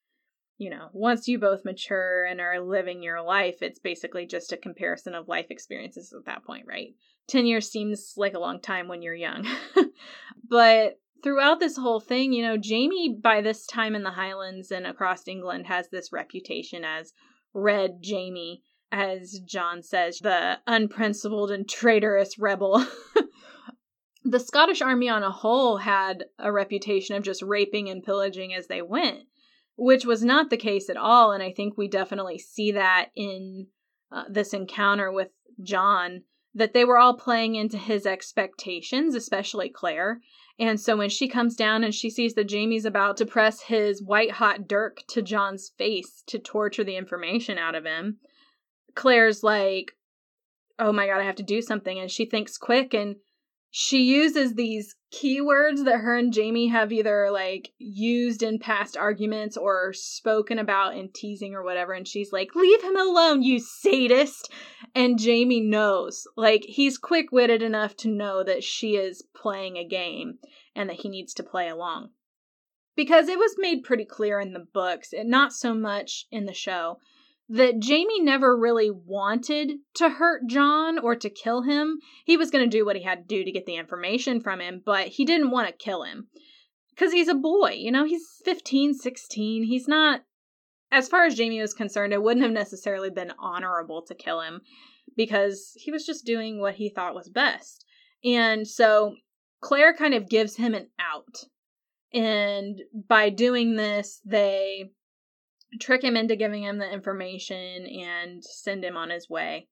you 0.59 0.69
know, 0.69 0.89
once 0.93 1.27
you 1.27 1.39
both 1.39 1.65
mature 1.65 2.23
and 2.23 2.39
are 2.39 2.59
living 2.59 3.01
your 3.01 3.23
life, 3.23 3.63
it's 3.63 3.79
basically 3.79 4.27
just 4.27 4.51
a 4.51 4.57
comparison 4.57 5.15
of 5.15 5.27
life 5.27 5.47
experiences 5.49 6.13
at 6.15 6.25
that 6.25 6.43
point, 6.43 6.67
right? 6.67 6.93
10 7.27 7.45
years 7.45 7.69
seems 7.69 8.13
like 8.17 8.33
a 8.33 8.39
long 8.39 8.59
time 8.59 8.87
when 8.87 9.01
you're 9.01 9.15
young. 9.15 9.47
but 10.49 10.99
throughout 11.23 11.59
this 11.59 11.75
whole 11.77 11.99
thing, 11.99 12.33
you 12.33 12.43
know, 12.43 12.57
Jamie, 12.57 13.17
by 13.19 13.41
this 13.41 13.65
time 13.65 13.95
in 13.95 14.03
the 14.03 14.11
Highlands 14.11 14.71
and 14.71 14.85
across 14.85 15.27
England, 15.27 15.65
has 15.67 15.89
this 15.89 16.13
reputation 16.13 16.83
as 16.83 17.13
Red 17.53 17.97
Jamie, 18.01 18.61
as 18.91 19.39
John 19.45 19.81
says, 19.81 20.19
the 20.19 20.59
unprincipled 20.67 21.51
and 21.51 21.67
traitorous 21.67 22.37
rebel. 22.37 22.85
the 24.23 24.39
Scottish 24.39 24.81
army 24.81 25.09
on 25.09 25.23
a 25.23 25.31
whole 25.31 25.77
had 25.77 26.25
a 26.37 26.51
reputation 26.51 27.15
of 27.15 27.23
just 27.23 27.41
raping 27.41 27.89
and 27.89 28.03
pillaging 28.03 28.53
as 28.53 28.67
they 28.67 28.81
went, 28.81 29.21
which 29.77 30.05
was 30.05 30.23
not 30.23 30.49
the 30.49 30.57
case 30.57 30.89
at 30.89 30.97
all. 30.97 31.31
And 31.31 31.41
I 31.41 31.51
think 31.51 31.77
we 31.77 31.87
definitely 31.87 32.37
see 32.37 32.73
that 32.73 33.09
in 33.15 33.67
uh, 34.11 34.25
this 34.29 34.53
encounter 34.53 35.11
with 35.11 35.29
John, 35.63 36.21
that 36.55 36.73
they 36.73 36.85
were 36.85 36.97
all 36.97 37.13
playing 37.13 37.55
into 37.55 37.77
his 37.77 38.05
expectations, 38.05 39.13
especially 39.13 39.69
Claire. 39.69 40.21
And 40.57 40.79
so 40.79 40.95
when 40.95 41.09
she 41.09 41.27
comes 41.27 41.55
down 41.55 41.83
and 41.83 41.93
she 41.93 42.09
sees 42.09 42.33
that 42.35 42.45
Jamie's 42.45 42.85
about 42.85 43.17
to 43.17 43.25
press 43.25 43.61
his 43.61 44.01
white 44.01 44.31
hot 44.31 44.67
dirk 44.67 45.03
to 45.09 45.21
John's 45.21 45.69
face 45.77 46.23
to 46.27 46.39
torture 46.39 46.85
the 46.85 46.95
information 46.95 47.57
out 47.57 47.75
of 47.75 47.83
him, 47.83 48.19
Claire's 48.95 49.43
like, 49.43 49.91
oh 50.79 50.93
my 50.93 51.07
god, 51.07 51.19
I 51.19 51.25
have 51.25 51.35
to 51.35 51.43
do 51.43 51.61
something. 51.61 51.99
And 51.99 52.09
she 52.09 52.25
thinks 52.25 52.57
quick 52.57 52.93
and 52.93 53.17
she 53.77 54.03
uses 54.03 54.53
these 54.53 54.95
keywords 55.11 55.83
that 55.83 55.99
her 55.99 56.15
and 56.15 56.31
Jamie 56.31 56.69
have 56.69 56.93
either 56.93 57.29
like 57.29 57.73
used 57.77 58.41
in 58.41 58.57
past 58.57 58.95
arguments 58.95 59.57
or 59.57 59.91
spoken 59.91 60.59
about 60.59 60.95
in 60.95 61.09
teasing 61.13 61.53
or 61.53 61.61
whatever. 61.61 61.91
And 61.91 62.07
she's 62.07 62.31
like, 62.31 62.55
Leave 62.55 62.81
him 62.81 62.95
alone, 62.95 63.41
you 63.41 63.59
sadist. 63.59 64.49
And 64.95 65.19
Jamie 65.19 65.59
knows. 65.59 66.25
Like, 66.37 66.63
he's 66.63 66.97
quick 66.97 67.33
witted 67.33 67.61
enough 67.61 67.97
to 67.97 68.07
know 68.07 68.45
that 68.45 68.63
she 68.63 68.95
is 68.95 69.25
playing 69.35 69.75
a 69.75 69.85
game 69.85 70.35
and 70.73 70.89
that 70.89 71.01
he 71.01 71.09
needs 71.09 71.33
to 71.33 71.43
play 71.43 71.67
along. 71.67 72.11
Because 72.95 73.27
it 73.27 73.37
was 73.37 73.57
made 73.57 73.83
pretty 73.83 74.05
clear 74.05 74.39
in 74.39 74.53
the 74.53 74.65
books, 74.73 75.11
and 75.11 75.29
not 75.29 75.51
so 75.51 75.73
much 75.73 76.27
in 76.31 76.45
the 76.45 76.53
show, 76.53 76.99
that 77.47 77.79
Jamie 77.79 78.21
never 78.21 78.57
really 78.57 78.89
wanted 78.89 79.73
to 79.95 80.09
hurt 80.09 80.47
John 80.47 80.97
or 80.97 81.15
to 81.15 81.29
kill 81.29 81.61
him. 81.61 81.99
He 82.25 82.37
was 82.37 82.49
going 82.49 82.63
to 82.63 82.77
do 82.77 82.85
what 82.85 82.95
he 82.95 83.03
had 83.03 83.27
to 83.27 83.35
do 83.35 83.43
to 83.43 83.51
get 83.51 83.65
the 83.65 83.75
information 83.75 84.41
from 84.41 84.61
him, 84.61 84.81
but 84.83 85.07
he 85.07 85.25
didn't 85.25 85.51
want 85.51 85.67
to 85.67 85.73
kill 85.73 86.03
him. 86.03 86.27
Because 86.89 87.11
he's 87.11 87.27
a 87.27 87.35
boy, 87.35 87.71
you 87.77 87.91
know, 87.91 88.05
he's 88.05 88.41
15, 88.45 88.93
16. 88.93 89.63
He's 89.63 89.87
not, 89.87 90.21
as 90.91 91.09
far 91.09 91.25
as 91.25 91.35
Jamie 91.35 91.61
was 91.61 91.73
concerned, 91.73 92.13
it 92.13 92.23
wouldn't 92.23 92.43
have 92.43 92.53
necessarily 92.53 93.09
been 93.09 93.33
honorable 93.37 94.01
to 94.03 94.15
kill 94.15 94.41
him 94.41 94.61
because 95.15 95.73
he 95.75 95.91
was 95.91 96.05
just 96.05 96.25
doing 96.25 96.59
what 96.59 96.75
he 96.75 96.89
thought 96.89 97.13
was 97.13 97.29
best. 97.29 97.85
And 98.23 98.67
so 98.67 99.15
Claire 99.61 99.93
kind 99.93 100.13
of 100.13 100.29
gives 100.29 100.55
him 100.55 100.73
an 100.73 100.87
out. 100.99 101.43
And 102.13 102.81
by 103.07 103.29
doing 103.29 103.75
this, 103.75 104.21
they 104.25 104.91
trick 105.79 106.03
him 106.03 106.15
into 106.15 106.35
giving 106.35 106.63
him 106.63 106.77
the 106.77 106.91
information 106.91 107.85
and 107.85 108.43
send 108.43 108.83
him 108.83 108.97
on 108.97 109.09
his 109.09 109.29
way. 109.29 109.67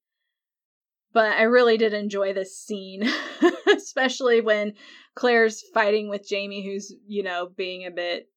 But 1.14 1.34
I 1.34 1.44
really 1.44 1.78
did 1.78 1.94
enjoy 1.94 2.34
this 2.34 2.58
scene, 2.58 3.04
especially 3.76 4.42
when 4.42 4.74
Claire's 5.16 5.64
fighting 5.74 6.10
with 6.10 6.28
Jamie, 6.28 6.66
who's, 6.66 6.92
you 7.06 7.22
know, 7.22 7.50
being 7.56 7.86
a 7.86 7.92
bit 7.92 8.30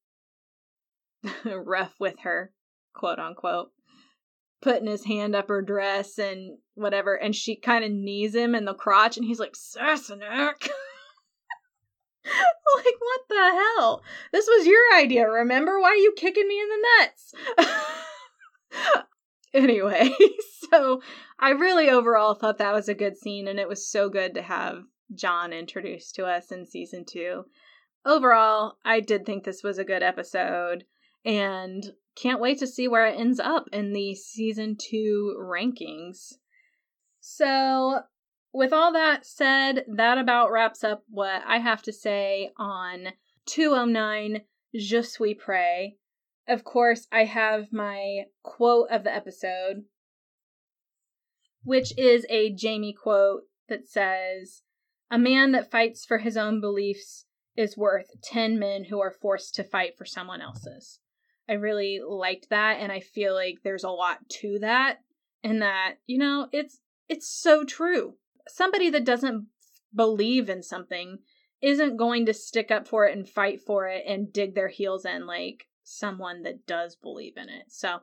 rough 1.45 1.95
with 1.99 2.19
her, 2.19 2.53
quote 2.93 3.17
unquote, 3.17 3.71
putting 4.61 4.87
his 4.87 5.05
hand 5.05 5.35
up 5.35 5.49
her 5.49 5.63
dress 5.63 6.19
and 6.19 6.59
whatever. 6.75 7.15
And 7.15 7.35
she 7.35 7.55
kind 7.55 7.83
of 7.83 7.91
knees 7.91 8.35
him 8.35 8.53
in 8.53 8.65
the 8.65 8.75
crotch, 8.75 9.17
and 9.17 9.25
he's 9.25 9.39
like, 9.39 9.55
Sassenach. 9.55 10.69
like, 12.75 12.95
what 12.99 13.21
the 13.29 13.35
hell? 13.35 14.03
This 14.31 14.47
was 14.47 14.65
your 14.65 14.95
idea, 14.95 15.29
remember? 15.29 15.79
Why 15.79 15.89
are 15.89 15.95
you 15.95 16.13
kicking 16.15 16.47
me 16.47 16.59
in 16.59 16.69
the 16.69 16.87
nuts? 16.99 17.33
anyway, 19.53 20.09
so 20.71 21.01
I 21.39 21.51
really 21.51 21.89
overall 21.89 22.35
thought 22.35 22.57
that 22.57 22.73
was 22.73 22.89
a 22.89 22.93
good 22.93 23.17
scene, 23.17 23.47
and 23.47 23.59
it 23.59 23.67
was 23.67 23.89
so 23.89 24.09
good 24.09 24.33
to 24.35 24.41
have 24.41 24.83
John 25.13 25.53
introduced 25.53 26.15
to 26.15 26.25
us 26.25 26.51
in 26.51 26.65
season 26.65 27.05
two. 27.05 27.45
Overall, 28.05 28.77
I 28.85 28.99
did 28.99 29.25
think 29.25 29.43
this 29.43 29.63
was 29.63 29.77
a 29.77 29.85
good 29.85 30.03
episode, 30.03 30.85
and 31.25 31.83
can't 32.15 32.41
wait 32.41 32.59
to 32.59 32.67
see 32.67 32.87
where 32.87 33.05
it 33.05 33.19
ends 33.19 33.39
up 33.39 33.65
in 33.71 33.93
the 33.93 34.15
season 34.15 34.75
two 34.79 35.37
rankings. 35.39 36.33
So, 37.19 38.01
with 38.57 38.73
all 38.73 38.91
that 38.91 39.23
said, 39.23 39.85
that 39.87 40.17
about 40.17 40.51
wraps 40.51 40.83
up 40.83 41.03
what 41.07 41.43
I 41.45 41.59
have 41.59 41.83
to 41.83 41.93
say 41.93 42.49
on 42.57 43.09
209 43.45 44.41
Je 44.75 45.01
Suis 45.03 45.35
Prest. 45.35 45.93
Of 46.47 46.63
course, 46.63 47.05
I 47.11 47.25
have 47.25 47.71
my 47.71 48.23
quote 48.41 48.87
of 48.89 49.03
the 49.03 49.13
episode, 49.13 49.83
which 51.63 51.95
is 51.99 52.25
a 52.31 52.51
Jamie 52.51 52.93
quote 52.99 53.43
that 53.69 53.87
says, 53.87 54.63
A 55.11 55.19
man 55.19 55.51
that 55.51 55.69
fights 55.69 56.03
for 56.03 56.17
his 56.17 56.35
own 56.35 56.59
beliefs 56.59 57.25
is 57.55 57.77
worth 57.77 58.09
10 58.23 58.57
men 58.57 58.85
who 58.85 58.99
are 58.99 59.11
forced 59.11 59.53
to 59.55 59.63
fight 59.63 59.95
for 59.95 60.05
someone 60.05 60.41
else's. 60.41 60.99
I 61.47 61.53
really 61.53 61.99
liked 62.03 62.49
that 62.49 62.79
and 62.79 62.91
I 62.91 63.01
feel 63.01 63.35
like 63.35 63.59
there's 63.63 63.83
a 63.83 63.89
lot 63.91 64.27
to 64.39 64.57
that 64.61 64.97
and 65.43 65.61
that, 65.61 65.97
you 66.07 66.17
know, 66.17 66.47
it's 66.51 66.79
it's 67.07 67.29
so 67.29 67.63
true 67.63 68.15
somebody 68.47 68.89
that 68.89 69.05
doesn't 69.05 69.47
believe 69.95 70.49
in 70.49 70.63
something 70.63 71.19
isn't 71.61 71.97
going 71.97 72.25
to 72.25 72.33
stick 72.33 72.71
up 72.71 72.87
for 72.87 73.07
it 73.07 73.17
and 73.17 73.27
fight 73.27 73.59
for 73.61 73.87
it 73.87 74.03
and 74.07 74.31
dig 74.31 74.53
their 74.53 74.67
heels 74.67 75.05
in 75.05 75.25
like 75.25 75.65
someone 75.83 76.43
that 76.43 76.65
does 76.67 76.95
believe 76.95 77.37
in 77.37 77.49
it. 77.49 77.65
So, 77.69 77.99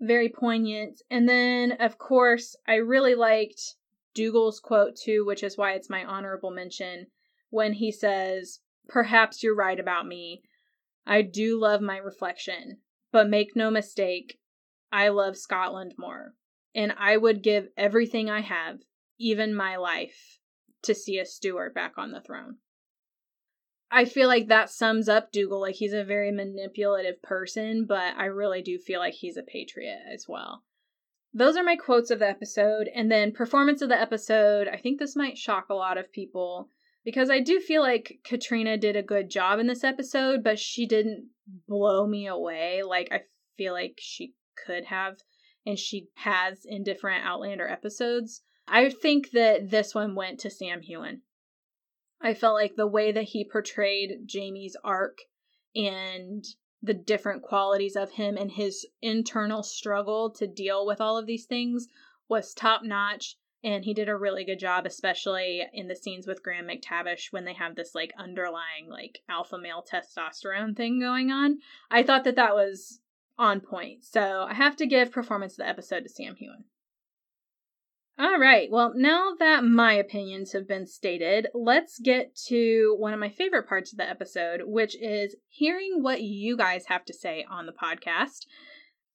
very 0.00 0.28
poignant. 0.28 1.00
And 1.10 1.28
then, 1.28 1.72
of 1.72 1.98
course, 1.98 2.56
I 2.66 2.74
really 2.74 3.14
liked 3.14 3.76
Dougal's 4.14 4.60
quote 4.60 4.96
too, 4.96 5.24
which 5.24 5.42
is 5.42 5.56
why 5.56 5.72
it's 5.72 5.90
my 5.90 6.04
honorable 6.04 6.50
mention, 6.50 7.06
when 7.50 7.72
he 7.74 7.90
says, 7.90 8.60
Perhaps 8.88 9.42
you're 9.42 9.54
right 9.54 9.78
about 9.78 10.06
me. 10.06 10.42
I 11.06 11.22
do 11.22 11.58
love 11.58 11.80
my 11.80 11.96
reflection, 11.96 12.78
but 13.10 13.28
make 13.28 13.56
no 13.56 13.70
mistake, 13.70 14.38
I 14.90 15.08
love 15.08 15.36
Scotland 15.36 15.94
more. 15.96 16.34
And 16.74 16.92
I 16.98 17.16
would 17.16 17.42
give 17.42 17.68
everything 17.76 18.28
I 18.28 18.40
have 18.40 18.80
even 19.22 19.54
my 19.54 19.76
life, 19.76 20.38
to 20.82 20.94
see 20.94 21.18
a 21.18 21.24
Stuart 21.24 21.74
back 21.74 21.94
on 21.96 22.10
the 22.10 22.20
throne. 22.20 22.56
I 23.90 24.06
feel 24.06 24.26
like 24.26 24.48
that 24.48 24.70
sums 24.70 25.08
up 25.08 25.32
Dougal. 25.32 25.60
Like 25.60 25.74
he's 25.74 25.92
a 25.92 26.02
very 26.02 26.32
manipulative 26.32 27.22
person, 27.22 27.84
but 27.86 28.14
I 28.16 28.24
really 28.24 28.62
do 28.62 28.78
feel 28.78 29.00
like 29.00 29.14
he's 29.14 29.36
a 29.36 29.42
patriot 29.42 30.00
as 30.12 30.26
well. 30.26 30.64
Those 31.34 31.56
are 31.56 31.62
my 31.62 31.76
quotes 31.76 32.10
of 32.10 32.18
the 32.18 32.28
episode. 32.28 32.88
And 32.94 33.12
then 33.12 33.32
performance 33.32 33.82
of 33.82 33.90
the 33.90 34.00
episode. 34.00 34.66
I 34.66 34.78
think 34.78 34.98
this 34.98 35.14
might 35.14 35.36
shock 35.36 35.66
a 35.68 35.74
lot 35.74 35.98
of 35.98 36.10
people 36.10 36.70
because 37.04 37.28
I 37.28 37.40
do 37.40 37.60
feel 37.60 37.82
like 37.82 38.20
Caitriona 38.24 38.78
did 38.78 38.96
a 38.96 39.02
good 39.02 39.28
job 39.28 39.58
in 39.58 39.66
this 39.66 39.84
episode, 39.84 40.42
but 40.42 40.58
she 40.58 40.86
didn't 40.86 41.28
blow 41.68 42.06
me 42.06 42.26
away 42.26 42.82
like 42.82 43.08
I 43.12 43.22
feel 43.58 43.74
like 43.74 43.98
she 43.98 44.34
could 44.66 44.86
have 44.86 45.18
and 45.66 45.78
she 45.78 46.08
has 46.14 46.64
in 46.64 46.82
different 46.82 47.24
Outlander 47.24 47.68
episodes. 47.68 48.42
I 48.66 48.90
think 48.90 49.30
that 49.32 49.70
this 49.70 49.94
one 49.94 50.14
went 50.14 50.40
to 50.40 50.50
Sam 50.50 50.82
Heughan. 50.82 51.22
I 52.20 52.34
felt 52.34 52.54
like 52.54 52.76
the 52.76 52.86
way 52.86 53.10
that 53.12 53.24
he 53.24 53.44
portrayed 53.44 54.22
Jamie's 54.26 54.76
arc 54.84 55.18
and 55.74 56.44
the 56.82 56.94
different 56.94 57.42
qualities 57.42 57.96
of 57.96 58.12
him 58.12 58.36
and 58.36 58.50
his 58.50 58.86
internal 59.00 59.62
struggle 59.62 60.30
to 60.30 60.46
deal 60.46 60.86
with 60.86 61.00
all 61.00 61.16
of 61.16 61.26
these 61.26 61.46
things 61.46 61.88
was 62.28 62.54
top 62.54 62.82
notch. 62.84 63.36
And 63.64 63.84
he 63.84 63.94
did 63.94 64.08
a 64.08 64.16
really 64.16 64.44
good 64.44 64.58
job, 64.58 64.86
especially 64.86 65.64
in 65.72 65.86
the 65.86 65.94
scenes 65.94 66.26
with 66.26 66.42
Graham 66.42 66.66
McTavish 66.66 67.32
when 67.32 67.44
they 67.44 67.52
have 67.54 67.76
this 67.76 67.94
like 67.94 68.12
underlying 68.18 68.88
like 68.88 69.20
alpha 69.28 69.56
male 69.56 69.84
testosterone 69.88 70.76
thing 70.76 70.98
going 70.98 71.30
on. 71.30 71.58
I 71.88 72.02
thought 72.02 72.24
that 72.24 72.36
that 72.36 72.54
was 72.54 73.00
on 73.38 73.60
point. 73.60 74.04
So 74.04 74.46
I 74.48 74.54
have 74.54 74.76
to 74.76 74.86
give 74.86 75.12
performance 75.12 75.52
of 75.54 75.58
the 75.58 75.68
episode 75.68 76.02
to 76.02 76.08
Sam 76.08 76.34
Heughan. 76.34 76.64
All 78.18 78.38
right. 78.38 78.70
Well, 78.70 78.92
now 78.94 79.32
that 79.38 79.64
my 79.64 79.94
opinions 79.94 80.52
have 80.52 80.68
been 80.68 80.86
stated, 80.86 81.48
let's 81.54 81.98
get 81.98 82.36
to 82.48 82.94
one 82.98 83.14
of 83.14 83.20
my 83.20 83.30
favorite 83.30 83.66
parts 83.66 83.92
of 83.92 83.98
the 83.98 84.08
episode, 84.08 84.62
which 84.66 84.94
is 85.00 85.34
hearing 85.48 86.02
what 86.02 86.22
you 86.22 86.56
guys 86.56 86.86
have 86.86 87.04
to 87.06 87.14
say 87.14 87.46
on 87.50 87.66
the 87.66 87.72
podcast. 87.72 88.46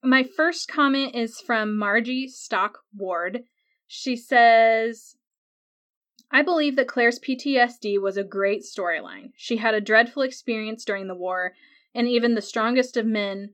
My 0.04 0.24
first 0.24 0.68
comment 0.68 1.16
is 1.16 1.39
from 1.39 1.78
Margie 1.78 2.28
Stock 2.28 2.80
Ward. 2.95 3.43
She 3.86 4.16
says, 4.16 5.16
I 6.32 6.41
believe 6.41 6.76
that 6.76 6.88
Claire's 6.88 7.20
PTSD 7.20 8.02
was 8.02 8.18
a 8.18 8.24
great 8.24 8.64
storyline. 8.64 9.32
She 9.36 9.58
had 9.58 9.74
a 9.74 9.82
dreadful 9.82 10.24
experience 10.24 10.84
during 10.84 11.08
the 11.08 11.16
war, 11.16 11.54
and 11.93 12.08
even 12.08 12.36
the 12.36 12.41
strongest 12.41 12.98
of 12.98 13.06
men 13.06 13.54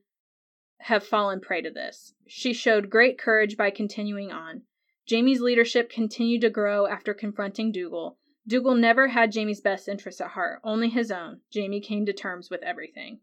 have 0.80 1.06
fallen 1.06 1.40
prey 1.40 1.62
to 1.62 1.70
this. 1.70 2.14
She 2.28 2.54
showed 2.54 2.90
great 2.90 3.20
courage 3.20 3.58
by 3.58 3.70
continuing 3.70 4.32
on. 4.32 4.64
Jamie's 5.06 5.42
leadership 5.42 5.90
continued 5.90 6.42
to 6.42 6.50
grow 6.50 6.88
after 6.88 7.14
confronting 7.14 7.72
Dougal. 7.72 8.18
Dougal 8.48 8.76
never 8.76 9.10
had 9.10 9.32
Jamie's 9.32 9.62
best 9.62 9.88
interests 9.88 10.22
at 10.22 10.32
heart, 10.32 10.60
only 10.64 10.90
his 10.90 11.12
own. 11.12 11.42
Jamie 11.52 11.82
came 11.82 12.06
to 12.06 12.14
terms 12.14 12.50
with 12.50 12.62
everything. 12.64 13.20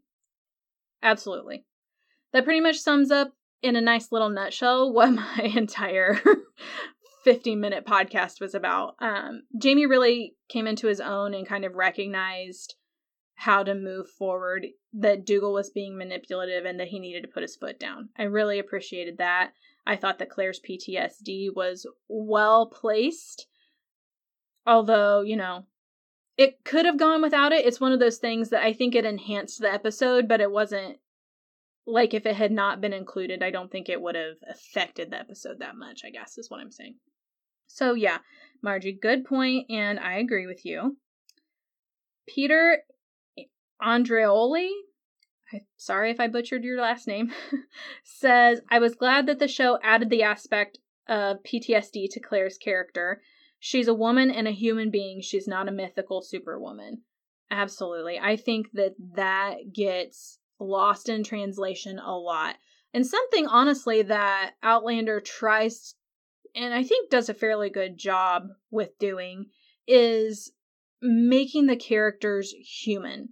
Absolutely. 1.03 1.65
That 2.33 2.43
pretty 2.43 2.61
much 2.61 2.79
sums 2.79 3.11
up 3.11 3.33
in 3.61 3.75
a 3.75 3.81
nice 3.81 4.11
little 4.11 4.29
nutshell 4.29 4.91
what 4.93 5.11
my 5.11 5.51
entire 5.55 6.19
50 7.23 7.55
minute 7.55 7.85
podcast 7.85 8.41
was 8.41 8.55
about. 8.55 8.95
Um, 8.99 9.43
Jamie 9.59 9.85
really 9.85 10.35
came 10.49 10.67
into 10.67 10.87
his 10.87 10.99
own 10.99 11.33
and 11.33 11.47
kind 11.47 11.65
of 11.65 11.75
recognized 11.75 12.75
how 13.35 13.63
to 13.63 13.73
move 13.73 14.07
forward, 14.07 14.67
that 14.93 15.25
Dougal 15.25 15.51
was 15.51 15.71
being 15.71 15.97
manipulative 15.97 16.63
and 16.63 16.79
that 16.79 16.89
he 16.89 16.99
needed 16.99 17.23
to 17.23 17.27
put 17.27 17.41
his 17.41 17.55
foot 17.55 17.79
down. 17.79 18.09
I 18.15 18.23
really 18.23 18.59
appreciated 18.59 19.17
that. 19.17 19.53
I 19.85 19.95
thought 19.95 20.19
that 20.19 20.29
Claire's 20.29 20.59
PTSD 20.59 21.53
was 21.55 21.85
well 22.07 22.67
placed. 22.67 23.47
Although, 24.65 25.21
you 25.21 25.35
know, 25.35 25.65
it 26.37 26.63
could 26.63 26.85
have 26.85 26.99
gone 26.99 27.21
without 27.21 27.51
it. 27.51 27.65
It's 27.65 27.81
one 27.81 27.91
of 27.91 27.99
those 27.99 28.17
things 28.17 28.49
that 28.49 28.63
I 28.63 28.73
think 28.73 28.95
it 28.95 29.05
enhanced 29.05 29.59
the 29.59 29.71
episode, 29.71 30.27
but 30.27 30.41
it 30.41 30.51
wasn't 30.51 30.97
like 31.87 32.13
if 32.13 32.25
it 32.25 32.35
had 32.35 32.51
not 32.51 32.79
been 32.79 32.93
included, 32.93 33.41
I 33.41 33.49
don't 33.49 33.71
think 33.71 33.89
it 33.89 34.01
would 34.01 34.15
have 34.15 34.37
affected 34.47 35.11
the 35.11 35.19
episode 35.19 35.59
that 35.59 35.75
much, 35.75 36.01
I 36.05 36.11
guess 36.11 36.37
is 36.37 36.49
what 36.49 36.59
I'm 36.59 36.71
saying. 36.71 36.95
So, 37.67 37.93
yeah, 37.93 38.19
Margie, 38.61 38.91
good 38.91 39.25
point, 39.25 39.69
and 39.69 39.99
I 39.99 40.19
agree 40.19 40.45
with 40.45 40.65
you. 40.65 40.97
Peter 42.27 42.83
Andreoli, 43.81 44.69
sorry 45.77 46.11
if 46.11 46.19
I 46.19 46.27
butchered 46.27 46.63
your 46.63 46.81
last 46.81 47.07
name, 47.07 47.31
says, 48.03 48.61
I 48.69 48.79
was 48.79 48.95
glad 48.95 49.27
that 49.27 49.39
the 49.39 49.47
show 49.47 49.79
added 49.83 50.09
the 50.09 50.23
aspect 50.23 50.79
of 51.07 51.43
PTSD 51.43 52.09
to 52.11 52.19
Claire's 52.19 52.57
character. 52.57 53.21
She's 53.59 53.87
a 53.87 53.93
woman 53.93 54.31
and 54.31 54.47
a 54.47 54.51
human 54.51 54.91
being. 54.91 55.21
She's 55.21 55.47
not 55.47 55.67
a 55.67 55.71
mythical 55.71 56.21
superwoman. 56.21 57.01
Absolutely. 57.49 58.17
I 58.19 58.37
think 58.37 58.71
that 58.73 58.95
that 59.15 59.73
gets 59.73 60.39
lost 60.59 61.09
in 61.09 61.23
translation 61.23 61.99
a 61.99 62.17
lot. 62.17 62.55
And 62.93 63.05
something, 63.05 63.47
honestly, 63.47 64.01
that 64.03 64.53
Outlander 64.63 65.19
tries 65.19 65.95
and 66.55 66.73
I 66.73 66.83
think 66.83 67.09
does 67.09 67.29
a 67.29 67.33
fairly 67.33 67.69
good 67.69 67.97
job 67.97 68.49
with 68.69 68.97
doing 68.99 69.45
is 69.87 70.51
making 71.01 71.67
the 71.67 71.75
characters 71.75 72.51
human 72.51 73.29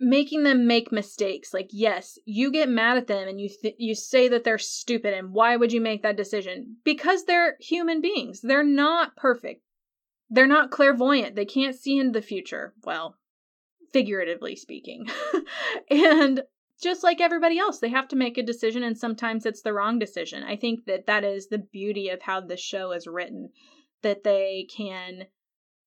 making 0.00 0.42
them 0.42 0.66
make 0.66 0.90
mistakes. 0.90 1.54
Like 1.54 1.68
yes 1.70 2.18
you 2.24 2.50
get 2.50 2.68
mad 2.68 2.96
at 2.96 3.06
them 3.06 3.28
and 3.28 3.40
you 3.40 3.48
th- 3.48 3.76
you 3.78 3.94
say 3.94 4.28
that 4.28 4.44
they're 4.44 4.58
stupid 4.58 5.14
and 5.14 5.32
why 5.32 5.56
would 5.56 5.72
you 5.72 5.80
make 5.80 6.02
that 6.02 6.16
decision? 6.16 6.76
Because 6.84 7.24
they're 7.24 7.56
human 7.60 8.00
beings. 8.00 8.40
They're 8.40 8.64
not 8.64 9.16
perfect. 9.16 9.62
They're 10.30 10.46
not 10.46 10.70
clairvoyant. 10.70 11.36
They 11.36 11.44
can't 11.44 11.76
see 11.76 11.98
into 11.98 12.18
the 12.18 12.26
future. 12.26 12.74
Well 12.84 13.16
figuratively 13.92 14.56
speaking. 14.56 15.08
And 15.90 16.42
just 16.80 17.02
like 17.02 17.20
everybody 17.20 17.58
else, 17.58 17.80
they 17.80 17.88
have 17.88 18.08
to 18.08 18.16
make 18.16 18.38
a 18.38 18.42
decision, 18.42 18.82
and 18.82 18.96
sometimes 18.96 19.44
it's 19.44 19.62
the 19.62 19.72
wrong 19.72 19.98
decision. 19.98 20.44
I 20.44 20.56
think 20.56 20.86
that 20.86 21.06
that 21.06 21.24
is 21.24 21.48
the 21.48 21.58
beauty 21.58 22.08
of 22.08 22.22
how 22.22 22.40
the 22.40 22.56
show 22.56 22.92
is 22.92 23.06
written, 23.06 23.50
that 24.02 24.22
they 24.22 24.66
can 24.74 25.26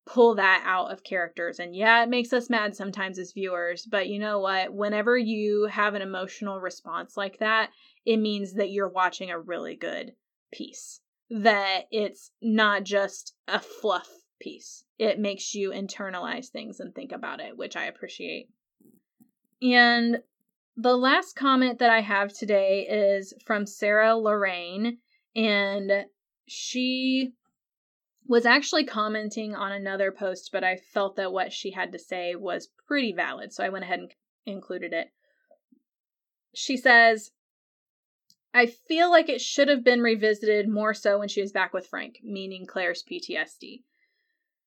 pull 0.06 0.34
that 0.34 0.62
out 0.66 0.92
of 0.92 1.02
characters. 1.02 1.58
And 1.58 1.74
yeah, 1.74 2.02
it 2.02 2.08
makes 2.08 2.32
us 2.32 2.50
mad 2.50 2.76
sometimes 2.76 3.18
as 3.18 3.32
viewers, 3.32 3.86
but 3.86 4.08
you 4.08 4.18
know 4.18 4.38
what? 4.38 4.72
Whenever 4.72 5.16
you 5.16 5.66
have 5.70 5.94
an 5.94 6.02
emotional 6.02 6.60
response 6.60 7.16
like 7.16 7.38
that, 7.38 7.70
it 8.04 8.18
means 8.18 8.54
that 8.54 8.70
you're 8.70 8.88
watching 8.88 9.30
a 9.30 9.38
really 9.38 9.76
good 9.76 10.12
piece, 10.52 11.00
that 11.30 11.84
it's 11.90 12.30
not 12.42 12.84
just 12.84 13.34
a 13.48 13.58
fluff 13.58 14.08
piece. 14.40 14.84
It 14.98 15.18
makes 15.18 15.54
you 15.54 15.70
internalize 15.70 16.48
things 16.48 16.80
and 16.80 16.94
think 16.94 17.12
about 17.12 17.40
it, 17.40 17.56
which 17.56 17.76
I 17.76 17.84
appreciate. 17.86 18.48
And 19.62 20.18
the 20.76 20.96
last 20.96 21.34
comment 21.34 21.78
that 21.78 21.90
I 21.90 22.00
have 22.00 22.32
today 22.32 22.86
is 22.88 23.32
from 23.46 23.64
Sarah 23.64 24.16
Lorraine, 24.16 24.98
and 25.34 26.04
she 26.46 27.32
was 28.26 28.46
actually 28.46 28.84
commenting 28.84 29.54
on 29.54 29.72
another 29.72 30.10
post, 30.10 30.50
but 30.50 30.64
I 30.64 30.76
felt 30.76 31.16
that 31.16 31.32
what 31.32 31.52
she 31.52 31.72
had 31.72 31.92
to 31.92 31.98
say 31.98 32.34
was 32.34 32.70
pretty 32.86 33.12
valid, 33.12 33.52
so 33.52 33.62
I 33.62 33.68
went 33.68 33.84
ahead 33.84 33.98
and 33.98 34.14
included 34.46 34.92
it. 34.92 35.08
She 36.54 36.76
says, 36.76 37.32
I 38.54 38.66
feel 38.66 39.10
like 39.10 39.28
it 39.28 39.40
should 39.40 39.68
have 39.68 39.84
been 39.84 40.00
revisited 40.00 40.68
more 40.68 40.94
so 40.94 41.18
when 41.18 41.28
she 41.28 41.42
was 41.42 41.52
back 41.52 41.74
with 41.74 41.86
Frank, 41.86 42.20
meaning 42.22 42.66
Claire's 42.66 43.02
PTSD. 43.02 43.82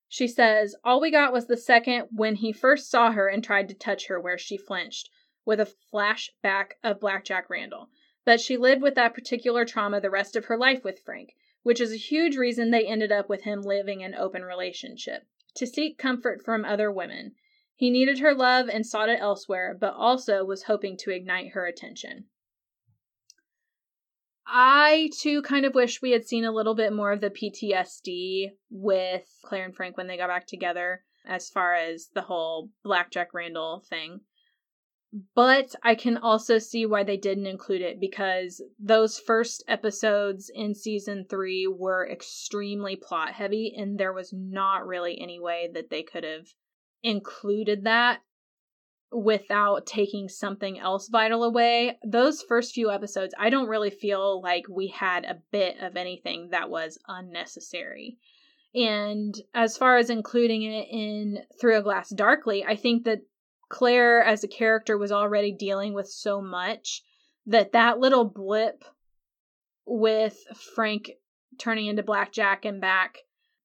She 0.07 0.27
says, 0.27 0.75
All 0.83 1.01
we 1.01 1.09
got 1.09 1.33
was 1.33 1.47
the 1.47 1.57
second 1.57 2.07
when 2.11 2.35
he 2.35 2.51
first 2.51 2.91
saw 2.91 3.11
her 3.11 3.27
and 3.27 3.43
tried 3.43 3.69
to 3.69 3.73
touch 3.73 4.07
her 4.07 4.19
where 4.19 4.37
she 4.37 4.57
flinched, 4.57 5.09
with 5.45 5.59
a 5.59 5.73
flashback 5.93 6.73
of 6.83 6.99
Blackjack 6.99 7.49
Randall. 7.49 7.89
But 8.23 8.41
she 8.41 8.57
lived 8.57 8.81
with 8.81 8.95
that 8.95 9.13
particular 9.13 9.65
trauma 9.65 9.99
the 9.99 10.09
rest 10.09 10.35
of 10.35 10.45
her 10.45 10.57
life 10.57 10.83
with 10.83 10.99
Frank 10.99 11.33
which 11.67 11.81
is 11.81 11.91
a 11.91 11.97
huge 11.97 12.37
reason 12.37 12.71
they 12.71 12.87
ended 12.87 13.11
up 13.11 13.27
with 13.27 13.43
him 13.43 13.61
living 13.61 14.01
an 14.01 14.15
open 14.15 14.41
relationship 14.41 15.27
to 15.53 15.67
seek 15.67 15.97
comfort 15.97 16.41
from 16.41 16.63
other 16.63 16.89
women. 16.89 17.33
He 17.75 17.89
needed 17.89 18.19
her 18.19 18.33
love 18.33 18.69
and 18.69 18.85
sought 18.85 19.09
it 19.09 19.19
elsewhere, 19.19 19.75
but 19.77 19.93
also 19.93 20.45
was 20.45 20.63
hoping 20.63 20.95
to 20.99 21.11
ignite 21.11 21.51
her 21.51 21.65
attention. 21.65 22.27
I 24.45 25.09
too 25.19 25.41
kind 25.41 25.65
of 25.65 25.75
wish 25.75 26.01
we 26.01 26.11
had 26.11 26.25
seen 26.25 26.45
a 26.45 26.53
little 26.53 26.73
bit 26.73 26.93
more 26.93 27.11
of 27.11 27.19
the 27.19 27.29
PTSD 27.29 28.51
with 28.69 29.27
Claire 29.43 29.65
and 29.65 29.75
Frank 29.75 29.97
when 29.97 30.07
they 30.07 30.15
got 30.15 30.29
back 30.29 30.47
together, 30.47 31.03
as 31.25 31.49
far 31.49 31.73
as 31.73 32.07
the 32.13 32.21
whole 32.21 32.69
Blackjack 32.85 33.33
Randall 33.33 33.83
thing. 33.89 34.21
But 35.35 35.73
I 35.83 35.95
can 35.95 36.17
also 36.17 36.57
see 36.59 36.85
why 36.85 37.03
they 37.03 37.17
didn't 37.17 37.47
include 37.47 37.81
it 37.81 37.99
because 37.99 38.61
those 38.77 39.17
first 39.17 39.63
episodes 39.67 40.51
in 40.53 40.75
season 40.75 41.25
three 41.29 41.65
were 41.65 42.07
extremely 42.07 42.95
plot 42.95 43.31
heavy, 43.31 43.73
and 43.75 43.97
there 43.97 44.13
was 44.13 44.33
not 44.33 44.85
really 44.85 45.19
any 45.19 45.39
way 45.39 45.69
that 45.73 45.89
they 45.89 46.03
could 46.03 46.23
have 46.23 46.47
included 47.03 47.85
that 47.85 48.21
without 49.11 49.85
taking 49.85 50.27
something 50.27 50.77
else 50.77 51.07
vital 51.07 51.43
away. 51.43 51.97
Those 52.05 52.41
first 52.41 52.73
few 52.73 52.91
episodes, 52.91 53.33
I 53.39 53.49
don't 53.49 53.69
really 53.69 53.89
feel 53.89 54.41
like 54.41 54.65
we 54.69 54.87
had 54.87 55.23
a 55.23 55.41
bit 55.51 55.77
of 55.79 55.95
anything 55.95 56.49
that 56.49 56.69
was 56.69 56.99
unnecessary. 57.07 58.17
And 58.75 59.33
as 59.53 59.77
far 59.77 59.97
as 59.97 60.09
including 60.09 60.63
it 60.63 60.87
in 60.91 61.39
Through 61.59 61.77
a 61.77 61.81
Glass 61.81 62.09
Darkly, 62.09 62.65
I 62.65 62.75
think 62.75 63.05
that 63.05 63.21
Claire 63.69 64.23
as 64.23 64.43
a 64.43 64.47
character 64.47 64.97
was 64.97 65.11
already 65.11 65.51
dealing 65.51 65.93
with 65.93 66.07
so 66.07 66.41
much 66.41 67.03
that 67.45 67.73
that 67.73 67.99
little 67.99 68.25
blip 68.25 68.83
with 69.85 70.37
Frank 70.75 71.11
turning 71.57 71.87
into 71.87 72.03
Blackjack 72.03 72.65
and 72.65 72.81
back, 72.81 73.19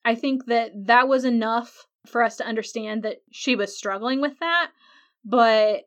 I 0.04 0.14
think 0.14 0.46
that 0.46 0.72
that 0.86 1.08
was 1.08 1.24
enough 1.24 1.86
for 2.06 2.22
us 2.22 2.36
to 2.36 2.46
understand 2.46 3.02
that 3.02 3.18
she 3.30 3.56
was 3.56 3.76
struggling 3.76 4.20
with 4.20 4.38
that. 4.40 4.70
But 5.24 5.82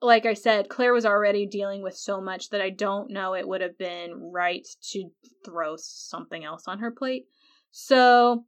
like 0.00 0.26
I 0.26 0.34
said, 0.34 0.68
Claire 0.68 0.92
was 0.92 1.04
already 1.04 1.46
dealing 1.46 1.82
with 1.82 1.96
so 1.96 2.20
much 2.20 2.50
that 2.50 2.60
I 2.60 2.70
don't 2.70 3.10
know 3.10 3.34
it 3.34 3.48
would 3.48 3.60
have 3.60 3.76
been 3.76 4.30
right 4.32 4.66
to 4.92 5.10
throw 5.44 5.74
something 5.76 6.44
else 6.44 6.64
on 6.66 6.78
her 6.78 6.90
plate. 6.90 7.26
So, 7.70 8.44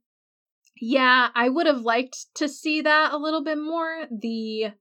yeah, 0.79 1.29
I 1.35 1.49
would 1.49 1.67
have 1.67 1.81
liked 1.81 2.33
to 2.35 2.47
see 2.47 2.81
that 2.81 3.11
a 3.13 3.17
little 3.17 3.43
bit 3.43 3.57
more. 3.57 4.05
The 4.09 4.71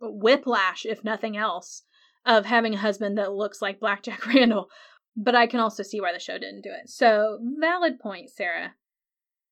whiplash, 0.00 0.86
if 0.86 1.04
nothing 1.04 1.36
else, 1.36 1.82
of 2.24 2.46
having 2.46 2.74
a 2.74 2.78
husband 2.78 3.18
that 3.18 3.32
looks 3.32 3.62
like 3.62 3.80
Blackjack 3.80 4.26
Randall. 4.34 4.68
But 5.16 5.34
I 5.34 5.46
can 5.46 5.60
also 5.60 5.82
see 5.82 6.00
why 6.00 6.12
the 6.12 6.18
show 6.18 6.38
didn't 6.38 6.62
do 6.62 6.70
it. 6.70 6.88
So, 6.88 7.38
valid 7.58 7.98
point, 7.98 8.30
Sarah. 8.30 8.74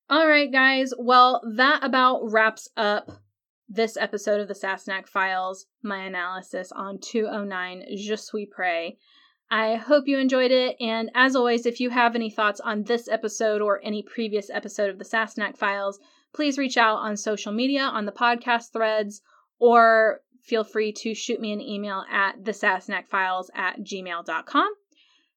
All 0.09 0.29
right, 0.29 0.51
guys. 0.53 0.93
Well, 0.97 1.43
that 1.57 1.83
about 1.83 2.21
wraps 2.31 2.69
up 2.77 3.11
this 3.69 3.97
episode 3.97 4.41
of 4.41 4.47
the 4.47 4.55
Sassenach 4.55 5.09
Files, 5.09 5.67
my 5.83 6.05
analysis 6.05 6.71
on 6.71 7.01
209 7.01 7.83
Je 7.97 8.17
Suis 8.17 8.47
Prest. 8.47 8.95
I 9.51 9.77
hope 9.77 10.09
you 10.09 10.19
enjoyed 10.19 10.51
it, 10.51 10.77
and 10.81 11.11
as 11.15 11.37
always, 11.37 11.67
if 11.67 11.81
you 11.81 11.91
have 11.91 12.15
any 12.15 12.31
thoughts 12.31 12.61
on 12.61 12.83
this 12.83 13.09
episode 13.09 13.63
or 13.63 13.81
any 13.83 14.03
previous 14.03 14.51
episode 14.51 14.91
of 14.91 14.99
the 14.99 15.05
Sassenach 15.05 15.57
Files, 15.57 16.01
please 16.33 16.59
reach 16.59 16.77
out 16.77 16.99
on 16.99 17.17
social 17.17 17.53
media, 17.53 17.83
on 17.83 18.07
the 18.07 18.13
podcast 18.13 18.73
threads, 18.73 19.23
or 19.59 20.21
feel 20.47 20.65
free 20.65 20.93
to 20.93 21.15
shoot 21.15 21.41
me 21.41 21.53
an 21.53 21.61
email 21.61 22.05
at 22.11 22.43
thesassenachfiles 22.43 23.47
at 23.55 23.81
gmail.com. 23.81 24.69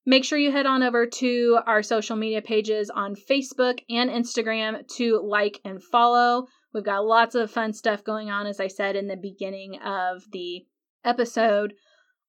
Make 0.06 0.24
sure 0.24 0.40
you 0.40 0.52
head 0.52 0.66
on 0.66 0.82
over 0.82 1.06
to 1.06 1.60
our 1.66 1.84
social 1.84 2.16
media 2.16 2.42
pages 2.42 2.90
on 2.90 3.16
Facebook 3.16 3.80
and 3.90 4.10
Instagram 4.10 4.88
to 4.96 5.20
like 5.20 5.60
and 5.66 5.84
follow. 5.84 6.48
We've 6.74 6.86
got 6.86 7.06
lots 7.06 7.36
of 7.36 7.52
fun 7.52 7.74
stuff 7.74 8.04
going 8.04 8.30
on, 8.30 8.48
as 8.48 8.60
I 8.60 8.68
said 8.68 8.96
in 8.96 9.08
the 9.08 9.18
beginning 9.18 9.80
of 9.82 10.24
the 10.32 10.66
episode. 11.04 11.74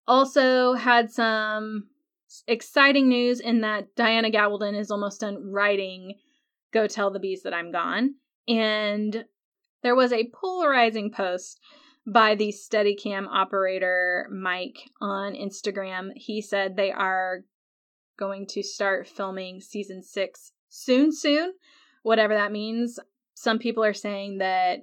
Also, 0.07 0.75
had 0.75 1.11
some 1.11 1.89
exciting 2.47 3.09
news 3.09 3.41
in 3.41 3.61
that 3.61 3.95
Diana 3.95 4.31
Gabaldon 4.31 4.79
is 4.79 4.91
almost 4.91 5.21
done 5.21 5.53
writing 5.53 6.15
Go 6.73 6.87
Tell 6.87 7.11
the 7.11 7.21
Bees 7.21 7.43
That 7.43 7.55
I'm 7.55 7.73
Gone. 7.73 8.15
And 8.49 9.25
there 9.83 9.95
was 9.95 10.13
a 10.13 10.31
polarizing 10.35 11.13
post 11.13 11.61
by 12.07 12.35
the 12.35 12.53
Steadicam 12.53 13.27
operator 13.29 14.29
Mike 14.31 14.91
on 15.01 15.35
Instagram. 15.35 16.11
He 16.15 16.41
said 16.41 16.77
they 16.77 16.93
are 16.93 17.45
going 18.19 18.47
to 18.47 18.63
start 18.63 19.09
filming 19.09 19.61
season 19.61 20.03
six 20.03 20.53
soon, 20.69 21.13
soon, 21.13 21.53
whatever 22.03 22.35
that 22.35 22.53
means. 22.53 22.99
Some 23.35 23.59
people 23.59 23.85
are 23.85 23.95
saying 23.95 24.39
that 24.39 24.81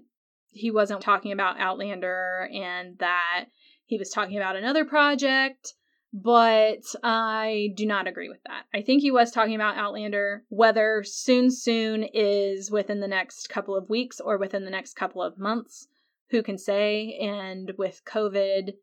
he 0.49 0.72
wasn't 0.72 1.01
talking 1.01 1.32
about 1.32 1.59
Outlander 1.59 2.49
and 2.51 2.97
that 2.99 3.45
he 3.86 3.97
was 3.97 4.09
talking 4.09 4.38
about 4.38 4.55
another 4.55 4.86
project, 4.86 5.74
but 6.13 6.84
I 7.03 7.70
do 7.76 7.86
not 7.86 8.07
agree 8.07 8.30
with 8.30 8.41
that. 8.47 8.63
I 8.74 8.82
think 8.82 9.01
he 9.01 9.11
was 9.11 9.32
talking 9.32 9.55
about 9.55 9.78
Outlander. 9.78 10.43
Whether 10.49 11.03
soon, 11.05 11.51
soon 11.51 12.03
is 12.13 12.72
within 12.72 12.99
the 12.99 13.07
next 13.07 13.49
couple 13.49 13.76
of 13.76 13.89
weeks 13.89 14.20
or 14.20 14.38
within 14.38 14.65
the 14.65 14.72
next 14.72 14.95
couple 14.95 15.22
of 15.22 15.38
months, 15.38 15.88
who 16.30 16.43
can 16.43 16.57
say? 16.57 17.17
And 17.21 17.71
with 17.78 18.01
COVID, 18.05 18.73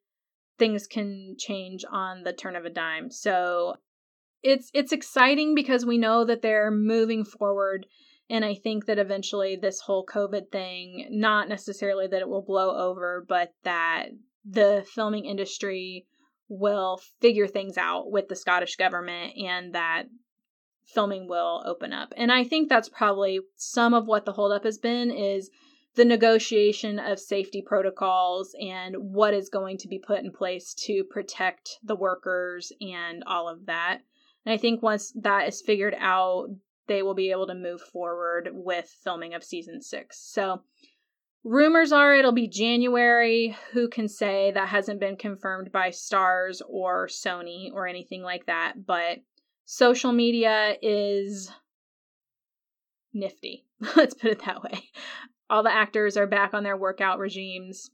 things 0.58 0.86
can 0.86 1.36
change 1.38 1.84
on 1.90 2.22
the 2.22 2.32
turn 2.32 2.56
of 2.56 2.64
a 2.64 2.70
dime. 2.70 3.10
So 3.10 3.76
it's 4.42 4.70
it's 4.74 4.92
exciting 4.92 5.54
because 5.54 5.86
we 5.86 5.98
know 5.98 6.24
that 6.24 6.42
they're 6.42 6.70
moving 6.70 7.24
forward 7.24 7.86
and 8.30 8.44
I 8.44 8.54
think 8.54 8.86
that 8.86 8.98
eventually 8.98 9.56
this 9.56 9.80
whole 9.80 10.06
COVID 10.06 10.50
thing, 10.50 11.08
not 11.10 11.48
necessarily 11.48 12.06
that 12.06 12.20
it 12.20 12.28
will 12.28 12.42
blow 12.42 12.76
over, 12.76 13.24
but 13.28 13.52
that 13.64 14.08
the 14.44 14.84
filming 14.94 15.26
industry 15.26 16.06
will 16.48 17.00
figure 17.20 17.46
things 17.46 17.76
out 17.76 18.10
with 18.10 18.28
the 18.28 18.36
Scottish 18.36 18.76
government 18.76 19.36
and 19.36 19.74
that 19.74 20.04
filming 20.86 21.28
will 21.28 21.62
open 21.66 21.92
up. 21.92 22.12
And 22.16 22.32
I 22.32 22.44
think 22.44 22.68
that's 22.68 22.88
probably 22.88 23.40
some 23.56 23.94
of 23.94 24.06
what 24.06 24.24
the 24.24 24.32
holdup 24.32 24.64
has 24.64 24.78
been 24.78 25.10
is 25.10 25.50
the 25.96 26.04
negotiation 26.04 26.98
of 26.98 27.18
safety 27.20 27.62
protocols 27.62 28.54
and 28.60 28.96
what 28.98 29.32
is 29.32 29.48
going 29.48 29.78
to 29.78 29.88
be 29.88 29.98
put 29.98 30.20
in 30.20 30.32
place 30.32 30.74
to 30.74 31.04
protect 31.04 31.78
the 31.84 31.94
workers 31.94 32.72
and 32.80 33.22
all 33.26 33.48
of 33.48 33.66
that. 33.66 34.00
And 34.44 34.52
I 34.52 34.56
think 34.56 34.82
once 34.82 35.12
that 35.22 35.48
is 35.48 35.62
figured 35.62 35.94
out, 35.98 36.48
they 36.86 37.02
will 37.02 37.14
be 37.14 37.30
able 37.30 37.46
to 37.46 37.54
move 37.54 37.80
forward 37.80 38.50
with 38.52 38.92
filming 39.04 39.34
of 39.34 39.44
season 39.44 39.80
six. 39.80 40.18
So, 40.20 40.62
rumors 41.44 41.92
are 41.92 42.14
it'll 42.14 42.32
be 42.32 42.48
January. 42.48 43.56
Who 43.72 43.88
can 43.88 44.08
say 44.08 44.50
that 44.50 44.68
hasn't 44.68 45.00
been 45.00 45.16
confirmed 45.16 45.70
by 45.72 45.90
Starz 45.90 46.60
or 46.68 47.06
Sony 47.06 47.70
or 47.72 47.86
anything 47.86 48.22
like 48.22 48.46
that? 48.46 48.84
But 48.84 49.20
social 49.64 50.12
media 50.12 50.76
is 50.82 51.50
nifty. 53.14 53.64
Let's 53.96 54.14
put 54.14 54.32
it 54.32 54.44
that 54.44 54.62
way 54.62 54.90
all 55.54 55.62
the 55.62 55.72
actors 55.72 56.16
are 56.16 56.26
back 56.26 56.52
on 56.52 56.64
their 56.64 56.76
workout 56.76 57.20
regimes. 57.20 57.92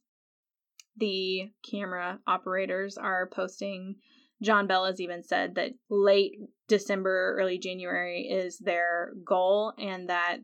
the 0.97 1.51
camera 1.63 2.19
operators 2.27 2.97
are 2.97 3.29
posting. 3.29 3.97
John 4.43 4.67
Bell 4.67 4.87
has 4.87 4.99
even 4.99 5.23
said 5.23 5.57
that 5.57 5.73
late 5.91 6.39
December, 6.69 7.37
early 7.39 7.59
January 7.59 8.23
is 8.23 8.59
their 8.59 9.13
goal, 9.27 9.75
and 9.79 10.09
that 10.09 10.39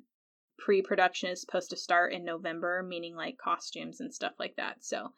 pre 0.58 0.82
production 0.82 1.30
is 1.30 1.40
supposed 1.40 1.70
to 1.70 1.76
start 1.76 2.12
in 2.12 2.22
November, 2.22 2.82
meaning 2.86 3.16
like 3.16 3.38
costumes 3.38 4.00
and 4.00 4.12
stuff 4.12 4.32
like 4.38 4.56
that. 4.56 4.84
So, 4.84 5.12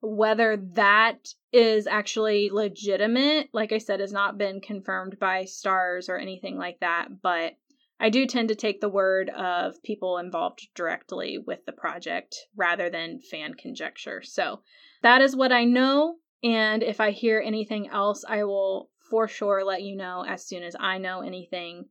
whether 0.00 0.56
that 0.74 1.28
is 1.52 1.86
actually 1.86 2.50
legitimate, 2.50 3.50
like 3.52 3.70
I 3.70 3.78
said, 3.78 4.00
has 4.00 4.12
not 4.12 4.38
been 4.38 4.60
confirmed 4.60 5.20
by 5.20 5.44
Starz 5.44 6.08
or 6.08 6.18
anything 6.18 6.58
like 6.58 6.80
that, 6.80 7.22
but 7.22 7.52
I 8.00 8.10
do 8.10 8.26
tend 8.26 8.48
to 8.48 8.54
take 8.54 8.80
the 8.80 8.88
word 8.88 9.30
of 9.30 9.82
people 9.82 10.18
involved 10.18 10.68
directly 10.74 11.38
with 11.38 11.64
the 11.64 11.72
project 11.72 12.36
rather 12.56 12.90
than 12.90 13.20
fan 13.20 13.54
conjecture. 13.54 14.22
So 14.22 14.62
that 15.02 15.22
is 15.22 15.36
what 15.36 15.52
I 15.52 15.64
know. 15.64 16.16
And 16.42 16.82
if 16.82 17.00
I 17.00 17.12
hear 17.12 17.40
anything 17.40 17.88
else, 17.88 18.24
I 18.28 18.44
will 18.44 18.90
for 19.10 19.28
sure 19.28 19.64
let 19.64 19.82
you 19.82 19.96
know 19.96 20.24
as 20.26 20.46
soon 20.46 20.62
as 20.62 20.76
I 20.78 20.98
know 20.98 21.20
anything. 21.22 21.86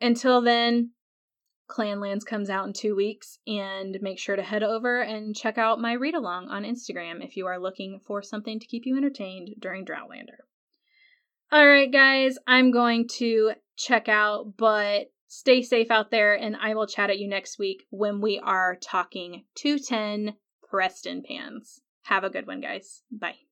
Until 0.00 0.42
then, 0.42 0.90
Clanlands 1.68 2.24
comes 2.24 2.48
out 2.48 2.66
in 2.66 2.72
two 2.72 2.96
weeks, 2.96 3.38
and 3.46 3.98
make 4.00 4.18
sure 4.18 4.36
to 4.36 4.42
head 4.42 4.62
over 4.62 5.02
and 5.02 5.36
check 5.36 5.58
out 5.58 5.80
my 5.80 5.92
read 5.92 6.14
along 6.14 6.48
on 6.48 6.64
Instagram 6.64 7.22
if 7.22 7.36
you 7.36 7.46
are 7.46 7.60
looking 7.60 8.00
for 8.06 8.22
something 8.22 8.58
to 8.58 8.66
keep 8.66 8.86
you 8.86 8.96
entertained 8.96 9.50
during 9.58 9.84
Droughtlander. 9.84 10.46
All 11.52 11.66
right, 11.66 11.92
guys, 11.92 12.38
I'm 12.46 12.70
going 12.70 13.08
to 13.18 13.52
check 13.76 14.08
out, 14.08 14.56
but 14.56 15.10
stay 15.28 15.62
safe 15.62 15.90
out 15.90 16.10
there, 16.10 16.34
and 16.34 16.56
I 16.56 16.74
will 16.74 16.86
chat 16.86 17.10
at 17.10 17.18
you 17.18 17.28
next 17.28 17.58
week 17.58 17.86
when 17.90 18.20
we 18.20 18.40
are 18.40 18.76
talking 18.76 19.44
210 19.54 20.34
Prestonpans. 20.72 21.80
Have 22.02 22.24
a 22.24 22.30
good 22.30 22.46
one, 22.46 22.60
guys. 22.60 23.02
Bye. 23.12 23.47